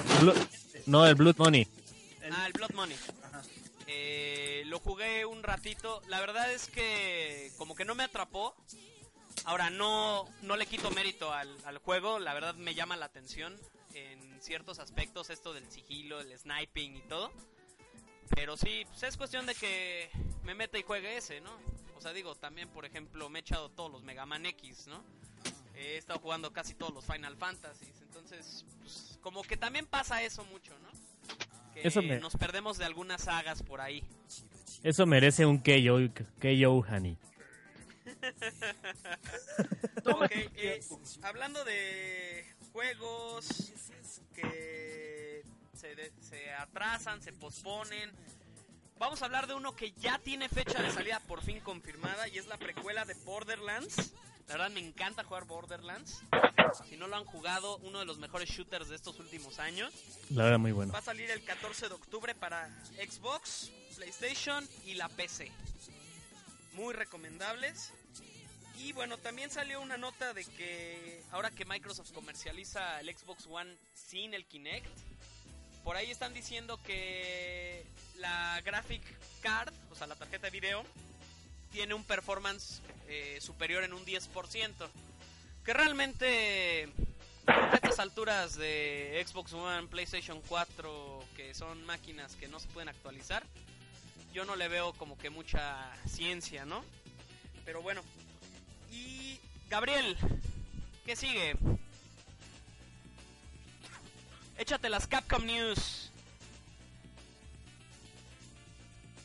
No, 0.86 1.06
el 1.06 1.14
Blood 1.14 1.36
Money. 1.36 1.66
Ah, 2.32 2.46
el 2.46 2.52
Blood 2.54 2.70
Money. 2.72 2.96
Eh, 3.92 4.62
lo 4.66 4.78
jugué 4.78 5.26
un 5.26 5.42
ratito. 5.42 6.00
La 6.06 6.20
verdad 6.20 6.52
es 6.52 6.68
que 6.68 7.50
como 7.58 7.74
que 7.74 7.84
no 7.84 7.96
me 7.96 8.04
atrapó. 8.04 8.54
Ahora 9.44 9.68
no, 9.70 10.28
no 10.42 10.56
le 10.56 10.66
quito 10.66 10.92
mérito 10.92 11.32
al, 11.32 11.56
al 11.64 11.78
juego. 11.78 12.20
La 12.20 12.32
verdad 12.32 12.54
me 12.54 12.74
llama 12.74 12.96
la 12.96 13.06
atención 13.06 13.58
en 13.94 14.40
ciertos 14.40 14.78
aspectos 14.78 15.28
esto 15.30 15.52
del 15.52 15.68
sigilo, 15.72 16.20
el 16.20 16.38
sniping 16.38 16.96
y 16.96 17.02
todo. 17.02 17.32
Pero 18.28 18.56
sí, 18.56 18.84
pues 18.86 19.02
es 19.02 19.16
cuestión 19.16 19.44
de 19.44 19.56
que 19.56 20.08
me 20.44 20.54
meta 20.54 20.78
y 20.78 20.84
juegue 20.84 21.16
ese, 21.16 21.40
¿no? 21.40 21.50
O 21.96 22.00
sea, 22.00 22.12
digo, 22.12 22.36
también, 22.36 22.68
por 22.68 22.84
ejemplo, 22.84 23.28
me 23.28 23.40
he 23.40 23.42
echado 23.42 23.70
todos 23.70 23.90
los 23.90 24.04
Mega 24.04 24.24
Man 24.24 24.46
X, 24.46 24.86
¿no? 24.86 25.02
He 25.74 25.96
estado 25.96 26.20
jugando 26.20 26.52
casi 26.52 26.74
todos 26.74 26.94
los 26.94 27.04
Final 27.04 27.36
Fantasies. 27.36 28.00
Entonces, 28.02 28.64
pues, 28.78 29.18
como 29.20 29.42
que 29.42 29.56
también 29.56 29.84
pasa 29.84 30.22
eso 30.22 30.44
mucho, 30.44 30.78
¿no? 30.78 30.90
Que 31.74 31.86
Eso 31.86 32.02
me- 32.02 32.18
nos 32.18 32.36
perdemos 32.36 32.78
de 32.78 32.84
algunas 32.84 33.22
sagas 33.22 33.62
por 33.62 33.80
ahí. 33.80 34.02
Eso 34.82 35.06
merece 35.06 35.46
un 35.46 35.58
KO, 35.58 35.98
KO 36.40 36.84
eh, 40.56 40.80
hablando 41.22 41.64
de 41.64 42.44
juegos 42.72 43.72
que 44.34 45.42
se, 45.74 45.94
de- 45.94 46.12
se 46.20 46.50
atrasan, 46.52 47.22
se 47.22 47.32
posponen, 47.32 48.10
vamos 48.98 49.22
a 49.22 49.26
hablar 49.26 49.46
de 49.46 49.54
uno 49.54 49.74
que 49.76 49.92
ya 49.92 50.18
tiene 50.18 50.48
fecha 50.48 50.82
de 50.82 50.90
salida 50.90 51.20
por 51.20 51.42
fin 51.42 51.60
confirmada 51.60 52.28
y 52.28 52.38
es 52.38 52.46
la 52.46 52.58
precuela 52.58 53.04
de 53.04 53.14
Borderlands. 53.24 54.12
La 54.50 54.56
verdad 54.56 54.70
me 54.70 54.80
encanta 54.80 55.22
jugar 55.22 55.44
Borderlands. 55.44 56.22
Si 56.88 56.96
no 56.96 57.06
lo 57.06 57.14
han 57.14 57.24
jugado, 57.24 57.76
uno 57.84 58.00
de 58.00 58.04
los 58.04 58.18
mejores 58.18 58.48
shooters 58.48 58.88
de 58.88 58.96
estos 58.96 59.16
últimos 59.20 59.60
años. 59.60 59.92
La 60.30 60.42
verdad, 60.42 60.58
muy 60.58 60.72
bueno. 60.72 60.92
Va 60.92 60.98
a 60.98 61.02
salir 61.02 61.30
el 61.30 61.44
14 61.44 61.88
de 61.88 61.94
octubre 61.94 62.34
para 62.34 62.68
Xbox, 62.96 63.70
PlayStation 63.94 64.68
y 64.84 64.94
la 64.94 65.08
PC. 65.08 65.52
Muy 66.72 66.92
recomendables. 66.94 67.92
Y 68.76 68.92
bueno, 68.92 69.18
también 69.18 69.52
salió 69.52 69.80
una 69.80 69.96
nota 69.96 70.34
de 70.34 70.44
que 70.44 71.22
ahora 71.30 71.52
que 71.52 71.64
Microsoft 71.64 72.10
comercializa 72.10 72.98
el 72.98 73.16
Xbox 73.16 73.46
One 73.46 73.76
sin 73.94 74.34
el 74.34 74.46
Kinect, 74.46 74.88
por 75.84 75.94
ahí 75.94 76.10
están 76.10 76.34
diciendo 76.34 76.76
que 76.82 77.86
la 78.16 78.60
graphic 78.62 79.02
card, 79.42 79.72
o 79.92 79.94
sea, 79.94 80.08
la 80.08 80.16
tarjeta 80.16 80.48
de 80.48 80.50
video, 80.50 80.84
tiene 81.70 81.94
un 81.94 82.04
performance 82.04 82.80
eh, 83.08 83.38
superior 83.40 83.84
en 83.84 83.92
un 83.92 84.04
10%. 84.04 84.88
Que 85.64 85.72
realmente 85.74 86.88
a 87.46 87.74
estas 87.74 87.98
alturas 87.98 88.56
de 88.56 89.22
Xbox 89.26 89.52
One, 89.52 89.88
PlayStation 89.88 90.40
4, 90.48 91.24
que 91.36 91.54
son 91.54 91.84
máquinas 91.84 92.36
que 92.36 92.48
no 92.48 92.60
se 92.60 92.68
pueden 92.68 92.88
actualizar, 92.88 93.44
yo 94.32 94.44
no 94.44 94.56
le 94.56 94.68
veo 94.68 94.92
como 94.94 95.18
que 95.18 95.30
mucha 95.30 95.90
ciencia, 96.06 96.64
¿no? 96.64 96.84
Pero 97.64 97.82
bueno. 97.82 98.02
Y 98.90 99.38
Gabriel, 99.68 100.16
¿qué 101.04 101.14
sigue? 101.16 101.56
Échate 104.58 104.88
las 104.88 105.06
Capcom 105.06 105.44
News. 105.44 106.10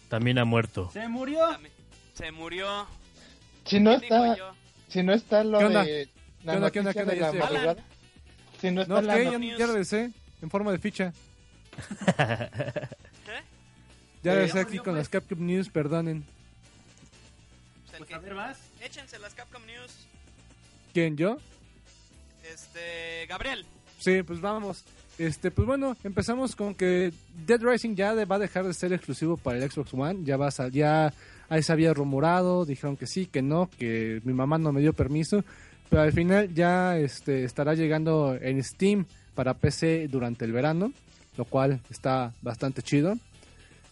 También 0.10 0.38
ha 0.38 0.46
muerto. 0.46 0.89
Se 0.91 1.08
murió. 1.08 1.39
También- 1.50 1.75
Se 2.16 2.32
murió. 2.32 2.88
Si 3.66 3.80
no 3.80 3.99
¿Qué 3.99 4.05
está, 4.07 4.36
si 4.89 5.03
no 5.03 5.13
está 5.13 5.43
lo 5.43 5.59
¿Qué 5.59 5.66
onda? 5.66 5.84
de 5.84 6.07
la 6.43 6.51
¿Qué 6.53 6.57
onda, 6.57 6.72
qué 6.72 6.80
onda, 6.80 6.91
noticia 6.91 6.93
qué 6.93 6.99
onda? 7.01 7.13
de 7.13 7.20
la 7.20 7.32
madrugada, 7.45 7.84
si 8.61 8.72
no 8.72 8.82
está 8.82 8.93
No, 8.93 9.01
la 9.01 9.57
ya, 9.57 9.66
regresé 9.68 10.11
en 10.41 10.49
forma 10.49 10.72
de 10.72 10.78
ficha. 10.80 11.13
¿Eh? 12.20 13.41
Ya 14.24 14.34
regresé 14.36 14.59
aquí 14.59 14.78
con 14.78 14.86
pues. 14.86 14.97
las 14.97 15.09
Capcom 15.09 15.45
News, 15.45 15.70
perdonen. 15.70 16.24
Pues 17.88 17.99
Pues 17.99 18.13
a 18.13 18.20
ver, 18.20 18.34
vas. 18.34 18.57
Échense 18.82 19.20
las 19.20 19.34
Capcom 19.34 19.66
News. 19.66 19.91
¿Quién, 20.93 21.18
yo? 21.18 21.38
Este, 22.53 23.26
Gabriel. 23.28 23.66
Sí, 23.99 24.24
pues 24.24 24.39
vamos. 24.39 24.84
Este, 25.18 25.49
pues 25.49 25.66
bueno, 25.66 25.95
empezamos 26.03 26.55
con 26.55 26.76
que 26.76 27.11
Dead 27.45 27.59
Rising 27.61 27.95
ya 27.95 28.13
de- 28.16 28.26
va 28.26 28.36
a 28.36 28.39
dejar 28.39 28.66
de 28.66 28.74
ser 28.74 28.93
exclusivo 28.93 29.38
para 29.38 29.57
el 29.57 29.70
Xbox 29.72 29.93
One. 29.93 30.20
Ya 30.24 30.38
va 30.38 30.47
a 30.49 30.68
ya 30.70 31.13
ahí 31.50 31.64
se 31.64 31.72
había 31.72 31.93
rumorado, 31.93 32.66
dijeron 32.66 32.98
que 32.98 33.08
sí, 33.08 33.26
que 33.26 33.41
no, 33.41 33.70
que 33.78 34.22
mi 34.24 34.34
mamá 34.34 34.58
no 34.58 34.72
me 34.72 34.82
dio 34.82 34.93
permiso, 34.93 35.43
pero 35.89 36.02
al 36.02 36.12
final 36.14 36.54
ya 36.54 36.98
este 36.98 37.43
estará 37.43 37.74
llegando 37.74 38.36
en 38.41 38.64
Steam 38.64 39.06
para 39.36 39.54
PC 39.54 40.08
durante 40.08 40.46
el 40.46 40.52
verano, 40.52 40.91
lo 41.38 41.46
cual 41.46 41.80
está 41.89 42.34
bastante 42.41 42.82
chido. 42.82 43.18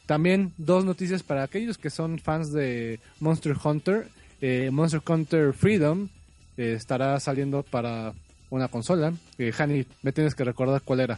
También 0.05 0.53
dos 0.57 0.83
noticias 0.83 1.23
para 1.23 1.43
aquellos 1.43 1.77
que 1.77 1.89
son 1.89 2.19
fans 2.19 2.51
de 2.51 2.99
Monster 3.19 3.55
Hunter. 3.63 4.07
Eh, 4.41 4.69
Monster 4.71 5.01
Hunter 5.07 5.53
Freedom 5.53 6.09
eh, 6.57 6.73
estará 6.73 7.17
saliendo 7.19 7.63
para 7.63 8.13
una 8.49 8.67
consola. 8.67 9.13
Eh, 9.37 9.53
Hani, 9.57 9.85
me 10.01 10.11
tienes 10.11 10.35
que 10.35 10.43
recordar 10.43 10.81
cuál 10.81 10.99
era. 10.99 11.15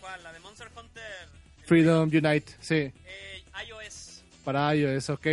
¿Cuál? 0.00 0.22
¿La 0.22 0.32
de 0.32 0.40
Monster 0.40 0.68
Hunter? 0.76 1.02
Freedom 1.64 2.08
Unite, 2.08 2.52
sí, 2.60 2.74
Eh. 2.74 2.92
Para 4.44 4.74
iOS, 4.74 5.10
ok. 5.10 5.26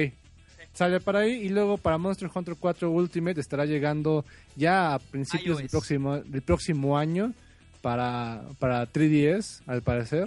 Sale 0.74 1.00
para 1.00 1.20
ahí 1.20 1.32
y 1.32 1.50
luego 1.50 1.78
para 1.78 1.98
Monster 1.98 2.30
Hunter 2.34 2.56
4 2.60 2.90
Ultimate 2.90 3.42
estará 3.42 3.66
llegando 3.66 4.24
ya 4.56 4.94
a 4.94 5.00
principios 5.00 5.58
del 5.58 5.68
próximo, 5.68 6.20
del 6.20 6.42
próximo 6.42 6.98
año 6.98 7.34
para, 7.82 8.44
para 8.60 8.88
3DS, 8.88 9.62
al 9.68 9.82
parecer, 9.82 10.26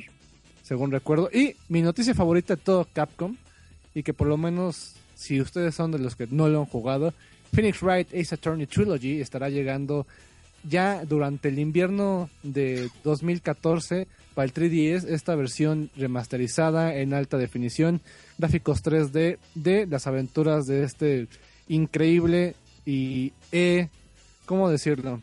según 0.63 0.91
recuerdo. 0.91 1.31
Y 1.33 1.57
mi 1.69 1.83
noticia 1.83 2.15
favorita 2.15 2.57
de 2.57 2.63
todo 2.63 2.87
Capcom, 2.93 3.37
y 3.95 4.03
que 4.03 4.13
por 4.13 4.27
lo 4.27 4.37
menos 4.37 4.95
si 5.15 5.41
ustedes 5.41 5.75
son 5.75 5.93
de 5.93 5.99
los 5.99 6.17
que 6.17 6.27
no 6.31 6.49
lo 6.49 6.61
han 6.61 6.67
jugado, 6.67 7.15
Phoenix 7.53 7.83
Wright 7.83 8.09
Ace 8.15 8.35
Attorney 8.35 8.67
Trilogy 8.67 9.21
estará 9.21 9.49
llegando 9.49 10.07
ya 10.65 11.05
durante 11.05 11.49
el 11.49 11.59
invierno 11.59 12.31
de 12.43 12.91
2014 13.05 14.07
para 14.35 14.47
el 14.47 14.55
3DS 14.55 15.09
esta 15.09 15.35
versión 15.35 15.91
remasterizada 15.97 16.95
en 16.97 17.15
alta 17.15 17.37
definición, 17.37 18.01
gráficos 18.39 18.83
3D 18.83 19.39
de 19.55 19.87
las 19.87 20.07
aventuras 20.07 20.67
de 20.67 20.85
este 20.85 21.29
increíble 21.69 22.55
y 22.87 23.33
eh, 23.53 23.89
¿cómo 24.47 24.71
decirlo? 24.71 25.21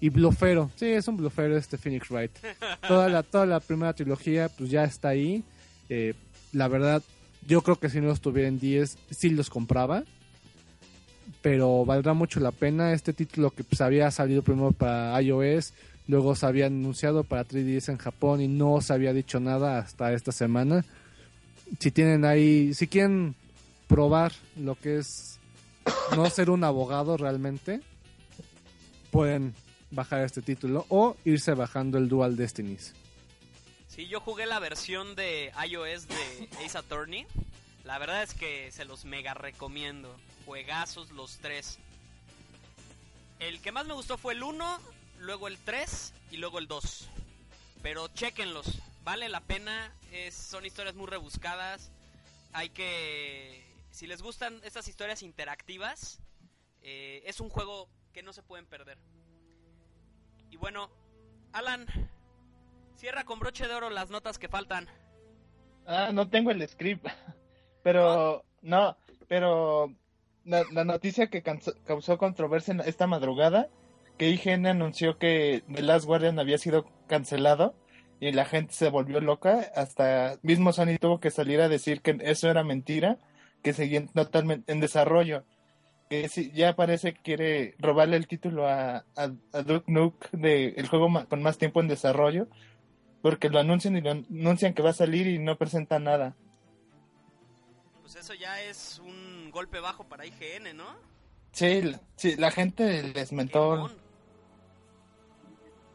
Y 0.00 0.08
blufero, 0.08 0.70
sí, 0.76 0.86
es 0.86 1.08
un 1.08 1.18
blufero 1.18 1.56
este 1.56 1.76
Phoenix 1.76 2.08
Wright. 2.10 2.32
Toda 2.88 3.08
la, 3.08 3.22
toda 3.22 3.44
la 3.44 3.60
primera 3.60 3.92
trilogía 3.92 4.48
pues 4.48 4.70
ya 4.70 4.84
está 4.84 5.08
ahí. 5.08 5.44
Eh, 5.90 6.14
la 6.52 6.68
verdad, 6.68 7.02
yo 7.46 7.60
creo 7.62 7.76
que 7.76 7.90
si 7.90 8.00
no 8.00 8.06
los 8.06 8.20
tuviera 8.20 8.48
en 8.48 8.58
10, 8.58 8.96
sí 9.10 9.30
los 9.30 9.50
compraba 9.50 10.04
pero 11.42 11.84
valdrá 11.84 12.12
mucho 12.14 12.40
la 12.40 12.52
pena. 12.52 12.92
Este 12.92 13.12
título 13.12 13.50
que 13.50 13.64
pues, 13.64 13.80
había 13.80 14.10
salido 14.10 14.42
primero 14.42 14.72
para 14.72 15.20
iOS, 15.20 15.72
luego 16.06 16.34
se 16.34 16.46
había 16.46 16.66
anunciado 16.66 17.24
para 17.24 17.46
3DS 17.46 17.90
en 17.90 17.98
Japón 17.98 18.40
y 18.40 18.48
no 18.48 18.80
se 18.80 18.92
había 18.92 19.12
dicho 19.12 19.40
nada 19.40 19.78
hasta 19.78 20.12
esta 20.12 20.32
semana. 20.32 20.84
Si 21.78 21.90
tienen 21.90 22.24
ahí, 22.24 22.74
si 22.74 22.88
quieren 22.88 23.34
probar 23.86 24.32
lo 24.56 24.74
que 24.74 24.98
es 24.98 25.38
no 26.16 26.28
ser 26.28 26.50
un 26.50 26.64
abogado 26.64 27.16
realmente, 27.16 27.80
pueden 29.10 29.54
bajar 29.90 30.24
este 30.24 30.42
título 30.42 30.86
o 30.88 31.16
irse 31.24 31.54
bajando 31.54 31.98
el 31.98 32.08
Dual 32.08 32.36
Destinies. 32.36 32.94
Sí, 33.88 34.06
yo 34.06 34.20
jugué 34.20 34.46
la 34.46 34.60
versión 34.60 35.16
de 35.16 35.52
iOS 35.68 36.06
de 36.06 36.48
Ace 36.64 36.78
Attorney. 36.78 37.26
La 37.90 37.98
verdad 37.98 38.22
es 38.22 38.34
que 38.34 38.70
se 38.70 38.84
los 38.84 39.04
mega 39.04 39.34
recomiendo. 39.34 40.14
Juegazos 40.46 41.10
los 41.10 41.38
tres. 41.38 41.80
El 43.40 43.60
que 43.60 43.72
más 43.72 43.84
me 43.84 43.94
gustó 43.94 44.16
fue 44.16 44.34
el 44.34 44.44
1, 44.44 44.78
luego 45.18 45.48
el 45.48 45.58
3 45.58 46.14
y 46.30 46.36
luego 46.36 46.60
el 46.60 46.68
2. 46.68 47.08
Pero 47.82 48.06
chequenlos, 48.06 48.80
vale 49.02 49.28
la 49.28 49.40
pena. 49.40 49.92
Son 50.30 50.64
historias 50.64 50.94
muy 50.94 51.08
rebuscadas. 51.08 51.90
Hay 52.52 52.68
que... 52.70 53.66
Si 53.90 54.06
les 54.06 54.22
gustan 54.22 54.60
estas 54.62 54.86
historias 54.86 55.24
interactivas, 55.24 56.20
eh, 56.82 57.24
es 57.26 57.40
un 57.40 57.48
juego 57.48 57.88
que 58.12 58.22
no 58.22 58.32
se 58.32 58.44
pueden 58.44 58.66
perder. 58.66 58.98
Y 60.48 60.56
bueno, 60.58 60.92
Alan, 61.52 61.86
cierra 62.94 63.24
con 63.24 63.40
broche 63.40 63.66
de 63.66 63.74
oro 63.74 63.90
las 63.90 64.10
notas 64.10 64.38
que 64.38 64.46
faltan. 64.46 64.88
Ah, 65.88 66.10
no 66.12 66.28
tengo 66.28 66.52
el 66.52 66.68
script. 66.68 67.08
Pero, 67.92 68.44
no, 68.62 68.96
pero 69.28 69.92
la, 70.44 70.62
la 70.72 70.84
noticia 70.84 71.26
que 71.28 71.42
causó 71.42 72.18
controversia 72.18 72.74
esta 72.86 73.06
madrugada, 73.06 73.68
que 74.16 74.28
IGN 74.30 74.66
anunció 74.66 75.18
que 75.18 75.62
The 75.72 75.82
Last 75.82 76.06
Guardian 76.06 76.38
había 76.38 76.58
sido 76.58 76.86
cancelado 77.08 77.74
y 78.20 78.30
la 78.32 78.44
gente 78.44 78.72
se 78.74 78.90
volvió 78.90 79.20
loca, 79.20 79.66
hasta 79.74 80.36
mismo 80.42 80.72
Sony 80.72 80.98
tuvo 81.00 81.18
que 81.20 81.30
salir 81.30 81.60
a 81.60 81.68
decir 81.68 82.00
que 82.00 82.16
eso 82.20 82.48
era 82.48 82.62
mentira, 82.62 83.18
que 83.62 83.72
seguían 83.72 84.08
totalmente 84.08 84.70
en 84.72 84.80
desarrollo. 84.80 85.44
Que 86.08 86.28
ya 86.54 86.74
parece 86.76 87.14
que 87.14 87.22
quiere 87.22 87.74
robarle 87.78 88.16
el 88.16 88.26
título 88.26 88.66
a, 88.68 89.04
a, 89.16 89.32
a 89.52 89.62
Duke 89.62 89.90
Nukem 89.90 90.40
de 90.42 90.68
el 90.76 90.86
juego 90.88 91.08
ma- 91.08 91.24
con 91.26 91.42
más 91.42 91.56
tiempo 91.56 91.80
en 91.80 91.88
desarrollo, 91.88 92.46
porque 93.22 93.48
lo 93.48 93.58
anuncian 93.58 93.96
y 93.96 94.00
lo 94.00 94.10
anuncian 94.10 94.74
que 94.74 94.82
va 94.82 94.90
a 94.90 94.94
salir 94.94 95.26
y 95.26 95.38
no 95.38 95.56
presenta 95.56 95.98
nada. 95.98 96.36
Pues 98.12 98.24
eso 98.24 98.34
ya 98.34 98.60
es 98.60 98.98
un 99.04 99.52
golpe 99.52 99.78
bajo 99.78 100.02
para 100.02 100.26
IGN, 100.26 100.74
¿no? 100.76 100.96
Sí, 101.52 101.80
la- 101.80 102.00
sí, 102.16 102.34
la 102.34 102.50
gente 102.50 103.04
les 103.04 103.30
mentó 103.30 103.88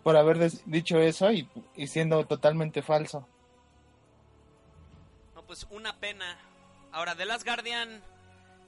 por 0.02 0.16
haber 0.16 0.50
dicho 0.66 0.98
eso 0.98 1.30
y, 1.34 1.50
y 1.76 1.88
siendo 1.88 2.26
totalmente 2.26 2.82
falso. 2.82 3.28
No, 5.36 5.44
pues 5.46 5.68
una 5.70 6.00
pena. 6.00 6.38
Ahora, 6.94 7.16
The 7.18 7.26
Last 7.26 7.46
Guardian 7.46 8.02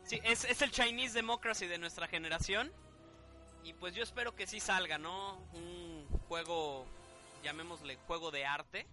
sí, 0.04 0.20
es, 0.26 0.44
es 0.44 0.62
el 0.62 0.72
Chinese 0.72 1.14
Democracy 1.14 1.68
de 1.68 1.78
nuestra 1.78 2.10
generación. 2.10 2.70
Y 3.64 3.72
pues 3.76 3.96
yo 3.96 4.04
espero 4.04 4.36
que 4.36 4.46
sí 4.46 4.60
salga, 4.60 4.98
¿no? 4.98 5.38
Un 5.54 6.06
juego, 6.28 6.86
llamémosle 7.44 7.96
juego 8.08 8.30
de 8.30 8.46
arte. 8.46 8.88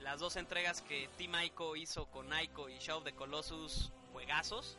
Las 0.00 0.20
dos 0.20 0.36
entregas 0.36 0.80
que 0.82 1.08
Team 1.18 1.34
Ico 1.44 1.76
hizo 1.76 2.06
con 2.06 2.28
Ico 2.38 2.68
y 2.68 2.78
Shadow 2.78 3.02
the 3.02 3.12
Colossus, 3.14 3.90
juegazos. 4.12 4.76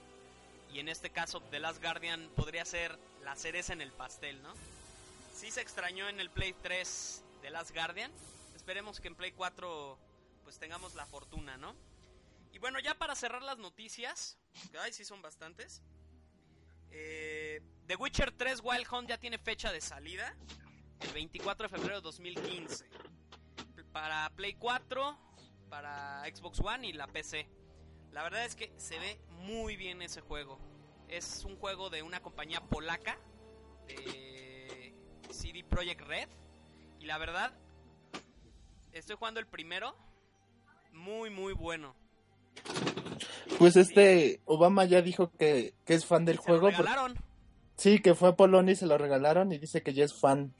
Y 0.73 0.79
en 0.79 0.87
este 0.89 1.09
caso, 1.09 1.41
The 1.51 1.59
Last 1.59 1.81
Guardian 1.81 2.29
podría 2.35 2.65
ser 2.65 2.97
la 3.23 3.35
cereza 3.35 3.73
en 3.73 3.81
el 3.81 3.91
pastel, 3.91 4.41
¿no? 4.41 4.53
Sí 5.35 5.51
se 5.51 5.61
extrañó 5.61 6.07
en 6.09 6.19
el 6.19 6.29
Play 6.29 6.53
3 6.61 7.23
The 7.41 7.49
Last 7.51 7.71
Guardian. 7.73 8.11
Esperemos 8.55 8.99
que 8.99 9.07
en 9.09 9.15
Play 9.15 9.31
4 9.31 9.97
pues 10.43 10.57
tengamos 10.59 10.95
la 10.95 11.05
fortuna, 11.05 11.57
¿no? 11.57 11.75
Y 12.51 12.59
bueno, 12.59 12.79
ya 12.79 12.95
para 12.95 13.15
cerrar 13.15 13.41
las 13.43 13.57
noticias, 13.57 14.37
que 14.71 14.77
ay, 14.79 14.91
sí 14.91 15.05
son 15.05 15.21
bastantes. 15.21 15.81
eh, 16.91 17.61
The 17.87 17.95
Witcher 17.95 18.31
3 18.31 18.61
Wild 18.63 18.87
Hunt 18.91 19.09
ya 19.09 19.17
tiene 19.17 19.37
fecha 19.37 19.71
de 19.71 19.81
salida, 19.81 20.35
el 21.01 21.11
24 21.13 21.67
de 21.67 21.69
febrero 21.69 21.95
de 21.95 22.01
2015. 22.01 22.85
Para 23.93 24.29
Play 24.35 24.53
4, 24.53 25.17
para 25.69 26.23
Xbox 26.33 26.59
One 26.59 26.87
y 26.87 26.93
la 26.93 27.07
PC. 27.07 27.47
La 28.11 28.23
verdad 28.23 28.45
es 28.45 28.55
que 28.55 28.71
se 28.77 28.97
ve 28.99 29.19
muy 29.41 29.75
bien 29.75 30.01
ese 30.01 30.21
juego. 30.21 30.59
Es 31.07 31.43
un 31.45 31.57
juego 31.57 31.89
de 31.89 32.03
una 32.03 32.21
compañía 32.21 32.61
polaca, 32.61 33.17
de 33.87 34.93
CD 35.29 35.63
Projekt 35.63 36.01
Red. 36.01 36.29
Y 36.99 37.05
la 37.05 37.17
verdad, 37.17 37.51
estoy 38.93 39.15
jugando 39.17 39.39
el 39.39 39.47
primero. 39.47 39.95
Muy, 40.93 41.29
muy 41.29 41.53
bueno. 41.53 41.95
Pues 43.57 43.75
este 43.75 44.41
Obama 44.45 44.85
ya 44.85 45.01
dijo 45.01 45.31
que, 45.37 45.73
que 45.85 45.93
es 45.93 46.05
fan 46.05 46.25
del 46.25 46.37
Se 46.39 46.41
lo 46.41 46.59
juego. 46.59 46.67
por- 46.77 46.85
regalaron. 46.85 47.15
Sí, 47.77 47.99
que 47.99 48.13
fue 48.13 48.29
a 48.29 48.35
Polonia 48.35 48.73
y 48.73 48.75
se 48.75 48.85
lo 48.85 48.97
regalaron 48.97 49.51
y 49.51 49.57
dice 49.57 49.81
que 49.81 49.93
ya 49.93 50.03
es 50.05 50.13
fan. 50.19 50.53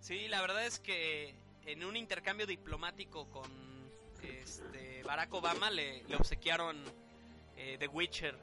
Sí, 0.00 0.26
la 0.28 0.40
verdad 0.40 0.64
es 0.64 0.78
que 0.78 1.34
en 1.68 1.84
un 1.84 1.98
intercambio 1.98 2.46
diplomático 2.46 3.30
con 3.30 3.50
este, 4.22 5.02
Barack 5.02 5.32
Obama 5.34 5.68
le, 5.68 6.02
obsequiaron 6.16 6.82
eh, 7.56 7.76
The 7.78 7.88
Witcher. 7.88 8.38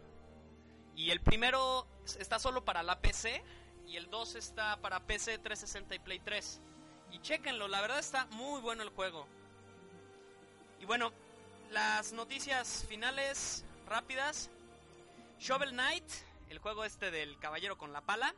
Y 0.95 1.09
el 1.09 1.21
primero 1.21 1.88
está 2.19 2.38
solo 2.38 2.63
para 2.63 2.84
la 2.84 3.01
PC 3.01 3.43
y 3.88 3.97
el 3.97 4.11
2 4.11 4.36
está 4.36 4.80
para 4.80 4.99
PC 4.99 5.39
360 5.39 5.95
y 5.95 5.99
Play 5.99 6.19
3. 6.19 6.61
Y 7.11 7.19
chequenlo, 7.19 7.67
la 7.67 7.82
verdad 7.82 7.97
está 7.97 8.28
muy 8.28 8.61
bueno 8.61 8.84
el 8.84 8.89
juego. 8.89 9.28
Y 10.80 10.86
bueno, 10.86 11.11
las 11.71 12.13
noticias 12.13 12.86
finales 12.88 13.65
rápidas. 13.88 14.51
Shovel 15.39 15.71
Knight, 15.71 16.05
el 16.49 16.59
juego 16.59 16.86
este 16.86 17.09
del 17.09 17.39
caballero 17.39 17.76
con 17.76 17.91
la 17.91 18.01
pala, 18.01 18.36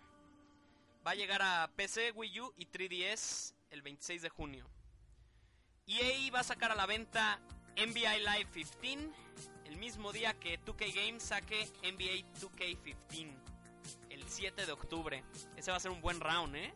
va 1.05 1.11
a 1.11 1.15
llegar 1.15 1.41
a 1.41 1.69
PC, 1.75 2.13
Wii 2.13 2.39
U 2.39 2.53
y 2.55 2.67
3DS 2.67 3.53
el 3.69 3.81
26 3.81 4.21
de 4.21 4.29
junio. 4.29 4.76
EA 5.87 6.31
va 6.31 6.41
a 6.41 6.43
sacar 6.43 6.71
a 6.71 6.75
la 6.75 6.85
venta 6.85 7.39
NBA 7.77 8.17
Live 8.17 8.49
15 8.51 9.09
el 9.65 9.77
mismo 9.77 10.11
día 10.11 10.33
que 10.33 10.59
2K 10.59 10.93
Games 10.93 11.23
saque 11.23 11.65
NBA 11.81 12.27
2K15 12.41 13.33
el 14.09 14.27
7 14.27 14.65
de 14.65 14.71
octubre. 14.73 15.23
Ese 15.55 15.71
va 15.71 15.77
a 15.77 15.79
ser 15.79 15.91
un 15.91 16.01
buen 16.01 16.19
round, 16.19 16.57
¿eh? 16.57 16.73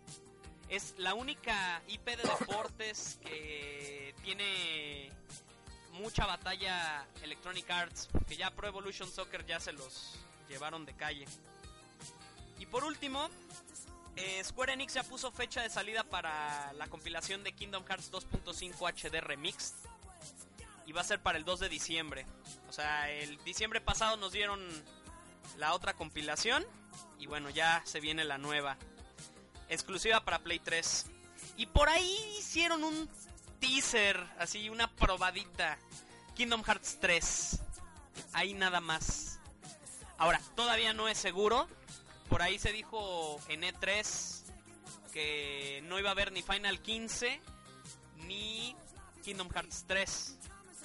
Es 0.69 0.95
la 0.97 1.13
única 1.13 1.81
IP 1.89 2.05
de 2.05 2.23
deportes 2.23 3.19
que 3.21 4.15
tiene 4.23 5.11
mucha 5.91 6.25
batalla 6.25 7.05
Electronic 7.21 7.69
Arts, 7.69 8.07
que 8.25 8.37
ya 8.37 8.51
Pro 8.51 8.69
Evolution 8.69 9.11
Soccer 9.11 9.45
ya 9.45 9.59
se 9.59 9.73
los 9.73 10.19
llevaron 10.47 10.85
de 10.85 10.93
calle. 10.95 11.25
Y 12.59 12.65
por 12.65 12.85
último, 12.85 13.29
eh, 14.15 14.43
Square 14.43 14.73
Enix 14.73 14.93
ya 14.93 15.03
puso 15.03 15.31
fecha 15.31 15.61
de 15.61 15.69
salida 15.69 16.03
para 16.03 16.73
la 16.73 16.87
compilación 16.87 17.43
de 17.43 17.53
Kingdom 17.53 17.85
Hearts 17.85 18.11
2.5 18.11 18.87
HD 18.87 19.21
Remix. 19.21 19.73
Y 20.85 20.91
va 20.93 21.01
a 21.01 21.05
ser 21.05 21.21
para 21.21 21.37
el 21.37 21.45
2 21.45 21.61
de 21.61 21.69
diciembre. 21.69 22.25
O 22.67 22.73
sea, 22.73 23.09
el 23.09 23.41
diciembre 23.43 23.81
pasado 23.81 24.17
nos 24.17 24.31
dieron 24.31 24.59
la 25.57 25.73
otra 25.73 25.93
compilación. 25.93 26.65
Y 27.19 27.27
bueno, 27.27 27.49
ya 27.49 27.81
se 27.85 27.99
viene 27.99 28.23
la 28.25 28.37
nueva. 28.37 28.77
Exclusiva 29.69 30.25
para 30.25 30.39
Play 30.39 30.59
3. 30.59 31.05
Y 31.57 31.67
por 31.67 31.87
ahí 31.89 32.35
hicieron 32.39 32.83
un 32.83 33.09
teaser, 33.59 34.17
así 34.39 34.69
una 34.69 34.93
probadita. 34.93 35.77
Kingdom 36.35 36.63
Hearts 36.63 36.97
3. 36.99 37.59
Ahí 38.33 38.53
nada 38.53 38.81
más. 38.81 39.39
Ahora, 40.17 40.41
todavía 40.55 40.93
no 40.93 41.07
es 41.07 41.17
seguro. 41.17 41.67
Por 42.31 42.41
ahí 42.41 42.57
se 42.57 42.71
dijo 42.71 43.41
en 43.49 43.63
E3 43.63 44.43
que 45.11 45.83
no 45.89 45.99
iba 45.99 46.07
a 46.07 46.11
haber 46.13 46.31
ni 46.31 46.41
Final 46.41 46.79
15 46.79 47.41
ni 48.25 48.73
Kingdom 49.21 49.49
Hearts 49.49 49.83
3. 49.85 50.37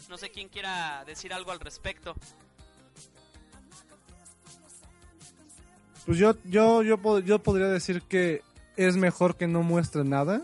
No 0.09 0.18
sé 0.18 0.30
quién 0.30 0.49
quiera 0.49 1.05
decir 1.07 1.32
algo 1.32 1.53
al 1.53 1.61
respecto. 1.61 2.16
Pues 6.05 6.18
yo, 6.18 6.34
yo, 6.47 6.82
yo, 6.82 7.20
yo 7.20 7.38
podría 7.38 7.68
decir 7.68 8.03
que 8.03 8.42
es 8.76 8.97
mejor 8.97 9.36
que 9.36 9.47
no 9.47 9.62
muestre 9.62 10.03
nada. 10.03 10.42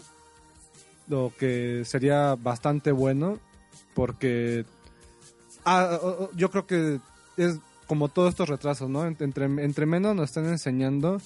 Lo 1.09 1.33
que 1.37 1.83
sería 1.85 2.37
bastante 2.37 2.93
bueno. 2.93 3.41
Porque 3.93 4.65
ah, 5.65 5.99
yo 6.37 6.49
creo 6.53 6.65
que 6.69 7.01
es 7.37 7.59
como 7.93 8.09
todos 8.09 8.31
estos 8.31 8.49
retrasos, 8.49 8.89
¿no? 8.89 9.05
Ent- 9.07 9.21
Entre, 9.21 9.45
entre 9.45 9.85
menos 9.85 10.17
nos 10.17 10.31
están 10.31 10.47
enseñando. 10.47 11.21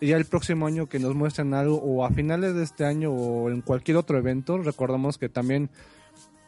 Y 0.00 0.08
ya 0.08 0.16
el 0.16 0.24
próximo 0.24 0.66
año 0.66 0.88
que 0.88 0.98
nos 0.98 1.14
muestren 1.14 1.54
algo, 1.54 1.76
o 1.76 2.04
a 2.04 2.10
finales 2.10 2.56
de 2.56 2.64
este 2.64 2.84
año, 2.84 3.12
o 3.12 3.50
en 3.50 3.60
cualquier 3.60 3.96
otro 3.98 4.18
evento, 4.18 4.58
recordamos 4.58 5.16
que 5.16 5.28
también 5.28 5.70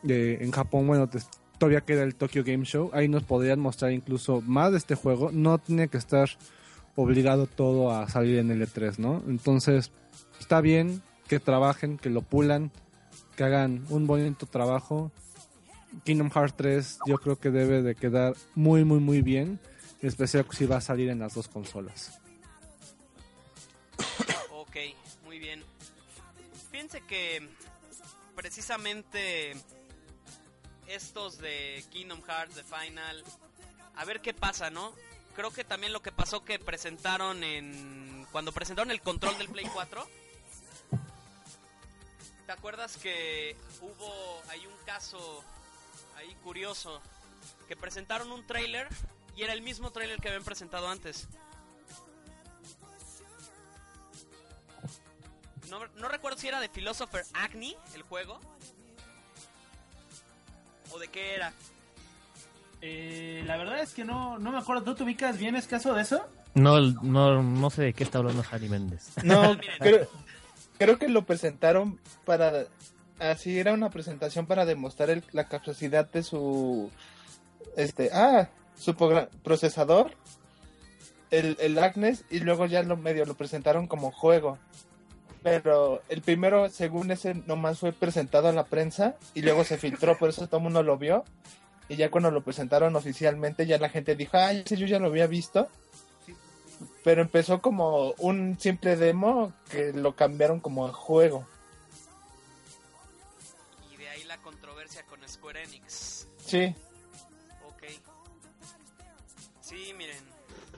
eh, 0.08 0.38
en 0.40 0.50
Japón, 0.50 0.88
bueno, 0.88 1.08
todavía 1.56 1.82
queda 1.82 2.02
el 2.02 2.16
Tokyo 2.16 2.42
Game 2.44 2.64
Show. 2.64 2.90
Ahí 2.92 3.06
nos 3.06 3.22
podrían 3.22 3.60
mostrar 3.60 3.92
incluso 3.92 4.40
más 4.44 4.72
de 4.72 4.78
este 4.78 4.96
juego. 4.96 5.30
No 5.32 5.58
tiene 5.58 5.86
que 5.86 5.98
estar 5.98 6.28
obligado 6.96 7.46
todo 7.46 7.92
a 7.92 8.08
salir 8.08 8.38
en 8.38 8.50
el 8.50 8.60
E3, 8.66 8.98
¿no? 8.98 9.22
Entonces, 9.28 9.92
está 10.40 10.60
bien 10.60 11.00
que 11.28 11.38
trabajen, 11.38 11.96
que 11.96 12.10
lo 12.10 12.22
pulan, 12.22 12.72
que 13.36 13.44
hagan 13.44 13.84
un 13.88 14.08
bonito 14.08 14.46
trabajo. 14.46 15.12
Kingdom 16.04 16.30
Hearts 16.30 16.56
3 16.56 16.98
yo 17.06 17.18
creo 17.18 17.38
que 17.38 17.50
debe 17.50 17.82
de 17.82 17.94
quedar 17.94 18.34
muy, 18.54 18.84
muy, 18.84 19.00
muy 19.00 19.22
bien. 19.22 19.60
En 20.00 20.08
especial 20.08 20.46
si 20.50 20.66
va 20.66 20.78
a 20.78 20.80
salir 20.80 21.10
en 21.10 21.18
las 21.18 21.34
dos 21.34 21.48
consolas. 21.48 22.18
Ok, 24.50 24.76
muy 25.24 25.38
bien. 25.38 25.62
Fíjense 26.70 27.02
que 27.02 27.46
precisamente 28.34 29.52
estos 30.86 31.38
de 31.38 31.84
Kingdom 31.90 32.22
Hearts, 32.22 32.54
de 32.54 32.64
Final, 32.64 33.22
a 33.96 34.04
ver 34.04 34.20
qué 34.20 34.32
pasa, 34.32 34.70
¿no? 34.70 34.94
Creo 35.34 35.50
que 35.50 35.64
también 35.64 35.92
lo 35.92 36.00
que 36.00 36.12
pasó 36.12 36.44
que 36.44 36.58
presentaron 36.58 37.44
en... 37.44 38.26
Cuando 38.32 38.52
presentaron 38.52 38.90
el 38.90 39.00
control 39.00 39.36
del 39.38 39.48
Play 39.48 39.66
4. 39.72 40.06
¿Te 42.46 42.52
acuerdas 42.52 42.96
que 42.96 43.56
hubo 43.80 44.42
hay 44.48 44.66
un 44.66 44.74
caso 44.84 45.44
ahí 46.20 46.34
curioso? 46.42 47.00
Que 47.68 47.76
presentaron 47.76 48.30
un 48.30 48.46
trailer 48.46 48.88
y 49.36 49.42
era 49.42 49.52
el 49.52 49.62
mismo 49.62 49.90
trailer 49.90 50.20
que 50.20 50.28
habían 50.28 50.44
presentado 50.44 50.88
antes. 50.88 51.28
No, 55.70 55.86
no 55.96 56.08
recuerdo 56.08 56.38
si 56.38 56.48
era 56.48 56.60
de 56.60 56.68
Philosopher 56.68 57.24
Agni, 57.32 57.76
el 57.94 58.02
juego. 58.02 58.40
¿O 60.92 60.98
de 60.98 61.08
qué 61.08 61.34
era? 61.34 61.52
Eh, 62.82 63.44
la 63.46 63.56
verdad 63.56 63.80
es 63.80 63.94
que 63.94 64.04
no, 64.04 64.38
no 64.38 64.50
me 64.50 64.58
acuerdo. 64.58 64.82
¿Tú 64.82 64.94
te 64.96 65.02
ubicas 65.04 65.38
bien 65.38 65.54
es 65.54 65.66
caso 65.66 65.94
de 65.94 66.02
eso? 66.02 66.26
No, 66.54 66.80
no, 66.80 67.42
no 67.42 67.70
sé 67.70 67.82
de 67.82 67.92
qué 67.92 68.02
está 68.02 68.18
hablando 68.18 68.42
Harry 68.50 68.68
Méndez. 68.68 69.12
No, 69.22 69.56
creo, 69.78 70.08
creo 70.78 70.98
que 70.98 71.08
lo 71.08 71.24
presentaron 71.24 72.00
para... 72.24 72.66
Así 73.20 73.58
era 73.58 73.72
una 73.72 73.90
presentación 73.90 74.46
para 74.46 74.64
demostrar 74.64 75.10
el- 75.10 75.22
la 75.32 75.44
capacidad 75.48 76.10
de 76.10 76.22
su... 76.22 76.90
Este... 77.76 78.10
Ah, 78.12 78.48
su 78.76 78.94
procesador. 79.42 80.12
El, 81.30 81.56
el 81.60 81.78
Agnes 81.78 82.24
y 82.30 82.40
luego 82.40 82.66
ya 82.66 82.82
lo 82.82 82.96
medio 82.96 83.24
lo 83.26 83.34
presentaron 83.34 83.86
como 83.86 84.10
juego. 84.10 84.58
Pero 85.42 86.02
el 86.08 86.22
primero, 86.22 86.68
según 86.70 87.10
ese, 87.10 87.34
nomás 87.46 87.78
fue 87.78 87.92
presentado 87.92 88.48
a 88.48 88.52
la 88.52 88.64
prensa 88.64 89.14
y 89.34 89.42
luego 89.42 89.64
se 89.64 89.78
filtró, 89.78 90.18
por 90.18 90.30
eso 90.30 90.46
todo 90.48 90.56
el 90.58 90.64
mundo 90.64 90.82
lo 90.82 90.98
vio. 90.98 91.24
Y 91.88 91.96
ya 91.96 92.10
cuando 92.10 92.30
lo 92.30 92.42
presentaron 92.42 92.94
oficialmente, 92.96 93.66
ya 93.66 93.78
la 93.78 93.88
gente 93.88 94.16
dijo, 94.16 94.36
ay, 94.38 94.62
ese 94.64 94.76
yo 94.76 94.86
ya 94.86 94.98
lo 94.98 95.06
había 95.06 95.26
visto. 95.26 95.68
Pero 97.04 97.22
empezó 97.22 97.60
como 97.60 98.12
un 98.18 98.58
simple 98.58 98.96
demo 98.96 99.52
que 99.70 99.92
lo 99.92 100.14
cambiaron 100.16 100.60
como 100.60 100.90
juego. 100.92 101.46
Sí, 106.50 106.74
Ok. 107.68 107.84
Sí, 109.60 109.94
miren, 109.96 110.18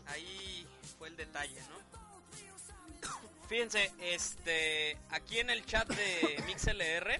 ahí 0.08 0.66
fue 0.98 1.08
el 1.08 1.16
detalle, 1.16 1.58
¿no? 1.70 3.08
Fíjense, 3.48 3.90
este, 3.98 4.98
aquí 5.08 5.38
en 5.38 5.48
el 5.48 5.64
chat 5.64 5.88
de 5.88 6.44
MixLR 6.46 7.18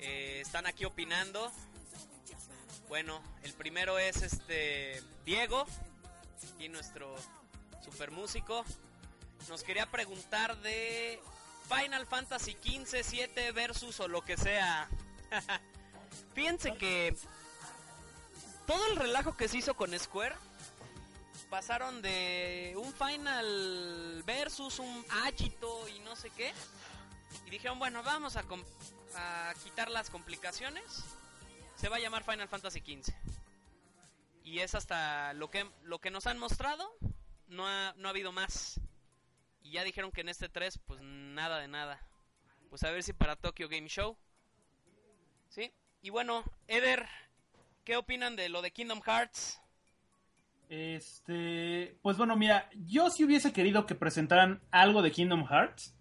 eh, 0.00 0.40
están 0.40 0.66
aquí 0.66 0.84
opinando. 0.86 1.52
Bueno, 2.88 3.22
el 3.44 3.52
primero 3.52 3.96
es 4.00 4.22
este 4.22 5.00
Diego 5.24 5.66
y 6.58 6.68
nuestro 6.68 7.14
super 7.84 8.10
músico. 8.10 8.64
Nos 9.48 9.62
quería 9.62 9.88
preguntar 9.88 10.56
de 10.62 11.20
Final 11.68 12.08
Fantasy 12.08 12.56
XV, 12.60 13.04
7 13.04 13.52
versus 13.52 14.00
o 14.00 14.08
lo 14.08 14.24
que 14.24 14.36
sea. 14.36 14.88
Fíjense 16.34 16.74
que 16.76 17.16
todo 18.66 18.86
el 18.88 18.96
relajo 18.96 19.36
que 19.36 19.48
se 19.48 19.58
hizo 19.58 19.74
con 19.74 19.96
Square 19.98 20.34
pasaron 21.48 22.02
de 22.02 22.74
un 22.76 22.92
Final 22.92 24.22
versus 24.24 24.78
un 24.80 25.04
Agito 25.24 25.88
y 25.88 26.00
no 26.00 26.16
sé 26.16 26.30
qué. 26.30 26.52
Y 27.46 27.50
dijeron, 27.50 27.78
bueno, 27.78 28.02
vamos 28.02 28.36
a, 28.36 28.44
a 29.16 29.54
quitar 29.62 29.90
las 29.90 30.10
complicaciones. 30.10 31.04
Se 31.76 31.88
va 31.88 31.96
a 31.96 32.00
llamar 32.00 32.24
Final 32.24 32.48
Fantasy 32.48 32.80
XV. 32.80 33.14
Y 34.44 34.60
es 34.60 34.74
hasta 34.74 35.32
lo 35.34 35.50
que, 35.50 35.68
lo 35.82 36.00
que 36.00 36.10
nos 36.10 36.26
han 36.26 36.38
mostrado. 36.38 36.90
No 37.46 37.68
ha, 37.68 37.94
no 37.96 38.08
ha 38.08 38.10
habido 38.10 38.32
más. 38.32 38.80
Y 39.62 39.72
ya 39.72 39.84
dijeron 39.84 40.10
que 40.10 40.22
en 40.22 40.28
este 40.28 40.48
3, 40.48 40.78
pues 40.86 41.00
nada 41.02 41.58
de 41.58 41.68
nada. 41.68 42.00
Pues 42.70 42.82
a 42.82 42.90
ver 42.90 43.02
si 43.02 43.12
para 43.12 43.36
Tokyo 43.36 43.68
Game 43.68 43.88
Show. 43.88 44.16
¿Sí? 45.48 45.72
Y 46.04 46.10
bueno, 46.10 46.44
Eder, 46.68 47.06
¿qué 47.82 47.96
opinan 47.96 48.36
de 48.36 48.50
lo 48.50 48.60
de 48.60 48.72
Kingdom 48.72 49.00
Hearts? 49.00 49.58
Este, 50.68 51.96
pues 52.02 52.18
bueno, 52.18 52.36
mira, 52.36 52.68
yo 52.74 53.08
sí 53.08 53.24
hubiese 53.24 53.54
querido 53.54 53.86
que 53.86 53.94
presentaran 53.94 54.60
algo 54.70 55.00
de 55.00 55.10
Kingdom 55.10 55.46
Hearts, 55.46 55.96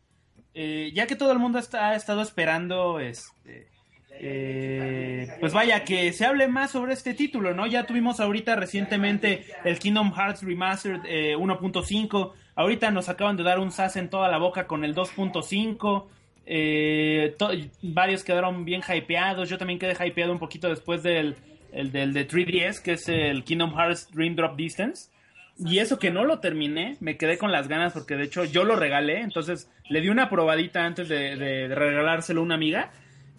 eh, 0.56 0.92
ya 0.94 1.08
que 1.08 1.16
todo 1.16 1.32
el 1.32 1.40
mundo 1.40 1.58
está, 1.58 1.92
ha 1.92 1.96
estado 1.96 2.22
esperando, 2.22 3.00
este, 3.00 3.70
eh, 4.10 5.38
pues 5.40 5.54
vaya, 5.54 5.86
que 5.86 6.12
se 6.12 6.26
hable 6.26 6.50
más 6.50 6.72
sobre 6.72 6.92
este 6.92 7.14
título, 7.14 7.54
¿no? 7.54 7.66
Ya 7.66 7.86
tuvimos 7.86 8.20
ahorita 8.20 8.58
recientemente 8.58 9.46
el 9.64 9.80
Kingdom 9.80 10.12
Hearts 10.14 10.44
Remastered 10.44 11.06
eh, 11.06 11.38
1.5, 11.38 12.34
ahorita 12.56 12.92
nos 12.92 13.08
acaban 13.08 13.38
de 13.38 13.44
dar 13.44 13.58
un 13.58 13.72
sas 13.72 13.96
en 13.96 14.10
toda 14.10 14.28
la 14.28 14.38
boca 14.38 14.68
con 14.68 14.84
el 14.84 14.94
2.5. 14.94 16.10
Eh, 16.46 17.36
varios 17.82 18.24
quedaron 18.24 18.66
bien 18.66 18.82
hypeados. 18.82 19.50
Yo 19.50 19.58
también 19.58 19.80
quedé 19.80 19.94
hypeado 20.06 20.32
un 20.32 20.40
poquito 20.40 20.70
después 20.70 21.04
del, 21.04 21.36
el 21.72 21.92
del 21.92 22.14
de 22.14 22.28
3DS, 22.28 22.82
que 22.82 22.94
es 22.94 23.08
el 23.10 23.44
Kingdom 23.44 23.74
Hearts 23.76 24.10
Dream 24.12 24.36
Drop 24.36 24.56
Distance. 24.56 25.10
Y 25.58 25.80
eso 25.80 26.00
que 26.00 26.10
no 26.10 26.24
lo 26.26 26.40
terminé, 26.40 26.98
me 27.00 27.16
quedé 27.18 27.38
con 27.38 27.52
las 27.52 27.68
ganas 27.68 27.94
porque 27.94 28.16
de 28.16 28.24
hecho 28.24 28.44
yo 28.44 28.64
lo 28.64 28.76
regalé, 28.76 29.22
entonces 29.22 29.70
le 29.88 30.02
di 30.02 30.10
una 30.10 30.30
probadita 30.30 30.84
antes 30.84 31.08
de, 31.08 31.68
regalárselo 31.68 32.42
a 32.42 32.44
una 32.44 32.56
amiga. 32.56 32.92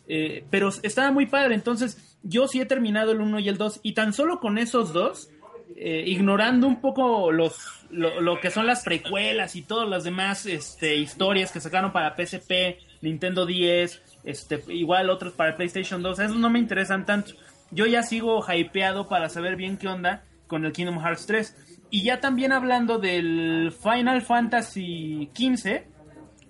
Eh, 0.06 0.44
pero 0.50 0.68
estaba 0.82 1.10
muy 1.10 1.26
padre, 1.26 1.54
entonces 1.54 2.18
yo 2.22 2.46
sí 2.46 2.60
he 2.60 2.66
terminado 2.66 3.12
el 3.12 3.20
1 3.20 3.40
y 3.40 3.48
el 3.48 3.56
2 3.56 3.80
y 3.82 3.94
tan 3.94 4.12
solo 4.12 4.38
con 4.38 4.58
esos 4.58 4.92
dos, 4.92 5.30
eh, 5.76 6.04
ignorando 6.06 6.68
un 6.68 6.80
poco 6.80 7.32
los, 7.32 7.86
lo, 7.90 8.20
lo 8.20 8.38
que 8.38 8.50
son 8.50 8.66
las 8.66 8.84
precuelas 8.84 9.56
y 9.56 9.62
todas 9.62 9.88
las 9.88 10.04
demás 10.04 10.46
este, 10.46 10.94
historias 10.96 11.50
que 11.50 11.60
sacaron 11.60 11.90
para 11.90 12.14
PSP, 12.14 12.78
Nintendo 13.04 13.46
10, 13.46 14.02
este, 14.24 14.62
igual 14.68 15.10
otros 15.10 15.32
para 15.34 15.56
PlayStation 15.56 16.02
2, 16.02 16.18
esos 16.18 16.36
no 16.36 16.50
me 16.50 16.58
interesan 16.58 17.06
tanto. 17.06 17.32
Yo 17.70 17.86
ya 17.86 18.02
sigo 18.02 18.44
hypeado 18.52 19.08
para 19.08 19.28
saber 19.28 19.56
bien 19.56 19.76
qué 19.76 19.88
onda 19.88 20.24
con 20.46 20.64
el 20.64 20.72
Kingdom 20.72 20.98
Hearts 21.00 21.26
3. 21.26 21.56
Y 21.90 22.02
ya 22.02 22.20
también 22.20 22.52
hablando 22.52 22.98
del 22.98 23.72
Final 23.82 24.22
Fantasy 24.22 25.30
XV, 25.34 25.82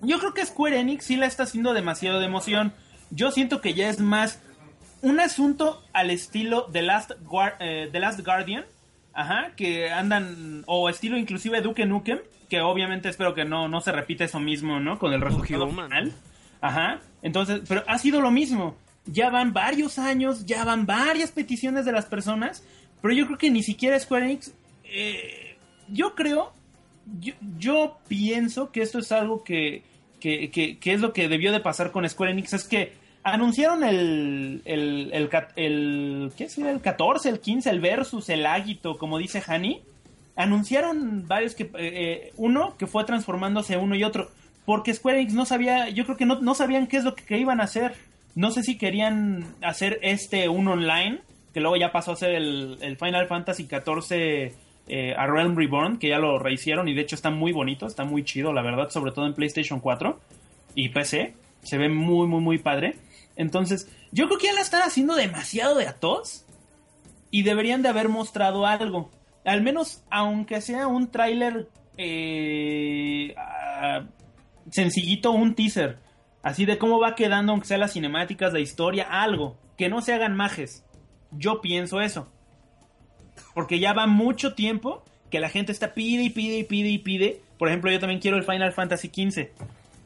yo 0.03 0.19
creo 0.19 0.35
que 0.35 0.45
Square 0.47 0.81
Enix 0.81 1.05
sí 1.05 1.17
la 1.17 1.27
está 1.27 1.43
haciendo 1.45 1.75
demasiado 1.75 2.19
de 2.21 2.27
emoción. 2.27 2.73
Yo 3.11 3.31
siento 3.31 3.61
que 3.61 3.75
ya 3.75 3.89
es 3.89 4.01
más 4.01 4.41
un 5.03 5.21
asunto 5.21 5.83
al 5.93 6.11
estilo 6.11 6.65
The 6.73 6.83
Last, 6.83 7.13
Guar- 7.25 7.57
eh, 7.61 7.89
The 7.93 8.01
Last 8.01 8.21
Guardian, 8.25 8.65
ajá, 9.13 9.53
que 9.57 9.91
andan, 9.91 10.63
o 10.67 10.89
estilo 10.89 11.17
inclusive 11.19 11.61
Duke 11.61 11.85
Nukem, 11.87 12.21
que 12.49 12.61
obviamente 12.61 13.09
espero 13.09 13.35
que 13.35 13.45
no, 13.45 13.69
no 13.69 13.81
se 13.81 13.93
repita 13.93 14.25
eso 14.25 14.41
mismo, 14.41 14.81
¿no? 14.81 14.99
Con 14.99 15.13
el 15.13 15.21
resultado 15.21 15.69
final. 15.69 16.13
Ajá, 16.67 17.01
entonces, 17.21 17.61
pero 17.69 17.85
ha 17.87 17.99
sido 17.99 18.23
lo 18.23 18.31
mismo. 18.31 18.75
Ya 19.05 19.29
van 19.29 19.53
varios 19.53 19.99
años, 19.99 20.47
ya 20.47 20.65
van 20.65 20.87
varias 20.87 21.31
peticiones 21.31 21.85
de 21.85 21.93
las 21.93 22.07
personas, 22.07 22.65
pero 23.03 23.13
yo 23.13 23.27
creo 23.27 23.37
que 23.37 23.51
ni 23.51 23.63
siquiera 23.63 24.01
Square 24.01 24.25
Enix, 24.25 24.55
eh, 24.85 25.59
yo 25.89 26.15
creo, 26.15 26.55
yo, 27.59 27.99
pienso 28.09 28.73
que 28.73 28.81
esto 28.81 28.99
es 29.01 29.13
algo 29.13 29.45
que, 29.45 29.83
que, 30.21 30.51
que- 30.51 30.79
que 30.79 30.95
es 30.95 31.01
lo 31.03 31.13
que 31.13 31.29
debió 31.29 31.53
de 31.53 31.61
pasar 31.61 31.93
con 31.93 32.09
Square 32.09 32.33
Enix, 32.33 32.55
es 32.55 32.65
que 32.67 32.95
anunciaron 33.25 33.85
el, 33.85 34.63
el, 34.65 35.11
el, 35.13 35.29
el- 35.57 36.33
¿qué 36.35 36.49
sería? 36.49 36.71
El 36.71 36.81
14, 36.81 37.29
el 37.29 37.41
15, 37.41 37.69
el 37.69 37.81
Versus, 37.81 38.31
el 38.31 38.47
Águito, 38.47 38.97
como 38.97 39.19
dice 39.19 39.43
Hani, 39.47 39.83
anunciaron 40.35 41.27
varios 41.29 41.55
que, 41.55 41.65
eh, 41.65 41.71
eh, 41.79 42.33
uno 42.39 42.75
que 42.79 42.87
fue 42.87 43.05
transformándose 43.05 43.77
uno 43.77 43.95
y 43.97 44.03
otro, 44.05 44.31
porque 44.65 44.95
Square 44.95 45.19
Enix 45.19 45.35
no 45.35 45.45
sabía, 45.45 45.89
yo 45.91 46.05
creo 46.05 46.17
que 46.17 46.27
no, 46.27 46.41
no 46.41 46.55
sabían 46.55 46.87
qué 46.87 46.97
es 46.97 47.05
lo 47.05 47.15
que, 47.15 47.39
iban 47.39 47.61
a 47.61 47.65
hacer, 47.65 47.95
no 48.35 48.51
sé 48.51 48.63
si 48.63 48.79
querían 48.79 49.55
hacer 49.63 49.99
este 50.03 50.49
un 50.49 50.69
online, 50.69 51.21
que 51.53 51.61
luego 51.61 51.77
ya 51.77 51.93
pasó 51.93 52.13
a 52.13 52.17
ser 52.17 52.35
el, 52.35 52.79
el 52.81 52.97
Final 52.97 53.27
Fantasy 53.27 53.69
XIV 53.69 54.55
eh, 54.87 55.15
a 55.17 55.27
Realm 55.27 55.57
Reborn, 55.57 55.99
que 55.99 56.09
ya 56.09 56.19
lo 56.19 56.39
rehicieron 56.39 56.89
y 56.89 56.95
de 56.95 57.01
hecho 57.01 57.15
está 57.15 57.31
muy 57.31 57.53
bonito, 57.53 57.87
está 57.87 58.05
muy 58.05 58.23
chido, 58.23 58.53
la 58.53 58.63
verdad, 58.63 58.91
sobre 58.91 59.13
todo 59.13 59.27
en 59.27 59.35
PlayStation 59.35 59.81
4 59.81 60.21
y 60.75 60.91
PC. 60.91 61.35
Se 61.63 61.79
ve 61.79 61.89
muy, 61.89 62.27
muy, 62.27 62.43
muy 62.43 62.59
padre. 62.59 62.97
Entonces, 63.37 63.89
yo 64.13 64.27
creo 64.27 64.39
que 64.39 64.47
ya 64.49 64.53
la 64.53 64.61
están 64.61 64.83
haciendo 64.83 65.15
demasiado 65.15 65.77
de 65.77 65.87
a 65.87 65.95
tos 65.95 66.45
y 67.31 67.43
deberían 67.43 67.81
de 67.81 67.89
haber 67.89 68.11
mostrado 68.11 68.67
algo. 68.67 69.11
Al 69.47 69.63
menos, 69.63 70.03
aunque 70.11 70.61
sea 70.61 70.87
un 70.87 71.11
tráiler 71.11 71.69
eh, 71.97 73.35
sencillito, 74.71 75.33
un 75.33 75.55
teaser. 75.55 75.99
Así 76.43 76.67
de 76.67 76.79
cómo 76.79 77.01
va 77.01 77.15
quedando, 77.15 77.53
aunque 77.53 77.69
sea 77.69 77.79
las 77.79 77.93
cinemáticas, 77.93 78.53
la 78.53 78.61
historia, 78.61 79.07
algo. 79.11 79.57
Que 79.77 79.89
no 79.89 80.03
se 80.03 80.13
hagan 80.13 80.37
majes. 80.37 80.85
Yo 81.31 81.61
pienso 81.61 82.01
eso. 82.01 82.29
Porque 83.55 83.79
ya 83.79 83.93
va 83.93 84.07
mucho 84.07 84.55
tiempo 84.55 85.05
que 85.31 85.41
la 85.41 85.49
gente 85.49 85.73
está 85.73 85.95
pide 85.95 86.23
y 86.23 86.31
pide 86.31 86.59
y 86.59 86.65
pide 86.65 86.89
y 86.91 86.99
pide. 86.99 87.41
Por 87.59 87.69
ejemplo, 87.69 87.91
yo 87.91 87.99
también 87.99 88.21
quiero 88.21 88.37
el 88.37 88.45
Final 88.45 88.73
Fantasy 88.73 89.09
XV. 89.09 89.49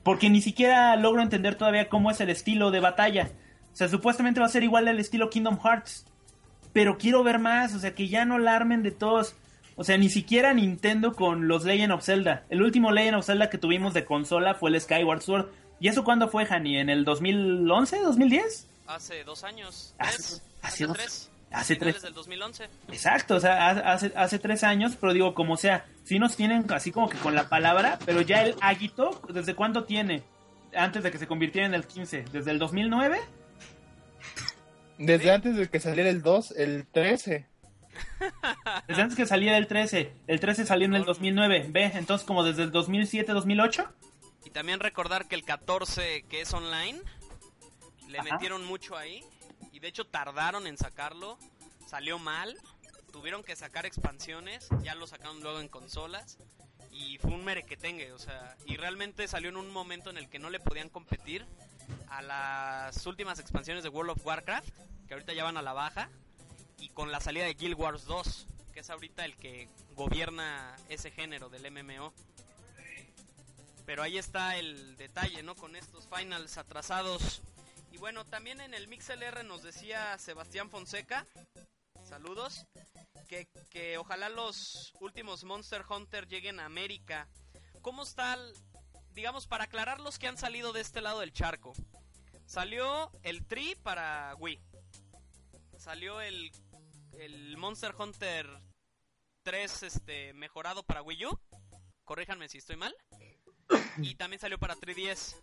Porque 0.03 0.31
ni 0.31 0.41
siquiera 0.41 0.97
logro 0.97 1.23
entender 1.23 1.57
todavía 1.57 1.89
cómo 1.89 2.11
es 2.11 2.21
el 2.21 2.31
estilo 2.31 2.71
de 2.71 2.81
batalla. 2.81 3.31
O 3.73 3.77
sea, 3.77 3.89
supuestamente 3.89 4.41
va 4.41 4.47
a 4.47 4.51
ser 4.51 4.63
igual 4.63 4.89
al 4.89 5.01
estilo 5.01 5.31
Kingdom 5.31 5.59
Hearts. 5.61 6.07
Pero 6.73 6.99
quiero 6.99 7.23
ver 7.25 7.39
más, 7.39 7.75
o 7.75 7.79
sea, 7.79 7.95
que 7.95 8.09
ya 8.09 8.25
no 8.25 8.39
la 8.39 8.59
de 8.59 8.91
todos. 8.91 9.35
O 9.81 9.85
sea, 9.85 9.97
ni 9.97 10.09
siquiera 10.11 10.53
Nintendo 10.53 11.15
con 11.15 11.47
los 11.49 11.65
Legend 11.65 11.93
of 11.93 12.05
Zelda. 12.05 12.45
El 12.51 12.63
último 12.63 12.91
Legend 12.91 13.17
of 13.19 13.25
Zelda 13.27 13.49
que 13.49 13.59
tuvimos 13.59 13.95
de 13.95 14.05
consola 14.05 14.55
fue 14.55 14.71
el 14.71 14.81
Skyward 14.81 15.23
Sword. 15.23 15.47
¿Y 15.81 15.87
eso 15.89 16.03
cuándo 16.05 16.29
fue, 16.29 16.45
Hani? 16.51 16.79
¿En 16.79 16.91
el 16.91 17.05
2011, 17.05 18.01
2010? 18.01 18.67
Hace 18.89 19.23
dos 19.25 19.45
años. 19.45 19.95
Hace- 19.99 20.17
¿Tres? 20.17 20.43
hace 20.63 20.67
Hace 20.67 20.87
dos- 20.87 20.97
tres. 20.97 21.31
hace 21.53 21.77
tres. 21.77 22.03
del 22.03 22.13
2011. 22.13 22.65
Exacto, 22.89 23.37
o 23.37 23.41
sea, 23.41 23.69
ha- 23.69 23.93
hace, 23.93 24.13
hace 24.17 24.39
tres 24.41 24.65
años, 24.65 24.97
pero 25.01 25.13
digo, 25.13 25.33
como 25.35 25.57
sea, 25.57 25.87
sí 26.05 26.19
nos 26.19 26.35
tienen 26.37 26.67
así 26.73 26.91
como 26.91 27.09
que 27.09 27.17
con 27.19 27.37
la 27.37 27.49
palabra, 27.49 27.99
pero 28.05 28.21
ya 28.21 28.43
el 28.43 28.57
Aguito, 28.61 29.23
¿desde 29.33 29.55
cuándo 29.55 29.85
tiene? 29.85 30.25
Antes 30.75 31.05
de 31.05 31.11
que 31.13 31.19
se 31.19 31.29
convirtiera 31.29 31.67
en 31.69 31.75
el 31.75 31.87
15, 31.87 32.25
¿desde 32.33 32.51
el 32.51 32.59
2009? 32.59 33.19
Desde 34.99 35.31
antes 35.31 35.57
de 35.57 35.69
que 35.69 35.79
saliera 35.79 36.11
el 36.11 36.23
2, 36.23 36.53
el 36.57 36.85
13. 36.91 37.47
Desde 38.87 39.03
antes 39.03 39.17
que 39.17 39.27
saliera 39.27 39.57
el 39.57 39.67
13, 39.67 40.15
el 40.27 40.41
13 40.41 40.67
salió 40.67 40.87
en 40.87 40.95
el 40.95 41.05
2009, 41.05 41.67
¿ve? 41.71 41.85
Entonces 41.95 42.27
como 42.27 42.45
desde 42.45 42.63
el 42.65 42.73
2007, 42.73 43.33
2008. 43.33 43.93
Y 44.45 44.51
también 44.51 44.81
recordar 44.81 45.27
que 45.29 45.35
el 45.35 45.45
14, 45.45 46.25
que 46.29 46.41
es 46.41 46.53
online, 46.53 47.01
le 48.09 48.19
Ajá. 48.19 48.33
metieron 48.33 48.65
mucho 48.65 48.97
ahí. 48.97 49.23
Y 49.73 49.81
de 49.81 49.89
hecho 49.89 50.07
tardaron 50.07 50.67
en 50.67 50.77
sacarlo. 50.79 51.39
Salió 51.87 52.19
mal. 52.19 52.57
Tuvieron 53.13 53.43
que 53.43 53.55
sacar 53.57 53.87
expansiones. 53.87 54.69
Ya 54.83 54.95
lo 54.95 55.07
sacaron 55.07 55.41
luego 55.41 55.61
en 55.61 55.69
consolas. 55.69 56.39
Y 56.91 57.19
fue 57.19 57.33
un 57.33 57.45
merequetengue. 57.45 58.13
O 58.13 58.19
sea, 58.19 58.57
y 58.67 58.77
realmente 58.77 59.29
salió 59.29 59.51
en 59.51 59.57
un 59.57 59.71
momento 59.71 60.11
en 60.11 60.17
el 60.17 60.29
que 60.29 60.39
no 60.39 60.51
le 60.51 60.61
podían 60.61 60.89
competir 60.89 61.45
a 62.09 62.23
las 62.23 63.07
últimas 63.07 63.39
expansiones 63.39 63.83
de 63.83 63.91
World 63.91 64.13
of 64.13 64.27
Warcraft. 64.27 64.69
Que 65.07 65.15
ahorita 65.15 65.33
ya 65.33 65.45
van 65.45 65.57
a 65.57 65.63
la 65.63 65.73
baja. 65.75 66.11
Y 66.79 66.89
con 66.91 67.11
la 67.13 67.21
salida 67.21 67.45
de 67.45 67.55
Guild 67.55 67.79
Wars 67.79 68.05
2. 68.05 68.47
Que 68.73 68.81
es 68.81 68.91
ahorita 68.91 69.25
el 69.25 69.37
que 69.37 69.69
gobierna 69.95 70.77
ese 70.89 71.11
género 71.11 71.49
del 71.49 71.71
MMO. 71.71 72.13
Pero 73.85 74.03
ahí 74.03 74.19
está 74.19 74.57
el 74.57 74.97
detalle, 74.97 75.43
¿no? 75.43 75.55
Con 75.57 75.75
estos 75.75 76.07
finals 76.09 76.59
atrasados. 76.59 77.41
Y 77.91 77.97
bueno, 77.97 78.25
también 78.27 78.61
en 78.61 78.75
el 78.75 78.87
MixLR 78.87 79.45
nos 79.45 79.63
decía 79.63 80.17
Sebastián 80.19 80.69
Fonseca, 80.71 81.27
saludos, 82.07 82.67
que, 83.29 83.49
que 83.71 83.97
ojalá 83.99 84.29
los 84.29 84.93
últimos 85.01 85.43
Monster 85.45 85.83
Hunter 85.89 86.29
lleguen 86.29 86.61
a 86.61 86.67
América. 86.67 87.29
¿Cómo 87.81 88.03
está, 88.03 88.35
el- 88.35 88.53
digamos, 89.15 89.47
para 89.47 89.65
aclarar 89.65 90.01
los 90.01 90.19
que 90.19 90.29
han 90.29 90.37
salido 90.37 90.73
de 90.75 90.83
este 90.83 91.01
lado 91.01 91.21
del 91.21 91.33
charco? 91.33 91.73
Salió 92.45 93.11
el 93.23 93.47
Tri 93.47 93.75
para 93.83 94.35
Wii. 94.39 94.61
Salió 95.79 96.21
el, 96.21 96.53
el 97.19 97.57
Monster 97.57 97.95
Hunter 97.99 98.47
3 99.43 99.83
este, 99.83 100.33
mejorado 100.35 100.83
para 100.83 101.03
Wii 101.03 101.27
U. 101.27 101.39
Corríjanme 102.05 102.49
si 102.49 102.59
estoy 102.59 102.77
mal. 102.77 102.95
Y 103.99 104.15
también 104.15 104.41
salió 104.41 104.59
para 104.59 104.75
3DS. 104.77 105.37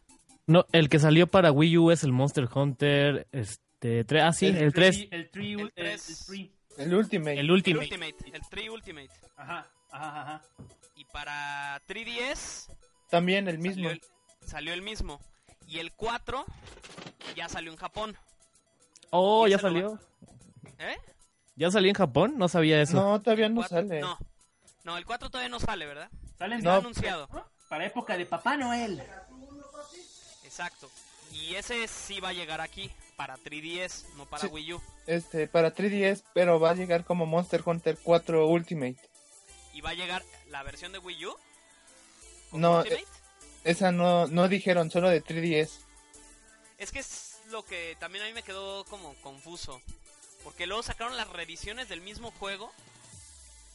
No, 0.48 0.66
el 0.72 0.90
que 0.90 1.00
salió 1.00 1.28
para 1.28 1.52
Wii 1.52 1.78
U 1.78 1.92
es 1.92 2.04
el 2.04 2.12
Monster 2.12 2.48
Hunter, 2.54 3.28
este, 3.32 4.06
tre- 4.06 4.22
ah 4.28 4.32
sí, 4.34 4.48
el 4.48 4.74
3, 4.74 5.08
El 5.12 5.30
3, 5.32 5.52
El 5.52 5.60
el 5.62 5.72
tres. 5.74 6.26
3. 6.28 6.50
El 6.78 6.94
Ultimate. 6.94 7.34
el 7.34 7.40
El 7.40 7.52
Ultimate. 7.52 7.86
Ultimate, 7.86 8.16
el 8.34 8.42
3 8.50 8.70
Ultimate. 8.70 9.10
Ajá, 9.38 9.68
ajá, 9.92 10.22
ajá. 10.22 10.44
Y 10.96 11.06
para 11.06 11.82
3DS 11.88 12.70
También 13.10 13.48
el 13.48 13.58
mismo. 13.60 13.90
salió 13.90 13.92
el, 13.92 14.02
salió 14.48 14.74
el 14.74 14.82
mismo. 14.82 15.20
Y 15.68 15.80
el 15.80 15.92
4 15.94 16.46
ya 17.36 17.50
salió 17.50 17.72
en 17.72 17.78
Japón. 17.78 18.16
Oh, 19.10 19.48
ya 19.48 19.56
ese 19.56 19.64
lo 19.64 19.70
salió. 19.70 20.00
¿Eh? 20.80 20.96
¿Ya 21.56 21.72
salió 21.72 21.90
en 21.90 21.96
Japón? 21.96 22.34
No 22.38 22.48
sabía 22.50 22.82
eso. 22.82 22.96
No, 22.98 23.22
todavía 23.22 23.50
no 23.50 23.56
Cuatro- 23.62 23.78
sale. 23.78 24.02
No. 24.02 24.18
No, 24.84 24.98
el 24.98 25.06
4 25.06 25.30
todavía 25.30 25.50
no 25.50 25.60
sale, 25.60 25.86
¿verdad? 25.86 26.10
Está 26.32 26.48
No. 26.48 26.74
anunciado. 26.74 27.28
para 27.70 27.86
época 27.86 28.16
de 28.18 28.26
Papá 28.28 28.56
Noel. 28.58 29.02
Exacto. 30.44 30.90
Y 31.32 31.56
ese 31.56 31.88
sí 31.88 32.20
va 32.20 32.30
a 32.30 32.34
llegar 32.34 32.62
aquí. 32.62 32.92
Para 33.18 33.38
3DS, 33.38 34.06
no 34.18 34.26
para 34.26 34.42
Sí. 34.42 34.48
Wii 34.48 34.74
U. 34.74 34.82
Este, 35.08 35.48
para 35.48 35.74
3DS, 35.74 36.24
pero 36.34 36.60
va 36.60 36.72
a 36.72 36.76
llegar 36.76 37.06
como 37.06 37.26
Monster 37.26 37.62
Hunter 37.66 37.98
4 38.04 38.46
Ultimate. 38.48 38.98
Y 39.74 39.82
va 39.82 39.92
a 39.92 39.94
llegar 39.94 40.22
la 40.50 40.64
versión 40.64 40.92
de 40.92 41.00
Wii 41.00 41.26
U. 41.26 41.36
No, 42.52 42.80
Ultimate. 42.80 43.06
Esa 43.64 43.92
no, 43.92 44.28
no 44.28 44.48
dijeron, 44.48 44.92
solo 44.92 45.10
de 45.10 45.22
3DS. 45.22 45.80
Es 46.78 46.92
que 46.92 47.00
es 47.00 47.40
lo 47.50 47.64
que 47.64 47.96
también 48.00 48.26
a 48.26 48.28
mí 48.28 48.34
me 48.34 48.44
quedó 48.44 48.84
como 48.86 49.14
confuso. 49.22 49.82
Porque 50.46 50.66
luego 50.68 50.82
sacaron 50.84 51.18
las 51.18 51.28
reediciones 51.28 51.90
del 51.90 52.00
mismo 52.00 52.32
juego 52.32 52.72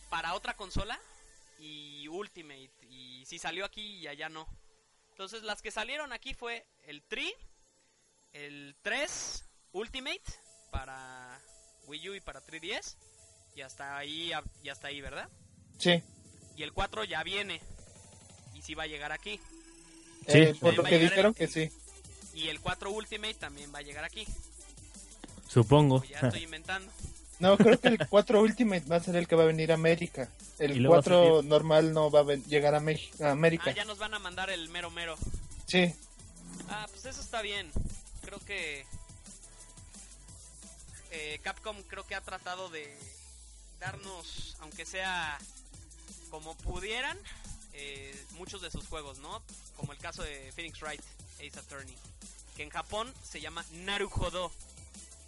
para 0.09 0.33
otra 0.35 0.55
consola 0.57 0.99
y 1.59 2.09
Ultimate. 2.09 2.71
Y 2.89 3.25
si 3.27 3.39
salió 3.39 3.67
aquí 3.67 3.97
y 3.99 4.07
allá 4.07 4.31
no. 4.31 4.47
Entonces 5.11 5.43
las 5.43 5.61
que 5.61 5.71
salieron 5.71 6.13
aquí 6.15 6.33
fue 6.33 6.65
el 6.87 7.03
3, 7.03 7.31
el 8.33 8.75
3 8.81 9.45
Ultimate 9.73 10.23
para 10.71 11.39
Wii 11.87 12.09
U 12.09 12.15
y 12.15 12.21
para 12.21 12.41
3DS. 12.43 12.97
Y 13.57 13.63
hasta 13.63 13.99
ahí, 13.99 14.33
y 14.63 14.69
hasta 14.69 14.89
ahí, 14.89 15.01
¿verdad? 15.01 15.29
Sí. 15.79 16.03
Y 16.57 16.63
el 16.63 16.73
4 16.73 17.05
ya 17.05 17.23
viene. 17.25 17.61
Y 18.55 18.63
sí 18.63 18.75
va 18.75 18.85
a 18.85 18.87
llegar 18.87 19.11
aquí. 19.13 19.39
Sí. 20.29 20.39
Eh, 20.39 20.55
por 20.61 20.75
lo 20.75 20.83
Va 20.85 20.89
a 20.89 20.91
que 20.91 20.99
dijeron 21.01 21.33
el- 21.33 21.35
que 21.35 21.49
sí. 21.49 21.69
Y 22.33 22.49
el 22.49 22.61
4 22.61 22.91
Ultimate 22.93 23.35
también 23.35 23.75
va 23.75 23.81
a 23.81 23.83
llegar 23.83 24.05
aquí. 24.05 24.25
Supongo. 25.53 25.97
O 25.97 26.05
ya 26.05 26.21
estoy 26.21 26.45
inventando. 26.45 26.91
No, 27.41 27.57
creo 27.57 27.81
que 27.81 27.89
el 27.89 28.07
4 28.09 28.41
Ultimate 28.43 28.85
va 28.87 28.97
a 28.97 29.01
ser 29.01 29.17
el 29.17 29.27
que 29.27 29.35
va 29.35 29.45
a 29.45 29.47
venir 29.47 29.71
a 29.73 29.75
América. 29.75 30.29
El 30.59 30.77
luego 30.79 30.93
va 30.95 31.01
a 31.01 31.03
4 31.03 31.37
salir- 31.39 31.49
normal 31.49 31.93
no 31.95 32.11
va 32.11 32.21
a 32.21 32.35
llegar 32.37 32.75
a, 32.75 32.81
México, 32.81 33.25
a 33.25 33.31
América. 33.31 33.65
Ah, 33.71 33.75
ya 33.75 33.85
nos 33.87 33.99
van 33.99 34.13
a 34.15 34.19
mandar 34.19 34.51
el 34.51 34.69
mero 34.69 34.91
mero. 34.91 35.17
Sí. 35.67 35.95
Ah, 36.69 36.87
pues 36.91 37.07
eso 37.07 37.21
está 37.21 37.41
bien. 37.41 37.71
Creo 38.23 38.39
que 38.41 38.85
eh, 41.11 41.41
Capcom 41.43 41.77
creo 41.89 42.07
que 42.07 42.15
ha 42.15 42.21
tratado 42.21 42.69
de 42.69 42.95
darnos, 43.81 44.57
aunque 44.61 44.85
sea 44.85 45.39
como 46.31 46.55
pudieran 46.59 47.19
eh, 47.73 48.15
muchos 48.33 48.61
de 48.63 48.71
sus 48.71 48.87
juegos, 48.87 49.19
¿no? 49.19 49.43
Como 49.77 49.93
el 49.93 49.99
caso 49.99 50.23
de 50.23 50.53
Phoenix 50.55 50.81
Wright, 50.83 51.01
Ace 51.37 51.59
Attorney, 51.59 51.97
que 52.57 52.63
en 52.63 52.71
Japón 52.71 53.13
se 53.23 53.41
llama 53.41 53.65
Naruhodo, 53.73 54.53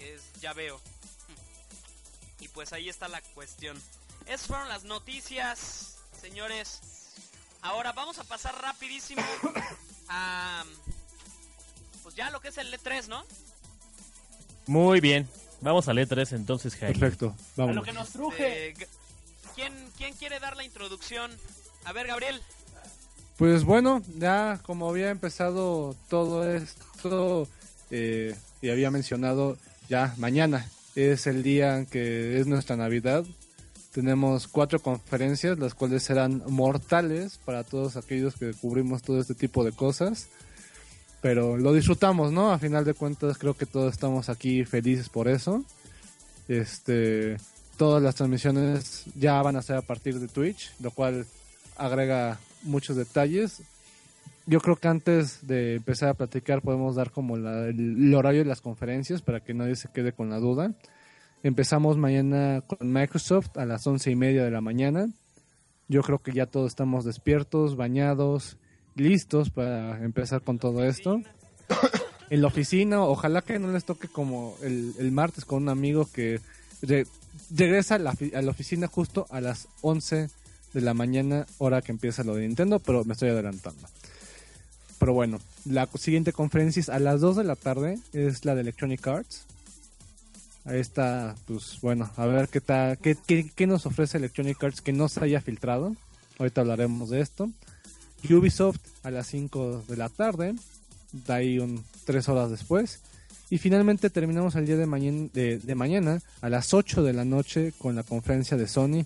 que 0.03 0.15
es 0.15 0.23
ya 0.41 0.53
veo. 0.53 0.81
Y 2.41 2.49
pues 2.49 2.73
ahí 2.73 2.89
está 2.89 3.09
la 3.09 3.21
cuestión. 3.35 3.81
Esas 4.27 4.47
fueron 4.47 4.69
las 4.69 4.85
noticias, 4.85 5.97
señores. 6.21 6.81
Ahora 7.61 7.93
vamos 7.93 8.19
a 8.19 8.25
pasar 8.25 8.61
rapidísimo 8.61 9.23
a 10.09 10.65
pues 12.03 12.17
ya 12.17 12.31
lo 12.31 12.41
que 12.41 12.49
es 12.49 12.59
el 12.59 12.73
E3, 12.73 13.07
¿no? 13.07 13.25
Muy 14.67 15.01
bien. 15.01 15.29
Vamos 15.61 15.87
al 15.87 15.99
E3 15.99 16.35
entonces, 16.35 16.75
Jaime. 16.75 16.99
Perfecto, 16.99 17.37
A 17.37 17.43
vamos. 17.57 17.77
lo 17.77 17.83
que 17.85 17.93
nos 17.93 18.11
truje. 18.11 18.71
Eh, 18.71 18.75
¿quién, 19.55 19.73
¿Quién 19.97 20.15
quiere 20.15 20.41
dar 20.41 20.57
la 20.57 20.65
introducción? 20.65 21.31
A 21.85 21.93
ver, 21.93 22.09
Gabriel. 22.09 22.43
Pues 23.37 23.63
bueno, 23.65 24.03
ya 24.19 24.61
como 24.65 24.89
había 24.89 25.11
empezado 25.11 25.97
todo 26.09 26.49
esto 26.49 27.49
eh, 27.91 28.37
y 28.61 28.71
había 28.71 28.91
mencionado, 28.91 29.57
ya 29.93 30.15
mañana 30.17 30.67
es 30.95 31.27
el 31.27 31.43
día 31.43 31.85
que 31.85 32.41
es 32.41 32.47
nuestra 32.47 32.77
Navidad. 32.77 33.27
Tenemos 33.93 34.49
cuatro 34.49 34.81
conferencias, 34.81 35.59
las 35.59 35.75
cuales 35.75 36.03
serán 36.03 36.43
mortales 36.49 37.39
para 37.45 37.63
todos 37.63 37.99
aquellos 37.99 38.37
que 38.37 38.55
cubrimos 38.55 39.03
todo 39.03 39.21
este 39.21 39.35
tipo 39.35 39.65
de 39.65 39.73
cosas. 39.73 40.29
Pero 41.21 41.59
lo 41.59 41.75
disfrutamos, 41.75 42.33
¿no? 42.33 42.53
A 42.53 42.59
final 42.59 42.87
de 42.87 42.95
cuentas 42.95 43.37
creo 43.37 43.53
que 43.53 43.67
todos 43.67 43.93
estamos 43.93 44.31
aquí 44.31 44.65
felices 44.65 45.11
por 45.11 45.29
eso. 45.29 45.63
Este, 46.49 47.37
todas 47.77 48.03
las 48.03 48.15
transmisiones 48.15 49.05
ya 49.15 49.43
van 49.43 49.57
a 49.57 49.63
ser 49.63 49.77
a 49.77 49.83
partir 49.83 50.19
de 50.21 50.29
Twitch, 50.29 50.73
lo 50.81 50.91
cual 50.91 51.27
agrega 51.77 52.41
muchos 52.63 52.97
detalles. 52.97 53.61
Yo 54.47 54.61
creo 54.61 54.77
que 54.77 54.89
antes 54.89 55.47
de 55.47 55.77
empezar 55.77 56.09
a 56.09 56.15
platicar 56.15 56.63
podemos 56.63 56.97
dar 56.97 57.11
como 57.11 57.37
la- 57.37 57.67
el, 57.69 58.13
horario 58.15 58.41
de 58.43 58.49
las 58.49 58.61
conferencias 58.61 59.23
para 59.23 59.41
que 59.41 59.55
nadie 59.55 59.77
se 59.77 59.89
quede 59.89 60.13
con 60.13 60.31
la 60.31 60.39
duda. 60.39 60.73
Empezamos 61.45 61.97
mañana 61.97 62.63
con 62.67 62.93
Microsoft 62.93 63.57
a 63.57 63.65
las 63.65 63.87
once 63.87 64.11
y 64.11 64.17
media 64.17 64.45
de 64.45 64.51
la 64.51 64.61
mañana. 64.61 65.09
Yo 65.89 66.03
creo 66.03 66.19
que 66.19 66.33
ya 66.33 66.47
todos 66.47 66.71
estamos 66.73 67.05
despiertos, 67.05 67.77
bañados, 67.77 68.57
listos 68.97 69.51
para 69.51 70.03
empezar 70.05 70.43
con 70.43 70.59
todo 70.59 70.85
esto. 70.85 71.21
En 72.31 72.41
la 72.43 72.49
oficina, 72.49 73.03
ojalá 73.03 73.43
que 73.43 73.59
no 73.59 73.71
les 73.73 73.85
toque 73.85 74.09
como 74.09 74.57
el, 74.63 74.95
martes 75.13 75.45
con 75.45 75.63
un 75.65 75.69
amigo 75.69 76.09
que 76.13 76.41
re- 76.83 77.07
regresa 77.55 77.97
a 77.97 77.99
la, 77.99 78.15
fi- 78.15 78.35
a 78.35 78.41
la 78.43 78.51
oficina 78.51 78.87
justo 78.87 79.27
a 79.31 79.41
las 79.41 79.69
11 79.83 80.29
de 80.73 80.81
la 80.81 80.95
mañana, 80.95 81.47
hora 81.59 81.83
que 81.83 81.93
empieza 81.93 82.25
lo 82.25 82.35
de 82.35 82.47
Nintendo, 82.47 82.79
pero 82.79 83.05
me 83.05 83.13
estoy 83.13 83.29
adelantando. 83.31 83.87
Pero 85.03 85.15
bueno, 85.15 85.41
la 85.65 85.89
siguiente 85.97 86.33
conferencia 86.33 86.79
es 86.79 86.89
a 86.89 87.01
las 87.01 87.21
2 87.21 87.39
de 87.39 87.43
la 87.43 87.57
tarde, 87.57 87.99
es 88.13 88.45
la 88.45 88.55
de 88.55 88.61
Electronic 88.61 89.05
Arts. 89.05 89.47
Ahí 90.65 90.79
está, 90.79 91.35
pues 91.47 91.81
bueno, 91.83 92.09
a 92.17 92.25
ver 92.27 92.49
qué 92.49 92.61
tal, 92.61 92.97
qué, 92.99 93.17
qué, 93.27 93.51
qué 93.53 93.67
nos 93.67 93.85
ofrece 93.85 94.19
Electronic 94.19 94.63
Arts 94.63 94.81
que 94.81 94.93
no 94.93 95.09
se 95.09 95.25
haya 95.25 95.41
filtrado. 95.41 95.97
Ahorita 96.39 96.61
hablaremos 96.61 97.11
de 97.11 97.21
esto. 97.21 97.51
Ubisoft 98.31 98.79
a 99.03 99.11
las 99.11 99.27
5 99.27 99.87
de 99.89 99.97
la 99.97 100.09
tarde, 100.09 100.55
de 101.11 101.33
ahí 101.33 101.59
un 101.59 101.83
3 102.05 102.29
horas 102.29 102.51
después. 102.51 103.01
Y 103.51 103.59
finalmente 103.59 104.09
terminamos 104.09 104.55
el 104.55 104.67
día 104.67 104.77
de 104.77 104.87
mañana, 104.87 105.29
de, 105.35 105.75
mañana 105.75 106.23
a 106.43 106.49
las 106.49 106.73
8 106.73 107.03
de 107.03 107.13
la 107.13 107.25
noche 107.25 107.73
con 107.77 107.97
la 107.97 108.05
conferencia 108.05 108.57
de 108.57 108.69
Sony. 108.69 109.05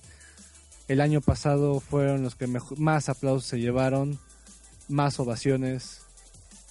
El 0.89 1.01
año 1.01 1.23
pasado 1.23 1.81
fueron 1.81 2.23
los 2.23 2.35
que 2.35 2.49
más 2.77 3.09
aplausos 3.09 3.47
se 3.47 3.59
llevaron, 3.61 4.19
más 4.89 5.19
ovaciones. 5.21 6.03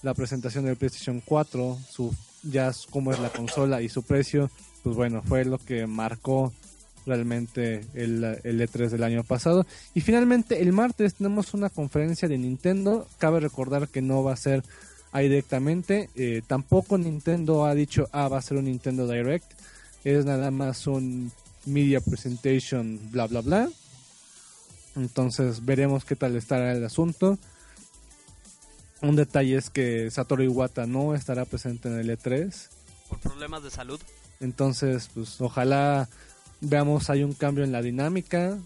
La 0.02 0.14
presentación 0.14 0.64
del 0.64 0.76
PlayStation 0.76 1.22
4, 1.24 1.78
su, 1.90 2.14
ya 2.42 2.72
cómo 2.90 3.12
es 3.12 3.18
la 3.18 3.30
consola 3.30 3.82
y 3.82 3.88
su 3.88 4.02
precio, 4.02 4.50
pues 4.82 4.94
bueno, 4.94 5.22
fue 5.22 5.44
lo 5.44 5.58
que 5.58 5.86
marcó 5.86 6.52
realmente 7.06 7.84
el, 7.94 8.22
el 8.42 8.60
E3 8.60 8.90
del 8.90 9.04
año 9.04 9.24
pasado. 9.24 9.66
Y 9.94 10.00
finalmente 10.00 10.60
el 10.60 10.72
martes 10.72 11.14
tenemos 11.14 11.54
una 11.54 11.70
conferencia 11.70 12.28
de 12.28 12.36
Nintendo. 12.38 13.08
Cabe 13.18 13.40
recordar 13.40 13.88
que 13.88 14.02
no 14.02 14.22
va 14.22 14.32
a 14.32 14.36
ser 14.36 14.62
ahí 15.12 15.28
directamente. 15.28 16.10
eh, 16.14 16.42
tampoco 16.46 16.98
Nintendo 16.98 17.64
ha 17.64 17.74
dicho, 17.74 18.08
ah, 18.12 18.28
va 18.28 18.38
a 18.38 18.42
ser 18.42 18.58
un 18.58 18.66
Nintendo 18.66 19.08
Direct. 19.08 19.50
Es 20.04 20.24
nada 20.24 20.50
más 20.50 20.86
un 20.86 21.32
Media 21.64 22.00
Presentation, 22.00 23.00
bla, 23.10 23.26
bla, 23.26 23.40
bla. 23.40 23.68
Entonces 24.94 25.64
veremos 25.64 26.04
qué 26.04 26.16
tal 26.16 26.36
estará 26.36 26.72
el 26.72 26.84
asunto. 26.84 27.38
Un 29.02 29.16
detalle 29.16 29.56
es 29.56 29.70
que 29.70 30.10
Satoru 30.10 30.42
Iwata 30.42 30.86
no 30.86 31.14
estará 31.14 31.44
presente 31.44 31.88
en 31.88 31.98
el 31.98 32.10
E3. 32.10 32.68
Por 33.08 33.18
problemas 33.20 33.62
de 33.62 33.70
salud. 33.70 34.00
Entonces, 34.40 35.10
pues 35.14 35.40
ojalá 35.40 36.08
veamos 36.60 37.10
hay 37.10 37.22
un 37.24 37.34
cambio 37.34 37.64
en 37.64 37.72
la 37.72 37.82
dinámica. 37.82 38.58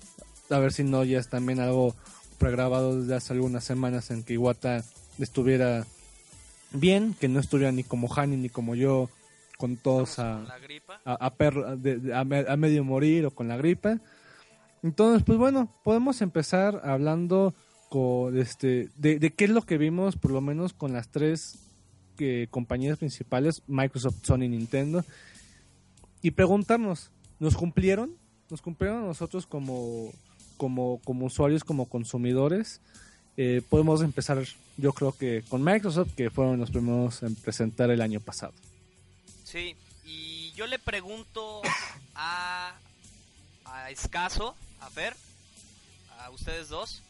A 0.51 0.59
ver 0.59 0.72
si 0.72 0.85
no 0.85 1.05
ya 1.05 1.18
es 1.18 1.28
también 1.28 1.61
algo 1.61 1.95
pregrabado 2.39 3.01
desde 3.01 3.14
hace 3.16 3.33
algunas 3.35 3.64
semanas 3.64 4.11
en 4.11 4.22
que 4.22 4.35
Iwata 4.35 4.83
estuviera 5.18 5.87
bien, 6.72 7.14
que 7.18 7.28
no 7.28 7.41
estuviera 7.41 7.72
ni 7.72 7.83
como 7.85 8.09
Hani 8.12 8.37
ni 8.37 8.49
como 8.49 8.74
yo 8.74 9.11
con 9.59 9.76
todos 9.76 10.18
a, 10.18 10.43
gripa. 10.62 11.01
a, 11.05 11.12
a 11.26 11.35
perro- 11.35 11.76
de- 11.76 11.99
de- 11.99 12.14
a 12.14 12.20
a 12.20 12.57
medio 12.57 12.83
morir 12.85 13.26
o 13.26 13.31
con 13.31 13.49
la 13.49 13.57
gripe. 13.59 13.99
Entonces, 14.83 15.22
pues 15.24 15.39
bueno, 15.39 15.70
podemos 15.85 16.22
empezar 16.22 16.81
hablando 16.85 17.53
este 18.34 18.88
de, 18.97 19.32
qué 19.32 19.45
es 19.45 19.51
lo 19.51 19.62
que 19.62 19.78
vimos, 19.78 20.16
por 20.16 20.30
lo 20.30 20.41
menos 20.41 20.72
con 20.72 20.93
las 20.93 21.09
tres 21.09 21.59
compañías 22.51 22.99
principales, 22.99 23.62
Microsoft, 23.66 24.24
Sony 24.24 24.49
Nintendo, 24.49 25.05
y 26.22 26.32
preguntarnos, 26.32 27.11
¿nos 27.38 27.57
cumplieron? 27.57 28.14
¿Nos 28.51 28.61
cumplieron 28.61 29.07
nosotros 29.07 29.47
como, 29.47 30.12
como, 30.57 31.01
como 31.05 31.26
usuarios, 31.26 31.64
como 31.64 31.86
consumidores? 31.86 32.80
Eh, 33.36 33.62
podemos 33.68 34.03
empezar, 34.03 34.45
yo 34.76 34.93
creo 34.93 35.12
que 35.12 35.43
con 35.49 35.64
Microsoft, 35.64 36.14
que 36.14 36.30
fueron 36.30 36.59
los 36.59 36.70
primeros 36.70 37.22
en 37.22 37.34
presentar 37.36 37.91
el 37.91 38.03
año 38.03 38.20
pasado. 38.20 38.53
Sí, 39.45 39.74
y 40.05 40.53
yo 40.53 40.66
le 40.66 40.78
pregunto 40.78 41.62
a, 42.14 42.74
a 43.64 43.91
Escaso, 43.91 44.55
a 44.80 44.91
Fer, 44.91 45.16
a 46.18 46.30
ustedes 46.30 46.68
dos, 46.68 47.03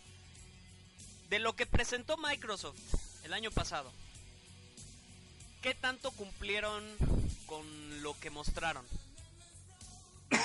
de 1.30 1.38
lo 1.38 1.54
que 1.54 1.64
presentó 1.64 2.16
Microsoft 2.16 2.76
el 3.24 3.32
año 3.32 3.52
pasado. 3.52 3.90
¿Qué 5.62 5.74
tanto 5.74 6.10
cumplieron 6.10 6.82
con 7.46 7.64
lo 8.02 8.18
que 8.20 8.30
mostraron? 8.30 8.84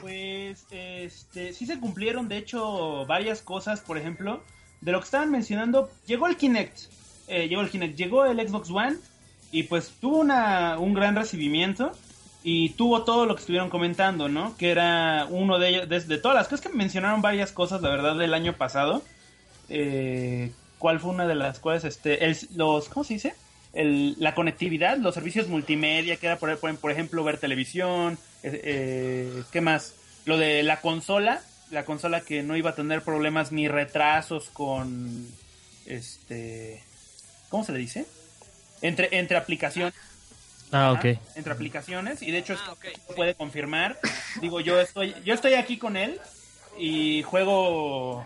Pues, 0.00 0.64
este, 0.70 1.52
sí 1.52 1.66
se 1.66 1.80
cumplieron, 1.80 2.28
de 2.28 2.36
hecho, 2.38 3.04
varias 3.06 3.42
cosas, 3.42 3.80
por 3.80 3.98
ejemplo, 3.98 4.42
de 4.80 4.92
lo 4.92 5.00
que 5.00 5.04
estaban 5.04 5.30
mencionando, 5.30 5.90
llegó 6.06 6.28
el 6.28 6.36
Kinect, 6.36 6.78
eh, 7.26 7.48
llegó 7.48 7.62
el 7.62 7.70
Kinect, 7.70 7.96
llegó 7.96 8.24
el 8.24 8.48
Xbox 8.48 8.70
One, 8.70 8.96
y 9.50 9.64
pues 9.64 9.92
tuvo 10.00 10.18
una, 10.18 10.78
un 10.78 10.94
gran 10.94 11.16
recibimiento, 11.16 11.92
y 12.44 12.70
tuvo 12.70 13.02
todo 13.02 13.26
lo 13.26 13.34
que 13.34 13.40
estuvieron 13.40 13.70
comentando, 13.70 14.28
¿no? 14.28 14.56
Que 14.56 14.70
era 14.70 15.26
uno 15.28 15.58
de 15.58 15.68
ellos, 15.68 15.88
de, 15.88 16.00
de 16.00 16.18
todas 16.18 16.36
las 16.36 16.48
cosas 16.48 16.66
que 16.66 16.76
mencionaron 16.76 17.20
varias 17.20 17.50
cosas, 17.50 17.82
la 17.82 17.90
verdad, 17.90 18.16
del 18.16 18.34
año 18.34 18.56
pasado, 18.56 19.02
eh, 19.68 20.52
¿cuál 20.78 21.00
fue 21.00 21.10
una 21.10 21.26
de 21.26 21.34
las 21.34 21.58
cuales, 21.58 21.84
este, 21.84 22.24
el- 22.24 22.36
los, 22.54 22.88
¿cómo 22.88 23.04
se 23.04 23.14
dice? 23.14 23.34
El- 23.72 24.16
la 24.18 24.34
conectividad, 24.34 24.96
los 24.98 25.14
servicios 25.14 25.48
multimedia, 25.48 26.16
que 26.16 26.26
era 26.26 26.36
por, 26.38 26.56
por, 26.58 26.90
ejemplo 26.90 27.22
ver 27.24 27.38
televisión, 27.38 28.18
eh, 28.42 28.60
eh, 28.64 29.42
¿qué 29.52 29.60
más? 29.60 29.94
Lo 30.24 30.38
de 30.38 30.62
la 30.62 30.80
consola, 30.80 31.42
la 31.70 31.84
consola 31.84 32.20
que 32.22 32.42
no 32.42 32.56
iba 32.56 32.70
a 32.70 32.74
tener 32.74 33.02
problemas 33.02 33.52
ni 33.52 33.68
retrasos 33.68 34.48
con, 34.50 35.26
este, 35.86 36.82
¿cómo 37.48 37.64
se 37.64 37.72
le 37.72 37.78
dice? 37.78 38.06
Entre, 38.82 39.08
entre 39.18 39.36
aplicaciones. 39.36 39.94
Ah, 40.70 40.92
ok. 40.92 41.18
Entre 41.34 41.52
aplicaciones 41.52 42.22
y 42.22 42.30
de 42.30 42.38
hecho 42.38 42.52
Ah, 42.52 42.56
esto 42.56 42.72
ok, 42.72 43.14
puede 43.16 43.34
confirmar. 43.34 43.98
Digo, 44.40 44.60
yo 44.60 44.78
estoy 44.80 45.14
yo 45.24 45.32
estoy 45.34 45.54
aquí 45.54 45.78
con 45.78 45.96
él 45.96 46.20
y 46.78 47.22
juego 47.22 48.24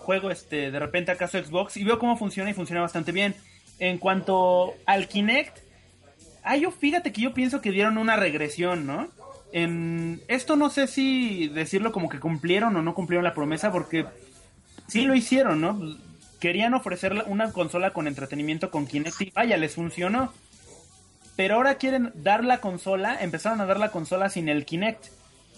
juego 0.00 0.30
este 0.30 0.70
de 0.70 0.78
repente 0.78 1.12
acaso 1.12 1.42
Xbox 1.42 1.76
y 1.76 1.84
veo 1.84 1.98
cómo 1.98 2.16
funciona 2.16 2.50
y 2.50 2.54
funciona 2.54 2.80
bastante 2.80 3.12
bien. 3.12 3.34
En 3.78 3.98
cuanto 3.98 4.74
al 4.86 5.08
Kinect, 5.08 5.58
ah, 6.42 6.56
yo 6.56 6.70
fíjate 6.70 7.12
que 7.12 7.22
yo 7.22 7.32
pienso 7.32 7.60
que 7.60 7.70
dieron 7.70 7.98
una 7.98 8.16
regresión, 8.16 8.86
¿no? 8.86 9.08
En 9.52 10.22
esto 10.28 10.56
no 10.56 10.70
sé 10.70 10.86
si 10.86 11.48
decirlo 11.48 11.92
como 11.92 12.08
que 12.08 12.20
cumplieron 12.20 12.76
o 12.76 12.82
no 12.82 12.94
cumplieron 12.94 13.24
la 13.24 13.34
promesa 13.34 13.72
porque 13.72 14.06
sí 14.86 15.02
lo 15.02 15.14
hicieron, 15.14 15.60
¿no? 15.60 15.80
Querían 16.40 16.74
ofrecer 16.74 17.24
una 17.26 17.52
consola 17.52 17.92
con 17.92 18.06
entretenimiento 18.06 18.70
con 18.70 18.86
Kinect 18.86 19.20
y 19.20 19.30
vaya, 19.30 19.56
les 19.56 19.74
funcionó. 19.74 20.32
Pero 21.36 21.56
ahora 21.56 21.76
quieren 21.76 22.12
dar 22.14 22.44
la 22.44 22.58
consola, 22.60 23.18
empezaron 23.20 23.60
a 23.60 23.66
dar 23.66 23.78
la 23.78 23.90
consola 23.90 24.28
sin 24.30 24.48
el 24.48 24.64
Kinect. 24.64 25.06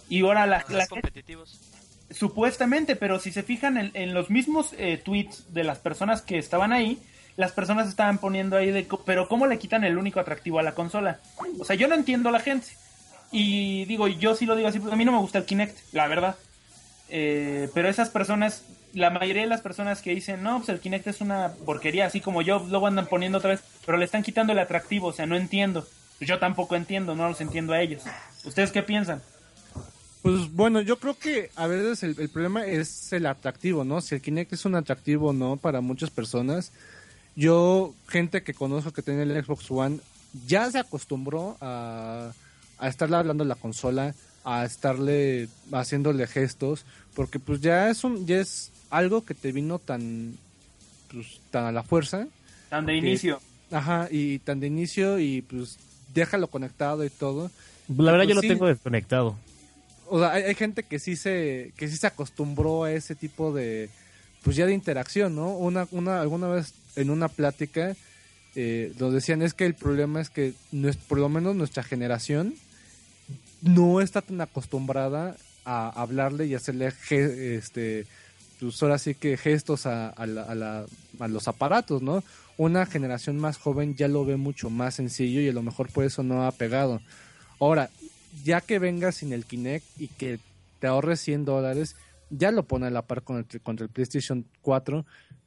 Y 0.08 0.22
ahora 0.22 0.46
la, 0.46 0.64
competitivos. 0.88 1.71
Supuestamente, 2.12 2.96
pero 2.96 3.18
si 3.18 3.32
se 3.32 3.42
fijan 3.42 3.90
en, 3.94 4.14
los 4.14 4.30
mismos 4.30 4.74
eh, 4.78 5.00
tweets 5.02 5.52
de 5.52 5.64
las 5.64 5.78
personas 5.78 6.22
que 6.22 6.38
estaban 6.38 6.72
ahí, 6.72 6.98
las 7.36 7.52
personas 7.52 7.88
estaban 7.88 8.18
poniendo 8.18 8.56
ahí 8.56 8.70
de, 8.70 8.86
pero 9.06 9.28
¿cómo 9.28 9.46
le 9.46 9.58
quitan 9.58 9.84
el 9.84 9.96
único 9.96 10.20
atractivo 10.20 10.58
a 10.58 10.62
la 10.62 10.74
consola? 10.74 11.20
O 11.58 11.64
sea, 11.64 11.76
yo 11.76 11.88
no 11.88 11.94
entiendo 11.94 12.28
a 12.28 12.32
la 12.32 12.40
gente. 12.40 12.68
Y 13.30 13.86
digo, 13.86 14.08
yo 14.08 14.34
sí 14.34 14.44
lo 14.44 14.54
digo 14.56 14.68
así, 14.68 14.78
porque 14.78 14.94
a 14.94 14.98
mí 14.98 15.04
no 15.04 15.12
me 15.12 15.18
gusta 15.18 15.38
el 15.38 15.46
Kinect, 15.46 15.78
la 15.92 16.06
verdad. 16.06 16.36
Eh, 17.08 17.70
pero 17.72 17.88
esas 17.88 18.10
personas, 18.10 18.64
la 18.92 19.08
mayoría 19.08 19.42
de 19.42 19.48
las 19.48 19.62
personas 19.62 20.02
que 20.02 20.14
dicen, 20.14 20.42
no, 20.42 20.58
pues 20.58 20.68
el 20.68 20.80
Kinect 20.80 21.06
es 21.06 21.22
una 21.22 21.52
porquería, 21.64 22.06
así 22.06 22.20
como 22.20 22.42
yo, 22.42 22.64
luego 22.68 22.86
andan 22.86 23.06
poniendo 23.06 23.38
otra 23.38 23.50
vez, 23.50 23.62
pero 23.86 23.96
le 23.96 24.04
están 24.04 24.22
quitando 24.22 24.52
el 24.52 24.58
atractivo, 24.58 25.08
o 25.08 25.12
sea, 25.12 25.26
no 25.26 25.36
entiendo. 25.36 25.86
Yo 26.20 26.38
tampoco 26.38 26.76
entiendo, 26.76 27.14
no 27.14 27.28
los 27.28 27.40
entiendo 27.40 27.72
a 27.72 27.80
ellos. 27.80 28.02
¿Ustedes 28.44 28.70
qué 28.70 28.82
piensan? 28.82 29.22
Pues 30.22 30.52
bueno, 30.52 30.80
yo 30.80 30.98
creo 30.98 31.18
que 31.18 31.50
a 31.56 31.66
veces 31.66 32.02
el, 32.04 32.14
el 32.20 32.28
problema 32.28 32.64
es 32.66 33.12
el 33.12 33.26
atractivo, 33.26 33.84
¿no? 33.84 34.00
Si 34.00 34.14
el 34.14 34.20
Kinect 34.20 34.52
es 34.52 34.64
un 34.64 34.76
atractivo 34.76 35.30
o 35.30 35.32
no 35.32 35.56
para 35.56 35.80
muchas 35.80 36.10
personas. 36.10 36.70
Yo, 37.34 37.92
gente 38.08 38.42
que 38.42 38.54
conozco 38.54 38.92
que 38.92 39.02
tiene 39.02 39.22
el 39.22 39.44
Xbox 39.44 39.68
One, 39.70 39.98
ya 40.46 40.70
se 40.70 40.78
acostumbró 40.78 41.56
a, 41.60 42.30
a 42.78 42.88
estarle 42.88 43.16
hablando 43.16 43.42
a 43.42 43.46
la 43.48 43.54
consola, 43.56 44.14
a 44.44 44.64
estarle 44.64 45.48
haciéndole 45.72 46.26
gestos, 46.26 46.84
porque 47.14 47.38
pues 47.40 47.60
ya 47.60 47.90
es 47.90 48.04
un, 48.04 48.26
ya 48.26 48.38
es 48.38 48.70
algo 48.90 49.24
que 49.24 49.34
te 49.34 49.50
vino 49.50 49.78
tan, 49.78 50.36
pues, 51.10 51.40
tan 51.50 51.64
a 51.64 51.72
la 51.72 51.82
fuerza, 51.82 52.28
Tan 52.70 52.86
de 52.86 52.96
inicio. 52.96 53.40
ajá, 53.70 54.08
y 54.10 54.38
tan 54.40 54.60
de 54.60 54.66
inicio 54.68 55.18
y 55.18 55.42
pues 55.42 55.78
déjalo 56.14 56.46
conectado 56.48 57.04
y 57.04 57.10
todo. 57.10 57.50
La 57.96 58.12
verdad 58.12 58.26
Pues 58.26 58.28
yo 58.28 58.34
lo 58.36 58.40
sí. 58.42 58.48
tengo 58.48 58.66
desconectado. 58.66 59.36
O 60.14 60.18
sea, 60.18 60.32
hay, 60.32 60.54
gente 60.54 60.82
que 60.82 60.98
sí 60.98 61.16
se 61.16 61.72
que 61.78 61.88
sí 61.88 61.96
se 61.96 62.06
acostumbró 62.06 62.84
a 62.84 62.92
ese 62.92 63.14
tipo 63.14 63.50
de 63.52 63.88
pues 64.42 64.56
ya 64.56 64.66
de 64.66 64.74
interacción, 64.74 65.34
¿no? 65.34 65.56
Una 65.56 65.88
una 65.90 66.20
alguna 66.20 66.48
vez 66.48 66.74
en 66.96 67.08
una 67.08 67.28
plática 67.28 67.96
eh, 68.54 68.92
nos 68.98 69.14
decían 69.14 69.40
es 69.40 69.54
que 69.54 69.64
el 69.64 69.74
problema 69.74 70.20
es 70.20 70.28
que 70.28 70.52
nues- 70.70 70.98
por 70.98 71.16
lo 71.18 71.30
menos 71.30 71.56
nuestra 71.56 71.82
generación 71.82 72.54
no 73.62 74.00
está 74.02 74.20
tan 74.20 74.40
acostumbrada 74.40 75.36
a 75.64 75.88
hablarle 75.88 76.46
y 76.46 76.54
hacerle 76.54 76.92
este 77.56 78.06
pues 78.60 78.80
ahora 78.82 78.98
sí 78.98 79.14
que 79.14 79.36
gestos 79.36 79.86
a, 79.86 80.08
a 80.10 80.26
la- 80.26 80.42
a 80.42 80.54
la- 80.54 80.86
a 81.20 81.28
los 81.28 81.48
aparatos, 81.48 82.02
¿no? 82.02 82.22
Una 82.58 82.84
generación 82.86 83.38
más 83.38 83.56
joven 83.56 83.96
ya 83.96 84.08
lo 84.08 84.24
ve 84.24 84.36
mucho 84.36 84.68
más 84.70 84.94
sencillo 84.96 85.40
y 85.40 85.48
a 85.48 85.52
lo 85.52 85.62
mejor 85.62 85.88
por 85.90 86.04
eso 86.04 86.22
no 86.22 86.46
ha 86.46 86.52
pegado. 86.52 87.00
Ahora, 87.58 87.88
ya 88.44 88.60
que 88.60 88.78
vengas 88.78 89.16
sin 89.16 89.32
el 89.32 89.44
Kinect 89.44 89.84
y 89.98 90.08
que 90.08 90.38
te 90.78 90.86
ahorres 90.86 91.20
100 91.20 91.44
dólares, 91.44 91.96
ya 92.30 92.50
lo 92.50 92.66
pone 92.66 92.86
a 92.86 92.90
la 92.90 93.06
par 93.06 93.22
con 93.22 93.36
el, 93.36 93.60
contra 93.60 93.84
el 93.84 93.92
PlayStation 93.92 94.46
4, 94.62 95.04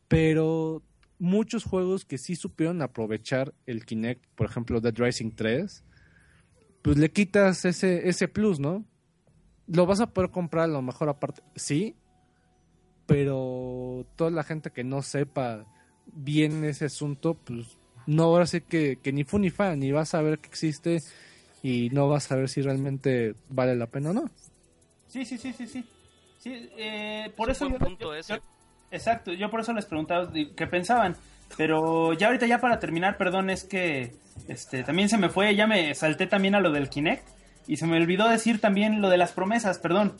pero 0.07 0.81
muchos 1.19 1.63
juegos 1.63 2.05
que 2.05 2.17
sí 2.17 2.35
supieron 2.35 2.81
aprovechar 2.81 3.53
el 3.65 3.85
Kinect, 3.85 4.23
por 4.35 4.47
ejemplo 4.47 4.81
Dead 4.81 4.95
Rising 4.95 5.31
3, 5.31 5.83
pues 6.81 6.97
le 6.97 7.11
quitas 7.11 7.65
ese, 7.65 8.07
ese 8.07 8.27
plus, 8.27 8.59
¿no? 8.59 8.85
Lo 9.67 9.87
vas 9.87 9.99
a 9.99 10.13
poder 10.13 10.29
comprar 10.29 10.65
a 10.65 10.67
lo 10.67 10.81
mejor 10.81 11.09
aparte, 11.09 11.41
sí, 11.55 11.95
pero 13.07 14.05
toda 14.15 14.29
la 14.29 14.43
gente 14.43 14.71
que 14.71 14.83
no 14.83 15.01
sepa 15.01 15.65
bien 16.13 16.63
ese 16.63 16.85
asunto, 16.85 17.33
pues 17.33 17.77
no, 18.05 18.23
ahora 18.23 18.45
sí 18.45 18.61
que, 18.61 18.97
que 19.01 19.11
ni 19.11 19.23
fu 19.23 19.39
ni 19.39 19.49
fa, 19.49 19.75
ni 19.75 19.91
vas 19.91 20.13
a 20.13 20.21
ver 20.21 20.39
que 20.39 20.47
existe 20.47 21.01
y 21.67 21.89
no 21.91 22.07
vas 22.07 22.31
a 22.31 22.35
ver 22.35 22.47
si 22.47 22.61
realmente 22.61 23.33
vale 23.49 23.75
la 23.75 23.87
pena 23.87 24.11
o 24.11 24.13
no. 24.13 24.29
Sí, 25.07 25.25
sí, 25.25 25.37
sí, 25.39 25.51
sí, 25.53 25.65
sí. 25.67 25.83
Sí, 26.39 26.69
eh, 26.77 27.31
por 27.35 27.49
Es 27.49 27.57
eso 27.57 27.65
un 27.65 27.73
yo, 27.73 27.79
buen 27.79 27.89
punto 27.93 28.05
yo- 28.11 28.15
ese. 28.15 28.33
yo- 28.35 28.39
exacto, 28.91 29.33
yo 29.33 29.49
por 29.49 29.61
eso 29.61 29.73
les 29.73 29.85
preguntaba 29.85 30.31
qué 30.55 30.67
pensaban. 30.67 31.15
Pero 31.57 32.13
ya 32.13 32.27
ahorita 32.27 32.45
ya 32.45 32.59
para 32.59 32.79
terminar, 32.79 33.17
perdón, 33.17 33.49
es 33.49 33.63
que 33.63 34.13
este 34.47 34.83
también 34.83 35.09
se 35.09 35.17
me 35.17 35.29
fue, 35.29 35.55
ya 35.55 35.65
me 35.65 35.95
salté 35.95 36.27
también 36.27 36.53
a 36.53 36.59
lo 36.59 36.71
del 36.71 36.89
Kinect 36.89 37.27
y 37.67 37.77
se 37.77 37.87
me 37.87 37.97
olvidó 37.97 38.27
decir 38.29 38.61
también 38.61 39.01
lo 39.01 39.09
de 39.09 39.17
las 39.17 39.31
promesas, 39.31 39.79
perdón, 39.79 40.13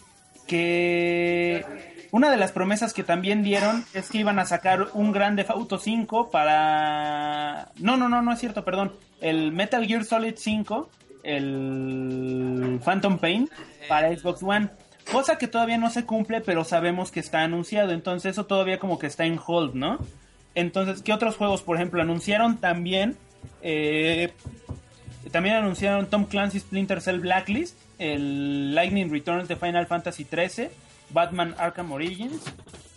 que 0.47 1.63
una 2.11 2.29
de 2.31 2.37
las 2.37 2.51
promesas 2.51 2.93
que 2.93 3.03
también 3.03 3.43
dieron 3.43 3.83
es 3.93 4.09
que 4.09 4.19
iban 4.19 4.39
a 4.39 4.45
sacar 4.45 4.87
un 4.93 5.11
Grand 5.11 5.37
Theft 5.37 5.49
Auto 5.51 5.77
5 5.77 6.29
para 6.31 7.69
No, 7.79 7.97
no, 7.97 8.07
no, 8.09 8.21
no 8.21 8.31
es 8.33 8.39
cierto, 8.39 8.63
perdón. 8.63 8.93
El 9.21 9.51
Metal 9.51 9.85
Gear 9.85 10.05
Solid 10.05 10.35
5, 10.37 10.89
el 11.25 12.79
Phantom 12.83 13.17
Pain 13.17 13.49
para 13.89 14.15
Xbox 14.15 14.43
One. 14.43 14.69
Cosa 15.11 15.37
que 15.37 15.47
todavía 15.47 15.77
no 15.77 15.89
se 15.89 16.05
cumple, 16.05 16.41
pero 16.41 16.63
sabemos 16.63 17.11
que 17.11 17.19
está 17.19 17.41
anunciado. 17.41 17.91
Entonces 17.91 18.31
eso 18.31 18.45
todavía 18.45 18.79
como 18.79 18.97
que 18.97 19.07
está 19.07 19.25
en 19.25 19.39
hold, 19.45 19.75
¿no? 19.75 19.99
Entonces, 20.55 21.01
¿qué 21.01 21.13
otros 21.13 21.35
juegos, 21.35 21.61
por 21.61 21.75
ejemplo, 21.75 22.01
anunciaron 22.01 22.57
también? 22.57 23.17
Eh, 23.61 24.31
también 25.31 25.55
anunciaron 25.55 26.07
Tom 26.07 26.25
Clancy's 26.25 26.61
Splinter 26.61 27.01
Cell 27.01 27.19
Blacklist, 27.19 27.77
el 27.99 28.73
Lightning 28.73 29.11
Returns 29.11 29.47
de 29.47 29.57
Final 29.57 29.85
Fantasy 29.85 30.23
XIII, 30.23 30.69
Batman 31.09 31.55
Arkham 31.57 31.91
Origins, 31.91 32.41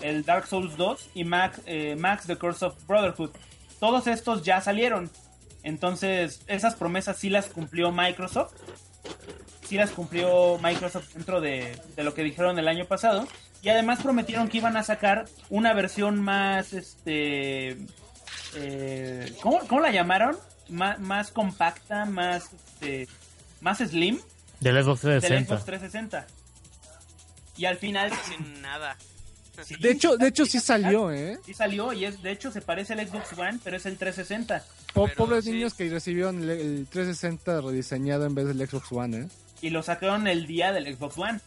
el 0.00 0.24
Dark 0.24 0.46
Souls 0.46 0.76
2 0.76 1.10
y 1.14 1.24
Max, 1.24 1.60
eh, 1.66 1.96
Max 1.98 2.26
The 2.26 2.36
Curse 2.36 2.66
of 2.66 2.86
Brotherhood. 2.86 3.30
Todos 3.80 4.06
estos 4.06 4.42
ya 4.42 4.60
salieron. 4.60 5.10
Entonces, 5.68 6.40
esas 6.46 6.74
promesas 6.76 7.18
sí 7.18 7.28
las 7.28 7.46
cumplió 7.46 7.92
Microsoft. 7.92 8.54
Sí 9.66 9.76
las 9.76 9.90
cumplió 9.90 10.58
Microsoft 10.62 11.12
dentro 11.12 11.42
de, 11.42 11.78
de 11.94 12.04
lo 12.04 12.14
que 12.14 12.22
dijeron 12.22 12.58
el 12.58 12.68
año 12.68 12.86
pasado. 12.86 13.28
Y 13.60 13.68
además 13.68 14.00
prometieron 14.02 14.48
que 14.48 14.56
iban 14.58 14.78
a 14.78 14.82
sacar 14.82 15.26
una 15.50 15.74
versión 15.74 16.20
más, 16.22 16.72
este... 16.72 17.76
eh, 18.54 19.34
¿cómo, 19.42 19.58
cómo 19.68 19.82
la 19.82 19.90
llamaron? 19.90 20.38
Má- 20.70 20.96
más 20.98 21.32
compacta, 21.32 22.06
más, 22.06 22.50
este, 22.54 23.06
más 23.60 23.78
slim 23.78 24.18
Del 24.60 24.82
Xbox 24.82 25.02
del 25.02 25.20
360. 25.20 25.54
Xbox 25.54 25.64
360. 25.66 26.26
Y 27.58 27.64
al 27.66 27.76
final 27.76 28.10
Sin 28.26 28.62
nada. 28.62 28.96
Sí, 29.64 29.76
De 29.76 29.90
hecho, 29.90 30.16
de 30.16 30.28
hecho 30.28 30.46
sí 30.46 30.58
salió, 30.60 31.10
¿eh? 31.12 31.38
sí 31.44 31.54
salió 31.54 31.92
y 31.92 32.04
es 32.04 32.22
de 32.22 32.30
hecho 32.32 32.50
se 32.50 32.60
parece 32.60 32.92
al 32.94 33.06
Xbox 33.06 33.38
One, 33.38 33.58
pero 33.64 33.76
es 33.76 33.86
el 33.86 33.96
360 33.98 34.62
Po- 34.94 35.04
Pero 35.04 35.16
pobres 35.16 35.44
sí. 35.44 35.52
niños 35.52 35.74
que 35.74 35.88
recibieron 35.90 36.42
el, 36.42 36.50
el 36.50 36.86
360 36.90 37.60
rediseñado 37.60 38.26
en 38.26 38.34
vez 38.34 38.46
del 38.46 38.66
Xbox 38.68 38.90
One, 38.92 39.16
¿eh? 39.18 39.28
y 39.60 39.70
lo 39.70 39.82
sacaron 39.82 40.26
el 40.28 40.46
día 40.46 40.72
del 40.72 40.94
Xbox 40.94 41.18
One. 41.18 41.40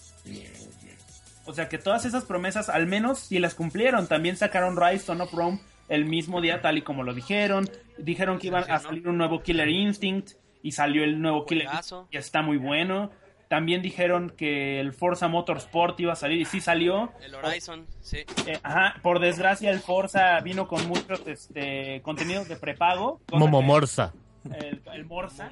O 1.45 1.53
sea 1.53 1.67
que 1.69 1.77
todas 1.77 2.05
esas 2.05 2.23
promesas 2.25 2.69
al 2.69 2.85
menos 2.87 3.19
sí 3.19 3.39
las 3.39 3.55
cumplieron. 3.55 4.07
También 4.07 4.37
sacaron 4.37 4.77
Rise 4.79 5.05
Son 5.05 5.21
of 5.21 5.33
Rome 5.33 5.59
el 5.89 6.05
mismo 6.05 6.39
día 6.41 6.61
tal 6.61 6.77
y 6.77 6.81
como 6.83 7.03
lo 7.03 7.13
dijeron. 7.13 7.69
Dijeron 7.97 8.37
que 8.39 8.47
iban 8.47 8.69
a 8.69 8.79
salir 8.79 9.07
un 9.07 9.17
nuevo 9.17 9.41
Killer 9.41 9.67
Instinct 9.67 10.31
y 10.63 10.71
salió 10.73 11.03
el 11.03 11.19
nuevo 11.19 11.45
Killer. 11.45 11.67
Instinct 11.73 12.13
y 12.13 12.17
está 12.17 12.41
muy 12.41 12.57
bueno. 12.57 13.11
También 13.51 13.81
dijeron 13.81 14.29
que 14.29 14.79
el 14.79 14.93
Forza 14.93 15.27
Motorsport 15.27 15.99
iba 15.99 16.13
a 16.13 16.15
salir 16.15 16.39
y 16.39 16.45
sí 16.45 16.61
salió. 16.61 17.11
El 17.21 17.35
Horizon, 17.35 17.85
sí. 17.99 18.19
Eh, 18.47 18.57
ajá, 18.63 18.95
por 19.01 19.19
desgracia 19.19 19.69
el 19.71 19.81
Forza 19.81 20.39
vino 20.39 20.69
con 20.69 20.87
muchos 20.87 21.21
este, 21.27 22.01
contenidos 22.01 22.47
de 22.47 22.55
prepago. 22.55 23.19
Momo 23.29 23.59
que- 23.59 23.65
Morsa. 23.65 24.13
El, 24.57 24.81
el 24.93 25.03
Morsa, 25.03 25.51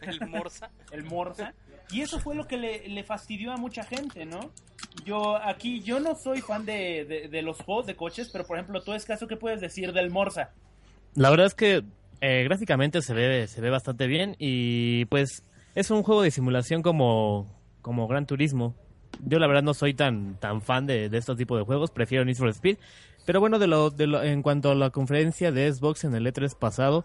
El 0.00 0.26
Morsa. 0.26 0.70
el 0.90 1.04
Morsa. 1.04 1.52
Y 1.90 2.00
eso 2.00 2.18
fue 2.18 2.34
lo 2.34 2.46
que 2.46 2.56
le, 2.56 2.88
le 2.88 3.04
fastidió 3.04 3.52
a 3.52 3.58
mucha 3.58 3.82
gente, 3.82 4.24
¿no? 4.24 4.50
Yo 5.04 5.36
aquí, 5.36 5.82
yo 5.82 6.00
no 6.00 6.14
soy 6.14 6.40
fan 6.40 6.64
de, 6.64 7.04
de, 7.04 7.28
de 7.28 7.42
los 7.42 7.60
juegos 7.60 7.84
de 7.84 7.94
coches, 7.94 8.30
pero 8.32 8.46
por 8.46 8.56
ejemplo, 8.56 8.80
tú, 8.82 8.94
Escaso, 8.94 9.26
¿qué 9.26 9.36
puedes 9.36 9.60
decir 9.60 9.92
del 9.92 10.10
Morsa? 10.10 10.48
La 11.14 11.28
verdad 11.28 11.44
es 11.48 11.54
que 11.54 11.82
eh, 12.22 12.42
gráficamente 12.44 13.02
se 13.02 13.12
ve, 13.12 13.46
se 13.48 13.60
ve 13.60 13.68
bastante 13.68 14.06
bien 14.06 14.34
y 14.38 15.04
pues 15.04 15.42
es 15.74 15.90
un 15.90 16.02
juego 16.02 16.22
de 16.22 16.30
simulación 16.30 16.82
como, 16.82 17.50
como 17.82 18.06
Gran 18.08 18.26
Turismo. 18.26 18.74
Yo 19.24 19.38
la 19.38 19.46
verdad 19.46 19.62
no 19.62 19.74
soy 19.74 19.94
tan, 19.94 20.36
tan 20.40 20.60
fan 20.60 20.86
de, 20.86 21.08
de 21.08 21.18
estos 21.18 21.36
tipos 21.36 21.58
de 21.58 21.64
juegos, 21.64 21.90
prefiero 21.90 22.24
Need 22.24 22.36
for 22.36 22.48
Speed. 22.48 22.78
Pero 23.24 23.40
bueno, 23.40 23.58
de 23.58 23.66
lo, 23.66 23.90
de 23.90 24.06
lo- 24.06 24.22
en 24.22 24.42
cuanto 24.42 24.70
a 24.70 24.74
la 24.74 24.90
conferencia 24.90 25.50
de 25.52 25.72
Xbox 25.72 26.04
en 26.04 26.14
el 26.14 26.26
E3 26.26 26.54
pasado, 26.58 27.04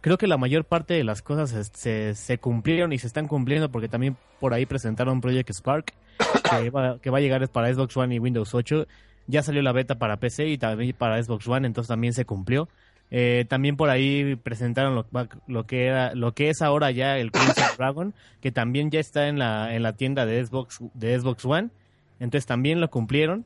creo 0.00 0.18
que 0.18 0.26
la 0.26 0.36
mayor 0.36 0.64
parte 0.64 0.94
de 0.94 1.04
las 1.04 1.22
cosas 1.22 1.70
se, 1.72 2.14
se, 2.14 2.38
cumplieron 2.38 2.92
y 2.92 2.98
se 2.98 3.06
están 3.06 3.28
cumpliendo 3.28 3.70
porque 3.70 3.88
también 3.88 4.16
por 4.40 4.52
ahí 4.52 4.66
presentaron 4.66 5.20
Project 5.20 5.50
Spark, 5.52 5.94
que 6.60 6.70
va, 6.70 6.98
que 6.98 7.10
va 7.10 7.18
a 7.18 7.20
llegar 7.20 7.48
para 7.48 7.72
Xbox 7.72 7.96
One 7.96 8.14
y 8.14 8.18
Windows 8.18 8.54
8. 8.54 8.86
Ya 9.26 9.42
salió 9.42 9.62
la 9.62 9.72
beta 9.72 9.94
para 9.94 10.18
PC 10.18 10.48
y 10.48 10.58
también 10.58 10.94
para 10.98 11.22
Xbox 11.22 11.48
One, 11.48 11.66
entonces 11.66 11.88
también 11.88 12.12
se 12.12 12.26
cumplió. 12.26 12.68
Eh, 13.10 13.44
también 13.48 13.76
por 13.76 13.90
ahí 13.90 14.34
presentaron 14.36 14.94
lo, 14.94 15.06
lo 15.46 15.66
que 15.66 15.86
era, 15.86 16.14
lo 16.14 16.32
que 16.32 16.50
es 16.50 16.62
ahora 16.62 16.90
ya 16.90 17.18
el 17.18 17.30
Crimson 17.30 17.64
Dragon, 17.78 18.14
que 18.40 18.50
también 18.50 18.90
ya 18.90 19.00
está 19.00 19.28
en 19.28 19.38
la, 19.38 19.74
en 19.74 19.82
la 19.82 19.92
tienda 19.94 20.26
de 20.26 20.44
Xbox, 20.44 20.80
de 20.94 21.18
Xbox 21.18 21.44
One. 21.44 21.70
Entonces 22.18 22.46
también 22.46 22.80
lo 22.80 22.90
cumplieron. 22.90 23.44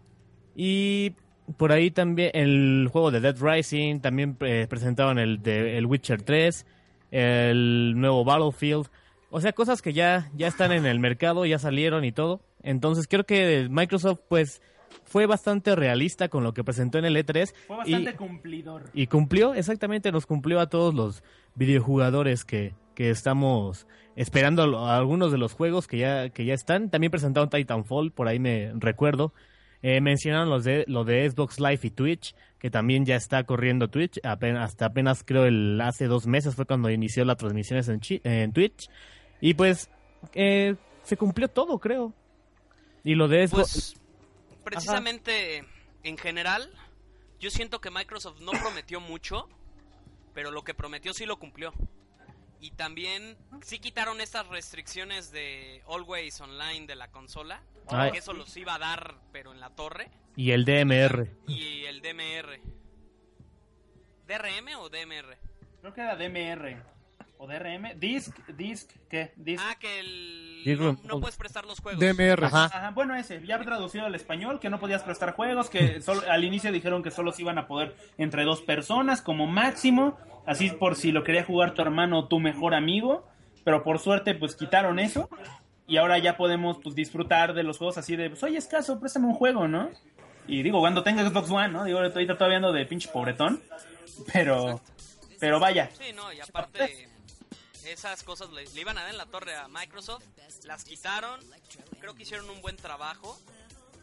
Y 0.55 1.13
por 1.57 1.73
ahí 1.73 1.91
también 1.91 2.31
el 2.35 2.89
juego 2.91 3.11
de 3.11 3.21
Dead 3.21 3.37
Rising, 3.41 4.01
también 4.01 4.37
eh, 4.41 4.67
presentaron 4.69 5.19
el 5.19 5.43
de 5.43 5.79
el 5.79 5.87
Witcher 5.87 6.23
3, 6.23 6.67
el 7.11 7.95
nuevo 7.97 8.25
Battlefield. 8.25 8.89
O 9.31 9.41
sea, 9.41 9.53
cosas 9.53 9.83
que 9.83 9.93
ya, 9.93 10.31
ya 10.35 10.47
están 10.47 10.73
en 10.73 10.87
el 10.87 11.01
mercado, 11.01 11.45
ya 11.45 11.59
salieron 11.59 12.05
y 12.05 12.13
todo. 12.13 12.41
Entonces 12.63 13.07
creo 13.09 13.25
que 13.25 13.69
Microsoft 13.71 14.21
pues 14.29 14.63
fue 15.05 15.27
bastante 15.27 15.75
realista 15.77 16.29
con 16.29 16.45
lo 16.45 16.53
que 16.55 16.65
presentó 16.65 16.99
en 16.99 17.05
el 17.07 17.17
E3 17.17 17.53
Fue 17.67 17.77
y, 17.77 17.79
bastante 17.93 18.17
cumplidor. 18.17 18.85
y 18.95 19.07
cumplió, 19.07 19.55
exactamente, 19.55 20.13
nos 20.13 20.27
cumplió 20.27 20.61
a 20.61 20.69
todos 20.69 20.95
los 20.95 21.23
videojugadores 21.55 22.45
que, 22.45 22.75
que 22.95 23.11
estamos 23.11 23.87
esperando 24.17 24.79
a 24.87 24.97
algunos 24.97 25.31
de 25.33 25.39
los 25.39 25.53
juegos 25.55 25.87
que 25.87 25.99
ya, 25.99 26.29
que 26.31 26.45
ya 26.45 26.55
están. 26.55 26.91
También 26.91 27.11
presentaron 27.11 27.51
Titanfall, 27.51 28.11
por 28.13 28.29
ahí 28.29 28.39
me 28.39 28.73
recuerdo. 28.75 29.33
Eh, 29.81 30.01
mencionaron 30.01 30.51
los 30.51 30.65
de, 30.65 30.85
lo 30.89 31.05
de 31.05 31.31
Xbox 31.31 31.61
Live 31.61 31.79
y 31.85 31.91
Twitch, 31.91 32.35
que 32.59 32.69
también 32.69 33.05
ya 33.05 33.15
está 33.15 33.45
corriendo 33.45 33.89
Twitch. 33.89 34.19
Apenas, 34.25 34.71
hasta 34.71 34.87
apenas 34.87 35.23
creo 35.25 35.45
el 35.47 35.81
hace 35.81 36.07
dos 36.07 36.27
meses 36.27 36.57
fue 36.57 36.65
cuando 36.67 36.91
inició 36.91 37.25
las 37.25 37.37
transmisiones 37.37 37.89
en, 37.89 38.01
Chi- 38.01 38.21
en 38.25 38.53
Twitch. 38.53 38.89
Y 39.41 39.55
pues 39.55 39.89
eh, 40.35 40.75
se 41.05 41.17
cumplió 41.17 41.47
todo, 41.47 41.79
creo. 41.79 42.13
Y 43.05 43.15
lo 43.15 43.29
de 43.29 43.47
Xbox... 43.47 43.73
Pues 43.73 43.98
precisamente 44.71 45.65
en 46.03 46.19
general, 46.19 46.71
yo 47.41 47.51
siento 47.51 47.81
que 47.81 47.91
Microsoft 47.91 48.41
no 48.41 48.53
prometió 48.63 49.01
mucho, 49.01 49.49
pero 50.35 50.51
lo 50.51 50.63
que 50.65 50.75
prometió 50.75 51.15
sí 51.15 51.27
lo 51.27 51.39
cumplió. 51.39 51.73
Y 52.61 52.73
también 52.73 53.37
sí 53.63 53.79
quitaron 53.79 54.21
estas 54.21 54.49
restricciones 54.49 55.31
de 55.31 55.83
Always 55.89 56.41
Online 56.41 56.87
de 56.87 56.97
la 56.97 57.11
consola, 57.11 57.63
Ay. 57.89 58.11
que 58.11 58.19
eso 58.19 58.33
los 58.33 58.57
iba 58.57 58.75
a 58.75 58.79
dar, 58.79 59.15
pero 59.33 59.53
en 59.53 59.61
la 59.61 59.71
torre, 59.71 60.11
y 60.35 60.51
el 60.51 60.65
DMR. 60.65 61.31
y 61.47 61.85
el 61.85 62.03
DMR. 62.03 62.61
¿DRM 64.27 64.77
o 64.79 64.89
DMR? 64.89 65.39
Creo 65.81 65.95
que 65.95 66.01
era 66.01 66.17
DMR. 66.17 66.83
O 67.39 67.47
DRM. 67.47 67.99
Disc, 67.99 68.37
disc, 68.57 68.91
¿qué? 69.09 69.33
Disc. 69.37 69.63
Ah, 69.65 69.77
que 69.79 70.01
el... 70.01 70.79
No, 70.79 70.99
no 71.05 71.21
puedes 71.21 71.37
prestar 71.37 71.65
los 71.65 71.81
juegos. 71.81 72.01
DMR. 72.01 72.45
Ajá. 72.45 72.65
Ajá, 72.65 72.91
bueno, 72.91 73.15
ese, 73.15 73.45
ya 73.47 73.59
traducido 73.61 74.07
al 74.07 74.15
español, 74.15 74.59
que 74.61 74.69
no 74.69 74.81
podías 74.81 75.03
prestar 75.05 75.35
juegos, 75.35 75.71
que 75.71 76.03
solo, 76.03 76.23
al 76.29 76.45
inicio 76.45 76.73
dijeron 76.73 77.03
que 77.03 77.11
solo 77.11 77.33
se 77.33 77.43
iban 77.43 77.59
a 77.59 77.67
poder 77.67 77.95
entre 78.19 78.45
dos 78.45 78.61
personas 78.63 79.23
como 79.23 79.47
máximo, 79.47 80.19
así 80.47 80.71
por 80.71 80.97
si 80.97 81.13
lo 81.13 81.23
quería 81.23 81.45
jugar 81.45 81.75
tu 81.75 81.83
hermano 81.83 82.19
o 82.19 82.29
tu 82.29 82.41
mejor 82.41 82.75
amigo, 82.75 83.27
pero 83.65 83.85
por 83.85 83.99
suerte 83.99 84.35
pues 84.35 84.57
quitaron 84.57 84.99
eso 84.99 85.29
y 85.87 85.97
ahora 85.97 86.19
ya 86.19 86.37
podemos 86.37 86.79
pues 86.83 86.95
disfrutar 86.95 87.55
de 87.55 87.63
los 87.63 87.79
juegos 87.79 87.97
así 87.99 88.17
de, 88.17 88.29
pues 88.31 88.43
oye, 88.43 88.59
escaso, 88.59 89.01
préstame 89.01 89.27
un 89.27 89.35
juego, 89.35 89.69
¿no? 89.69 89.91
Y 90.47 90.63
digo, 90.63 90.81
cuando 90.81 91.03
tenga 91.03 91.27
Xbox 91.27 91.51
One, 91.51 91.69
¿no? 91.69 91.85
Digo, 91.85 91.99
ahorita 91.99 92.37
todavía 92.37 92.57
ando 92.57 92.73
de 92.73 92.85
pinche 92.85 93.09
pobretón, 93.09 93.63
pero, 94.33 94.81
pero 95.39 95.61
vaya, 95.61 95.91
Sí, 95.99 96.13
no, 96.15 96.33
y 96.33 96.41
aparte 96.41 97.09
esas 97.93 98.23
cosas 98.23 98.51
le, 98.51 98.65
iban 98.81 98.99
a 98.99 99.03
dar 99.03 99.11
en 99.11 99.19
la 99.19 99.27
torre 99.27 99.57
a 99.57 99.69
Microsoft, 99.69 100.25
las 100.65 100.85
quitaron, 100.85 101.41
creo 102.01 102.15
que 102.15 102.23
hicieron 102.23 102.49
un 102.51 102.61
buen 102.61 102.77
trabajo 102.77 103.39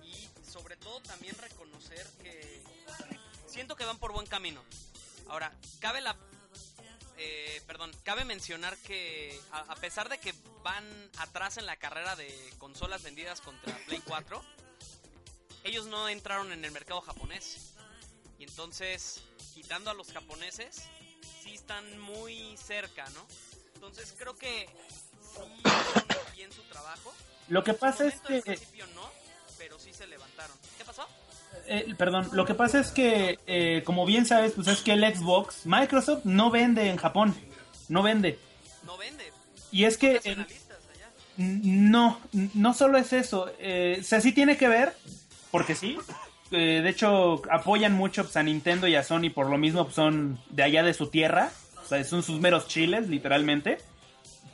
y 0.03 0.29
sobre 0.49 0.77
todo 0.77 1.01
también 1.01 1.35
reconocer 1.37 2.05
que 2.21 2.61
siento 3.47 3.75
que 3.75 3.85
van 3.85 3.97
por 3.97 4.11
buen 4.11 4.27
camino. 4.27 4.63
Ahora, 5.27 5.51
cabe 5.79 6.01
la... 6.01 6.15
eh, 7.17 7.61
perdón, 7.67 7.91
cabe 8.03 8.25
mencionar 8.25 8.77
que 8.77 9.39
a, 9.51 9.59
a 9.59 9.75
pesar 9.75 10.09
de 10.09 10.17
que 10.19 10.33
van 10.63 10.85
atrás 11.17 11.57
en 11.57 11.65
la 11.65 11.75
carrera 11.77 12.15
de 12.15 12.53
consolas 12.57 13.03
vendidas 13.03 13.41
contra 13.41 13.75
Play 13.85 14.01
4, 14.05 14.43
ellos 15.63 15.87
no 15.87 16.07
entraron 16.09 16.51
en 16.51 16.63
el 16.63 16.71
mercado 16.71 17.01
japonés. 17.01 17.73
Y 18.37 18.43
entonces, 18.43 19.21
quitando 19.53 19.89
a 19.89 19.93
los 19.93 20.11
japoneses, 20.11 20.83
sí 21.41 21.53
están 21.53 21.99
muy 21.99 22.55
cerca, 22.57 23.09
¿no? 23.11 23.25
Entonces 23.75 24.15
creo 24.17 24.35
que 24.35 24.67
sí 25.33 25.61
bien 26.35 26.51
su 26.51 26.61
trabajo. 26.63 27.13
lo 27.49 27.63
que 27.63 27.73
pasa 27.73 28.05
es 28.07 28.15
que... 28.21 28.41
principio 28.41 28.85
no, 28.95 29.09
pero 29.57 29.77
sí 29.79 29.93
se 29.93 30.07
levantaron. 30.07 30.55
¿Qué 30.77 30.85
pasó? 30.85 31.07
Eh, 31.67 31.93
perdón, 31.97 32.29
lo 32.33 32.45
que 32.45 32.53
pasa 32.53 32.79
es 32.79 32.91
que, 32.91 33.39
eh, 33.47 33.83
como 33.85 34.05
bien 34.05 34.25
sabes, 34.25 34.53
pues 34.53 34.67
es 34.67 34.81
que 34.81 34.93
el 34.93 35.15
Xbox, 35.15 35.65
Microsoft 35.65 36.25
no 36.25 36.51
vende 36.51 36.89
en 36.89 36.97
Japón, 36.97 37.35
no 37.87 38.03
vende. 38.03 38.39
No 38.83 38.97
vende. 38.97 39.31
Y 39.71 39.85
es 39.85 39.97
que 39.97 40.21
no, 41.37 42.19
no 42.31 42.73
solo 42.73 42.97
es 42.97 43.13
eso, 43.13 43.51
eh, 43.59 43.97
o 43.99 44.03
sea, 44.03 44.21
sí 44.21 44.31
tiene 44.31 44.57
que 44.57 44.67
ver, 44.67 44.95
porque 45.51 45.75
sí. 45.75 45.97
eh, 46.51 46.81
de 46.83 46.89
hecho, 46.89 47.41
apoyan 47.51 47.93
mucho 47.93 48.23
pues, 48.23 48.37
a 48.37 48.43
Nintendo 48.43 48.87
y 48.87 48.95
a 48.95 49.03
Sony 49.03 49.31
por 49.33 49.49
lo 49.49 49.57
mismo, 49.57 49.83
pues, 49.83 49.95
son 49.95 50.39
de 50.49 50.63
allá 50.63 50.83
de 50.83 50.93
su 50.93 51.07
tierra, 51.07 51.51
o 51.85 51.87
sea, 51.87 52.03
son 52.03 52.23
sus 52.23 52.39
meros 52.39 52.67
chiles, 52.67 53.07
literalmente. 53.07 53.77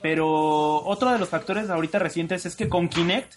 Pero 0.01 0.83
otro 0.83 1.11
de 1.11 1.19
los 1.19 1.29
factores 1.29 1.69
ahorita 1.69 1.99
recientes 1.99 2.45
es 2.45 2.55
que 2.55 2.69
con 2.69 2.89
Kinect 2.89 3.33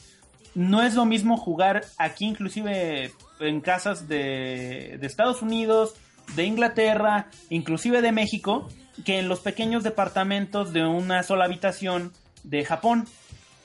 no 0.55 0.83
es 0.83 0.95
lo 0.95 1.05
mismo 1.05 1.37
jugar 1.37 1.85
aquí, 1.99 2.27
inclusive 2.27 3.13
en 3.41 3.61
casas 3.61 4.09
de, 4.09 4.99
de 5.01 5.07
Estados 5.07 5.43
Unidos, 5.43 5.95
de 6.37 6.45
Inglaterra, 6.45 7.29
inclusive 7.51 8.03
de 8.03 8.13
México, 8.13 8.69
que 9.05 9.19
en 9.19 9.29
los 9.29 9.41
pequeños 9.41 9.83
departamentos 9.83 10.73
de 10.73 10.85
una 10.85 11.23
sola 11.23 11.45
habitación 11.45 12.13
de 12.45 12.65
Japón, 12.65 13.07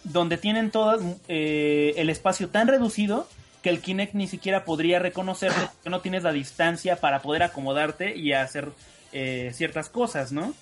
donde 0.04 0.38
tienen 0.38 0.72
todo 0.72 1.00
eh, 1.28 1.94
el 1.98 2.10
espacio 2.10 2.50
tan 2.50 2.68
reducido 2.68 3.28
que 3.62 3.70
el 3.70 3.82
Kinect 3.82 4.14
ni 4.14 4.28
siquiera 4.28 4.64
podría 4.64 5.00
reconocerlo 5.00 5.70
porque 5.74 5.90
no 5.90 6.02
tienes 6.02 6.24
la 6.24 6.32
distancia 6.32 6.96
para 6.96 7.22
poder 7.22 7.44
acomodarte 7.44 8.16
y 8.16 8.34
hacer 8.34 8.72
eh, 9.12 9.52
ciertas 9.54 9.90
cosas, 9.90 10.32
¿no? 10.32 10.54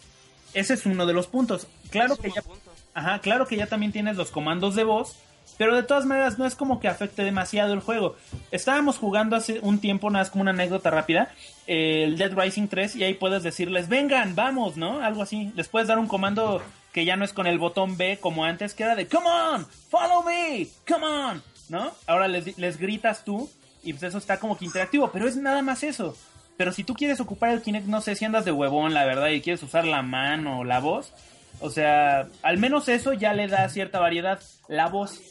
Ese 0.53 0.73
es 0.73 0.85
uno 0.85 1.05
de 1.05 1.13
los 1.13 1.27
puntos. 1.27 1.67
Claro 1.89 2.13
Es 2.13 2.19
que 2.19 2.31
ya 2.31 2.41
punto. 2.41 2.71
Ajá, 2.93 3.19
claro 3.19 3.45
que 3.45 3.57
ya 3.57 3.67
también 3.67 3.91
tienes 3.91 4.17
los 4.17 4.31
comandos 4.31 4.75
de 4.75 4.83
voz, 4.83 5.17
pero 5.57 5.75
de 5.75 5.83
todas 5.83 6.05
maneras 6.05 6.39
no 6.39 6.45
es 6.45 6.55
como 6.55 6.79
que 6.79 6.87
afecte 6.87 7.23
demasiado 7.23 7.73
el 7.73 7.79
juego. 7.79 8.15
Estábamos 8.51 8.97
jugando 8.97 9.35
hace 9.35 9.59
un 9.61 9.79
tiempo, 9.79 10.09
nada 10.09 10.23
más 10.23 10.31
como 10.31 10.41
una 10.41 10.51
anécdota 10.51 10.89
rápida, 10.89 11.31
eh, 11.67 12.03
el 12.05 12.17
Dead 12.17 12.33
Rising 12.35 12.67
3 12.67 12.95
y 12.95 13.03
ahí 13.03 13.13
puedes 13.13 13.43
decirles, 13.43 13.87
vengan, 13.87 14.35
vamos, 14.35 14.77
¿no? 14.77 15.01
Algo 15.01 15.21
así. 15.21 15.51
Les 15.55 15.67
puedes 15.67 15.87
dar 15.87 15.99
un 15.99 16.07
comando 16.07 16.61
que 16.91 17.05
ya 17.05 17.15
no 17.15 17.25
es 17.25 17.33
con 17.33 17.45
el 17.45 17.59
botón 17.59 17.97
B 17.97 18.17
como 18.19 18.45
antes, 18.45 18.73
que 18.73 18.83
era 18.83 18.95
de, 18.95 19.07
come 19.07 19.27
on, 19.29 19.67
follow 19.89 20.23
me, 20.23 20.67
come 20.87 21.05
on, 21.05 21.43
¿no? 21.69 21.91
Ahora 22.07 22.27
les, 22.27 22.57
les 22.57 22.77
gritas 22.77 23.23
tú 23.23 23.49
y 23.83 23.93
pues 23.93 24.03
eso 24.03 24.17
está 24.17 24.39
como 24.39 24.57
que 24.57 24.65
interactivo, 24.65 25.11
pero 25.11 25.27
es 25.27 25.35
nada 25.35 25.61
más 25.61 25.83
eso. 25.83 26.15
Pero 26.57 26.73
si 26.73 26.83
tú 26.83 26.95
quieres 26.95 27.19
ocupar 27.19 27.51
el 27.51 27.61
Kinect, 27.61 27.85
no 27.85 28.01
sé 28.01 28.15
si 28.15 28.25
andas 28.25 28.43
de 28.43 28.51
huevón, 28.51 28.93
la 28.93 29.05
verdad, 29.05 29.29
y 29.29 29.41
quieres 29.41 29.61
usar 29.61 29.85
la 29.85 30.01
mano 30.01 30.59
o 30.59 30.63
la 30.63 30.79
voz, 30.79 31.13
o 31.59 31.69
sea, 31.69 32.27
al 32.41 32.57
menos 32.57 32.87
eso 32.87 33.13
ya 33.13 33.33
le 33.33 33.47
da 33.47 33.67
cierta 33.69 33.99
variedad. 33.99 34.39
La 34.67 34.87
voz. 34.89 35.21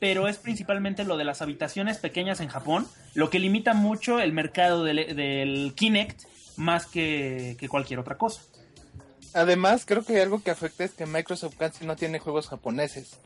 Pero 0.00 0.28
es 0.28 0.38
principalmente 0.38 1.04
lo 1.04 1.16
de 1.16 1.24
las 1.24 1.42
habitaciones 1.42 1.98
pequeñas 1.98 2.40
en 2.40 2.48
Japón, 2.48 2.86
lo 3.14 3.30
que 3.30 3.40
limita 3.40 3.74
mucho 3.74 4.20
el 4.20 4.32
mercado 4.32 4.84
del, 4.84 5.72
Kinect 5.74 6.22
más 6.56 6.86
que, 6.86 7.56
que 7.58 7.68
cualquier 7.68 7.98
otra 7.98 8.16
cosa. 8.16 8.42
Además, 9.34 9.84
creo 9.84 10.04
que 10.04 10.20
algo 10.20 10.42
que 10.42 10.52
afecta 10.52 10.84
es 10.84 10.92
que 10.92 11.06
Microsoft 11.06 11.56
casi 11.56 11.84
no 11.84 11.96
tiene 11.96 12.20
juegos 12.20 12.48
japoneses. 12.48 13.18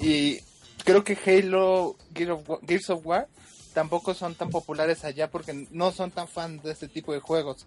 Y 0.00 0.40
creo 0.84 1.04
que 1.04 1.16
Halo, 1.24 1.96
Gears 2.14 2.90
of 2.90 3.06
War 3.06 3.28
tampoco 3.74 4.14
son 4.14 4.34
tan 4.34 4.50
populares 4.50 5.04
allá 5.04 5.30
porque 5.30 5.66
no 5.70 5.92
son 5.92 6.10
tan 6.10 6.28
fan 6.28 6.60
de 6.62 6.72
este 6.72 6.88
tipo 6.88 7.12
de 7.12 7.20
juegos. 7.20 7.66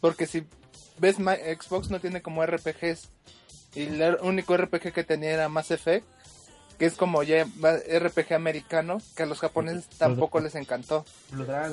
Porque 0.00 0.26
si 0.26 0.44
ves, 0.98 1.16
Xbox 1.16 1.90
no 1.90 2.00
tiene 2.00 2.22
como 2.22 2.44
RPGs. 2.44 3.08
Y 3.74 3.82
el 3.82 4.00
er- 4.00 4.18
único 4.22 4.56
RPG 4.56 4.92
que 4.92 5.02
tenía 5.04 5.30
era 5.30 5.48
Mass 5.48 5.70
Effect, 5.72 6.06
que 6.78 6.86
es 6.86 6.94
como 6.94 7.22
ya 7.22 7.44
RPG 7.44 8.32
americano, 8.34 8.98
que 9.16 9.24
a 9.24 9.26
los 9.26 9.40
japoneses 9.40 9.86
tampoco 9.98 10.40
les 10.40 10.54
encantó. 10.54 11.04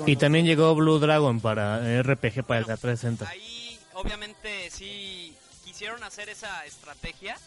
Y 0.08 0.16
también 0.16 0.46
llegó 0.46 0.74
Blue 0.76 1.00
Dragon 1.00 1.40
para 1.40 1.80
RPG 2.02 2.44
para 2.44 2.60
el 2.62 2.66
360. 2.66 3.28
Ahí, 3.30 3.80
obviamente, 3.94 4.70
sí 4.72 5.36
quisieron 5.64 6.04
hacer 6.04 6.30
esa 6.30 6.66
estrategia 6.66 7.38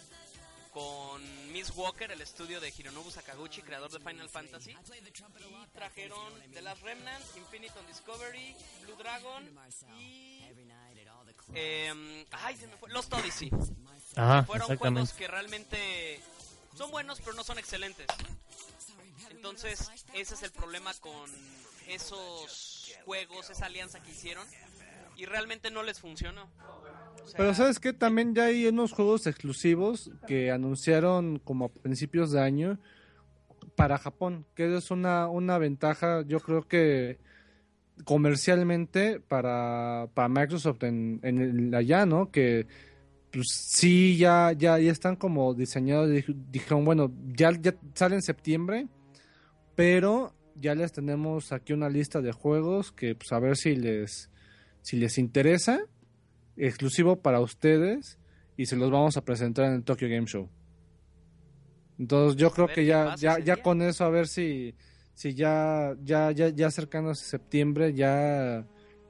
con 0.74 1.52
Miss 1.52 1.70
Walker, 1.76 2.10
el 2.10 2.20
estudio 2.20 2.60
de 2.60 2.68
Hironobu 2.76 3.08
Sakaguchi, 3.08 3.62
creador 3.62 3.92
de 3.92 4.00
Final 4.00 4.28
Fantasy. 4.28 4.72
Y 4.72 5.66
trajeron 5.72 6.34
The 6.52 6.62
Last 6.62 6.82
Remnant, 6.82 7.24
Infinite 7.36 7.78
on 7.78 7.86
Discovery, 7.86 8.56
Blue 8.82 8.96
Dragon 8.96 9.48
y. 9.96 10.42
em, 11.54 12.26
ay, 12.32 12.56
se 12.56 12.66
me 12.66 12.76
fue. 12.76 12.90
Lost 12.90 13.12
Odyssey. 13.14 13.50
Ajá, 14.16 14.42
Fueron 14.42 14.76
juegos 14.76 15.12
que 15.12 15.28
realmente 15.28 16.20
son 16.76 16.90
buenos, 16.90 17.20
pero 17.20 17.34
no 17.34 17.44
son 17.44 17.58
excelentes. 17.58 18.06
Entonces, 19.30 19.90
ese 20.12 20.34
es 20.34 20.42
el 20.42 20.50
problema 20.50 20.92
con 20.94 21.30
esos 21.86 22.92
juegos, 23.04 23.48
esa 23.50 23.66
alianza 23.66 24.02
que 24.02 24.10
hicieron. 24.10 24.46
Y 25.16 25.26
realmente 25.26 25.70
no 25.70 25.82
les 25.82 26.00
funcionó. 26.00 26.48
Pero 27.36 27.54
sabes 27.54 27.78
que 27.80 27.92
también 27.92 28.34
ya 28.34 28.44
hay 28.44 28.66
unos 28.66 28.92
juegos 28.92 29.26
exclusivos 29.26 30.10
que 30.26 30.50
anunciaron 30.50 31.38
como 31.38 31.66
a 31.66 31.68
principios 31.72 32.30
de 32.32 32.40
año 32.40 32.78
para 33.76 33.98
Japón, 33.98 34.44
que 34.54 34.76
es 34.76 34.90
una, 34.90 35.28
una 35.28 35.58
ventaja, 35.58 36.22
yo 36.26 36.38
creo 36.40 36.68
que 36.68 37.18
comercialmente 38.04 39.20
para, 39.20 40.08
para 40.14 40.28
Microsoft 40.28 40.82
en, 40.82 41.20
en 41.22 41.38
el- 41.40 41.74
allá, 41.74 42.06
¿no? 42.06 42.30
Que 42.30 42.66
pues 43.32 43.48
sí, 43.50 44.16
ya, 44.16 44.52
ya, 44.52 44.78
ya 44.78 44.92
están 44.92 45.16
como 45.16 45.54
diseñados, 45.54 46.08
dij- 46.10 46.34
dijeron, 46.50 46.84
bueno, 46.84 47.12
ya, 47.34 47.50
ya 47.60 47.74
sale 47.94 48.14
en 48.16 48.22
septiembre, 48.22 48.86
pero 49.74 50.34
ya 50.56 50.74
les 50.74 50.92
tenemos 50.92 51.50
aquí 51.52 51.72
una 51.72 51.88
lista 51.88 52.20
de 52.20 52.32
juegos 52.32 52.92
que 52.92 53.14
pues 53.16 53.32
a 53.32 53.40
ver 53.40 53.56
si 53.56 53.74
les 53.74 54.30
si 54.84 54.98
les 54.98 55.16
interesa, 55.16 55.80
exclusivo 56.58 57.16
para 57.16 57.40
ustedes 57.40 58.18
y 58.58 58.66
se 58.66 58.76
los 58.76 58.90
vamos 58.90 59.16
a 59.16 59.24
presentar 59.24 59.64
en 59.64 59.72
el 59.72 59.82
Tokyo 59.82 60.08
Game 60.10 60.26
Show. 60.26 60.50
Entonces 61.98 62.36
yo 62.36 62.48
Pues 62.48 62.54
creo 62.54 62.68
que 62.68 62.84
ya 62.84 63.14
ya 63.16 63.38
ya 63.38 63.56
con 63.56 63.80
eso 63.80 64.04
a 64.04 64.10
ver 64.10 64.28
si 64.28 64.74
si 65.14 65.32
ya 65.32 65.96
ya 66.04 66.32
ya 66.32 66.50
ya 66.50 66.70
cercanos 66.70 67.22
a 67.22 67.24
septiembre 67.24 67.94
ya 67.94 68.66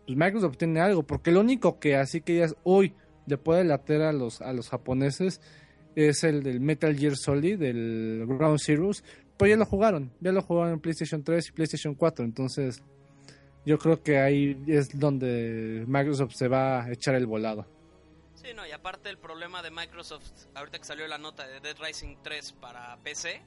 pues 0.07 0.17
Microsoft 0.17 0.59
tiene 0.59 0.81
algo, 0.81 1.03
porque 1.03 1.33
lo 1.33 1.41
único 1.41 1.81
que 1.81 1.97
así 1.97 2.21
que 2.21 2.37
ya 2.37 2.45
es 2.45 2.55
hoy 2.63 2.95
le 3.27 3.37
puede 3.37 3.65
later 3.65 4.03
a 4.03 4.13
los 4.13 4.41
a 4.43 4.53
los 4.53 4.69
japoneses 4.69 5.41
es 5.97 6.23
el 6.23 6.45
del 6.45 6.61
Metal 6.61 6.97
Gear 6.97 7.17
Solid, 7.17 7.59
del 7.59 8.27
Ground 8.29 8.61
Zeroes, 8.61 9.03
pero 9.37 9.49
ya 9.49 9.57
lo 9.57 9.67
jugaron, 9.67 10.13
ya 10.21 10.31
lo 10.31 10.41
jugaron 10.41 10.75
en 10.75 10.81
PlayStation 10.81 11.25
3 11.25 11.49
y 11.49 11.53
PlayStation 11.53 11.95
4, 11.97 12.25
entonces 12.25 12.81
yo 13.65 13.79
creo 13.79 14.03
que 14.03 14.19
ahí 14.19 14.63
es 14.67 14.99
donde 14.99 15.85
Microsoft 15.87 16.35
se 16.35 16.49
va 16.49 16.85
a 16.85 16.93
echar 16.93 17.15
el 17.15 17.27
volado. 17.27 17.67
Sí, 18.35 18.49
no, 18.55 18.67
y 18.67 18.73
aparte 18.73 19.09
el 19.09 19.17
problema 19.19 19.63
de 19.63 19.71
Microsoft, 19.71 20.27
ahorita 20.55 20.79
que 20.79 20.85
salió 20.85 21.07
la 21.07 21.17
nota 21.19 21.47
de 21.47 21.61
Dead 21.61 21.77
Rising 21.81 22.17
3 22.23 22.53
para 22.61 22.97
PC 22.99 23.41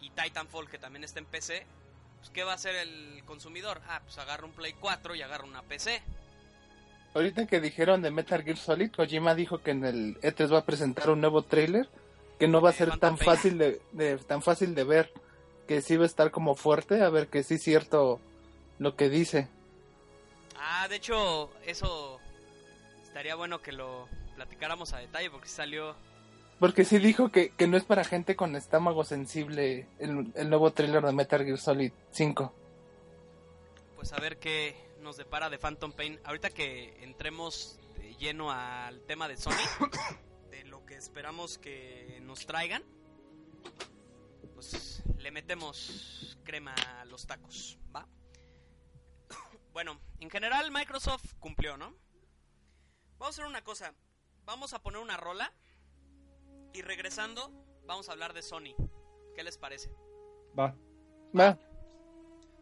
y 0.00 0.10
Titanfall 0.10 0.68
que 0.70 0.78
también 0.78 1.04
está 1.04 1.18
en 1.18 1.26
PC, 1.26 1.66
pues 2.18 2.30
¿qué 2.30 2.42
va 2.44 2.52
a 2.52 2.54
hacer 2.54 2.74
el 2.76 3.22
consumidor? 3.26 3.80
Ah, 3.86 4.00
pues 4.04 4.16
agarra 4.18 4.46
un 4.46 4.52
Play 4.52 4.74
4 4.80 5.14
y 5.14 5.22
agarra 5.22 5.44
una 5.44 5.62
PC. 5.62 6.00
Ahorita 7.14 7.46
que 7.46 7.60
dijeron 7.60 8.00
de 8.02 8.10
Metal 8.10 8.42
Gear 8.42 8.56
Solid, 8.56 8.90
Kojima 8.92 9.34
dijo 9.34 9.58
que 9.58 9.72
en 9.72 9.84
el 9.84 10.20
E3 10.20 10.52
va 10.54 10.58
a 10.58 10.64
presentar 10.64 11.10
un 11.10 11.20
nuevo 11.20 11.42
trailer 11.42 11.88
que 12.38 12.46
no 12.48 12.60
va 12.60 12.70
a 12.70 12.74
ser 12.74 12.96
tan 12.98 13.18
fácil 13.18 13.58
de, 13.58 13.80
de- 13.92 14.18
tan 14.18 14.40
fácil 14.42 14.74
de 14.74 14.84
ver, 14.84 15.12
que 15.66 15.80
sí 15.82 15.96
va 15.96 16.04
a 16.04 16.06
estar 16.06 16.30
como 16.30 16.54
fuerte, 16.54 17.02
a 17.02 17.10
ver 17.10 17.26
que 17.28 17.42
sí 17.42 17.54
es 17.54 17.62
cierto 17.62 18.20
lo 18.78 18.96
que 18.96 19.08
dice. 19.08 19.48
Ah, 20.56 20.86
de 20.88 20.96
hecho, 20.96 21.50
eso 21.64 22.18
estaría 23.02 23.34
bueno 23.34 23.60
que 23.60 23.72
lo 23.72 24.08
platicáramos 24.34 24.92
a 24.92 24.98
detalle 24.98 25.30
porque 25.30 25.48
salió... 25.48 25.96
Porque 26.58 26.84
sí 26.84 26.98
dijo 26.98 27.30
que, 27.30 27.50
que 27.50 27.68
no 27.68 27.76
es 27.76 27.84
para 27.84 28.02
gente 28.04 28.34
con 28.34 28.56
estómago 28.56 29.04
sensible 29.04 29.88
el, 30.00 30.32
el 30.34 30.50
nuevo 30.50 30.72
trailer 30.72 31.04
de 31.04 31.12
Metal 31.12 31.44
Gear 31.44 31.58
Solid 31.58 31.92
5. 32.10 32.52
Pues 33.94 34.12
a 34.12 34.18
ver 34.18 34.38
qué 34.38 34.76
nos 35.00 35.16
depara 35.16 35.50
de 35.50 35.58
Phantom 35.58 35.92
Pain. 35.92 36.18
Ahorita 36.24 36.50
que 36.50 37.02
entremos 37.02 37.78
de 37.96 38.14
lleno 38.16 38.50
al 38.50 39.00
tema 39.02 39.28
de 39.28 39.36
Sony, 39.36 39.52
de 40.50 40.64
lo 40.64 40.84
que 40.84 40.96
esperamos 40.96 41.58
que 41.58 42.20
nos 42.22 42.44
traigan, 42.46 42.82
pues 44.54 45.02
le 45.18 45.30
metemos 45.30 46.38
crema 46.44 46.74
a 46.74 47.04
los 47.04 47.26
tacos, 47.26 47.78
¿va? 47.94 48.06
Bueno, 49.72 50.00
en 50.20 50.30
general 50.30 50.70
Microsoft 50.70 51.34
cumplió, 51.38 51.76
¿no? 51.76 51.94
Vamos 53.18 53.38
a 53.38 53.42
hacer 53.42 53.46
una 53.46 53.62
cosa. 53.62 53.94
Vamos 54.44 54.72
a 54.72 54.82
poner 54.82 55.00
una 55.00 55.16
rola 55.16 55.52
y 56.72 56.82
regresando 56.82 57.52
vamos 57.86 58.08
a 58.08 58.12
hablar 58.12 58.32
de 58.32 58.42
Sony. 58.42 58.74
¿Qué 59.34 59.42
les 59.42 59.58
parece? 59.58 59.90
Va. 60.58 60.74
Va. 61.38 61.58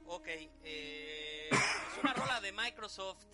Ok, 0.07 0.29
eh, 0.29 1.49
pues 1.51 1.99
una 2.03 2.15
rola 2.15 2.41
de 2.41 2.53
Microsoft. 2.53 3.25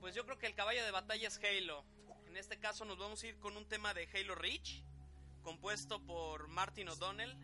Pues 0.00 0.14
yo 0.14 0.24
creo 0.24 0.38
que 0.38 0.46
el 0.46 0.54
caballo 0.54 0.84
de 0.84 0.90
batalla 0.90 1.28
es 1.28 1.40
Halo. 1.42 1.84
En 2.26 2.36
este 2.36 2.58
caso 2.58 2.84
nos 2.84 2.98
vamos 2.98 3.22
a 3.22 3.26
ir 3.26 3.38
con 3.38 3.56
un 3.56 3.66
tema 3.66 3.94
de 3.94 4.08
Halo 4.12 4.34
Reach, 4.34 4.82
compuesto 5.42 6.04
por 6.04 6.48
Martin 6.48 6.88
O'Donnell 6.88 7.36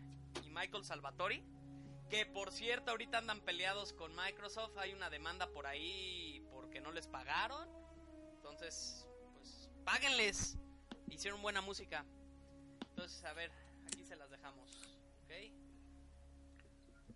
y 0.43 0.49
Michael 0.49 0.83
Salvatori. 0.83 1.43
Que 2.11 2.25
por 2.25 2.51
cierto, 2.51 2.91
ahorita 2.91 3.19
andan 3.19 3.39
peleados 3.39 3.93
con 3.93 4.13
Microsoft. 4.13 4.77
Hay 4.77 4.91
una 4.91 5.09
demanda 5.09 5.47
por 5.47 5.65
ahí 5.65 6.45
porque 6.51 6.81
no 6.81 6.91
les 6.91 7.07
pagaron. 7.07 7.69
Entonces, 8.33 9.07
pues, 9.33 9.69
páguenles. 9.85 10.57
Hicieron 11.07 11.41
buena 11.41 11.61
música. 11.61 12.05
Entonces, 12.89 13.23
a 13.23 13.31
ver, 13.31 13.49
aquí 13.87 14.03
se 14.03 14.17
las 14.17 14.29
dejamos. 14.29 14.69
¿Ok? 15.23 15.31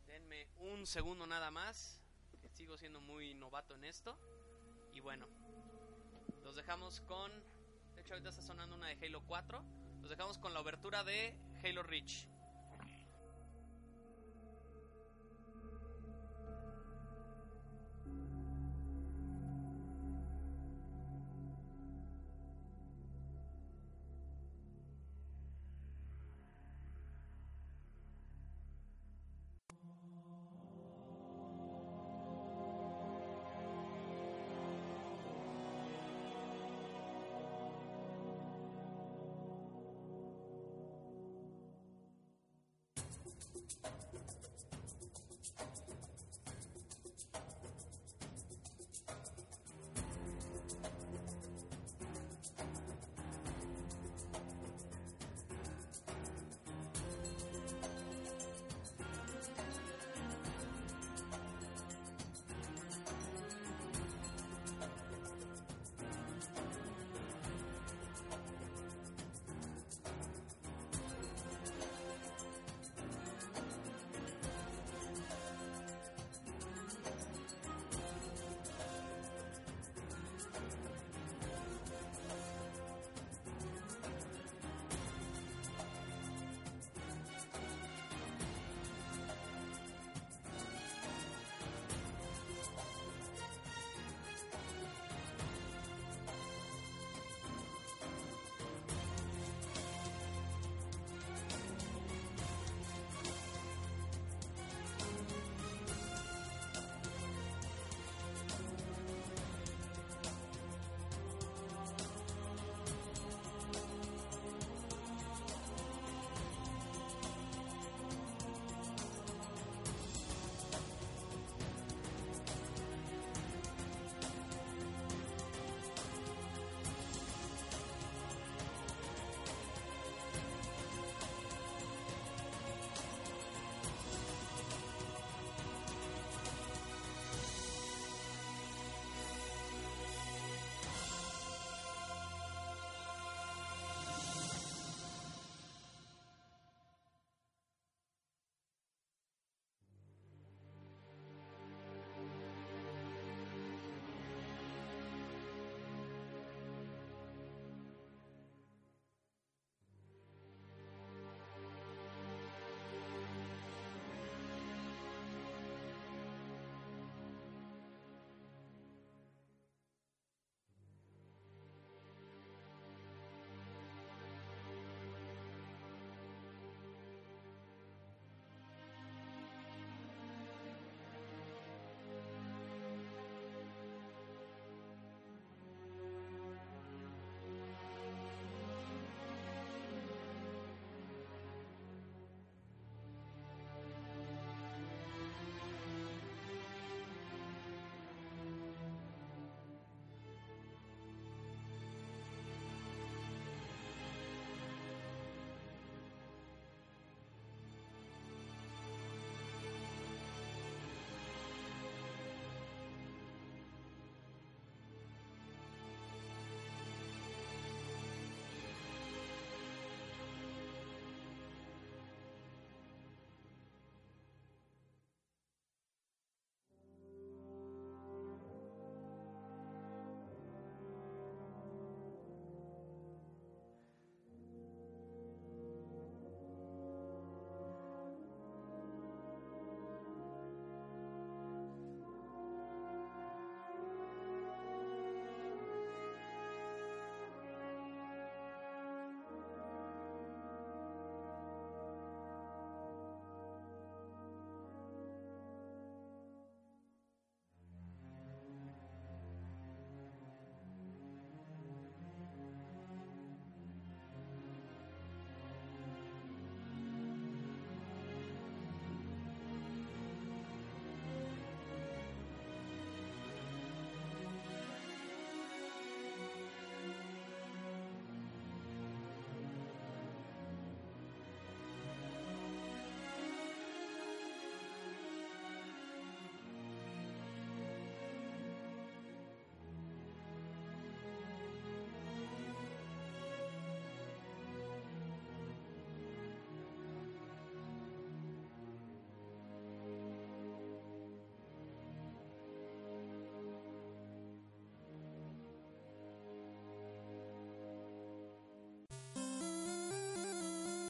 Denme 0.08 0.48
un 0.60 0.88
segundo 0.88 1.28
nada 1.28 1.52
más. 1.52 2.00
Que 2.42 2.48
sigo 2.48 2.78
siendo 2.78 3.02
muy 3.02 3.34
novato 3.34 3.76
en 3.76 3.84
esto. 3.84 4.18
Y 4.94 5.02
bueno, 5.02 5.28
los 6.42 6.56
dejamos 6.56 7.02
con. 7.02 7.34
De 7.96 8.02
hecho, 8.02 8.14
ahorita 8.14 8.30
está 8.30 8.42
sonando 8.42 8.78
una 8.78 8.88
de 8.88 9.06
Halo 9.06 9.22
4. 9.28 9.62
Los 10.00 10.10
dejamos 10.10 10.38
con 10.38 10.54
la 10.54 10.62
obertura 10.62 11.04
de 11.04 11.36
Halo 11.66 11.84
Reach. 11.84 12.30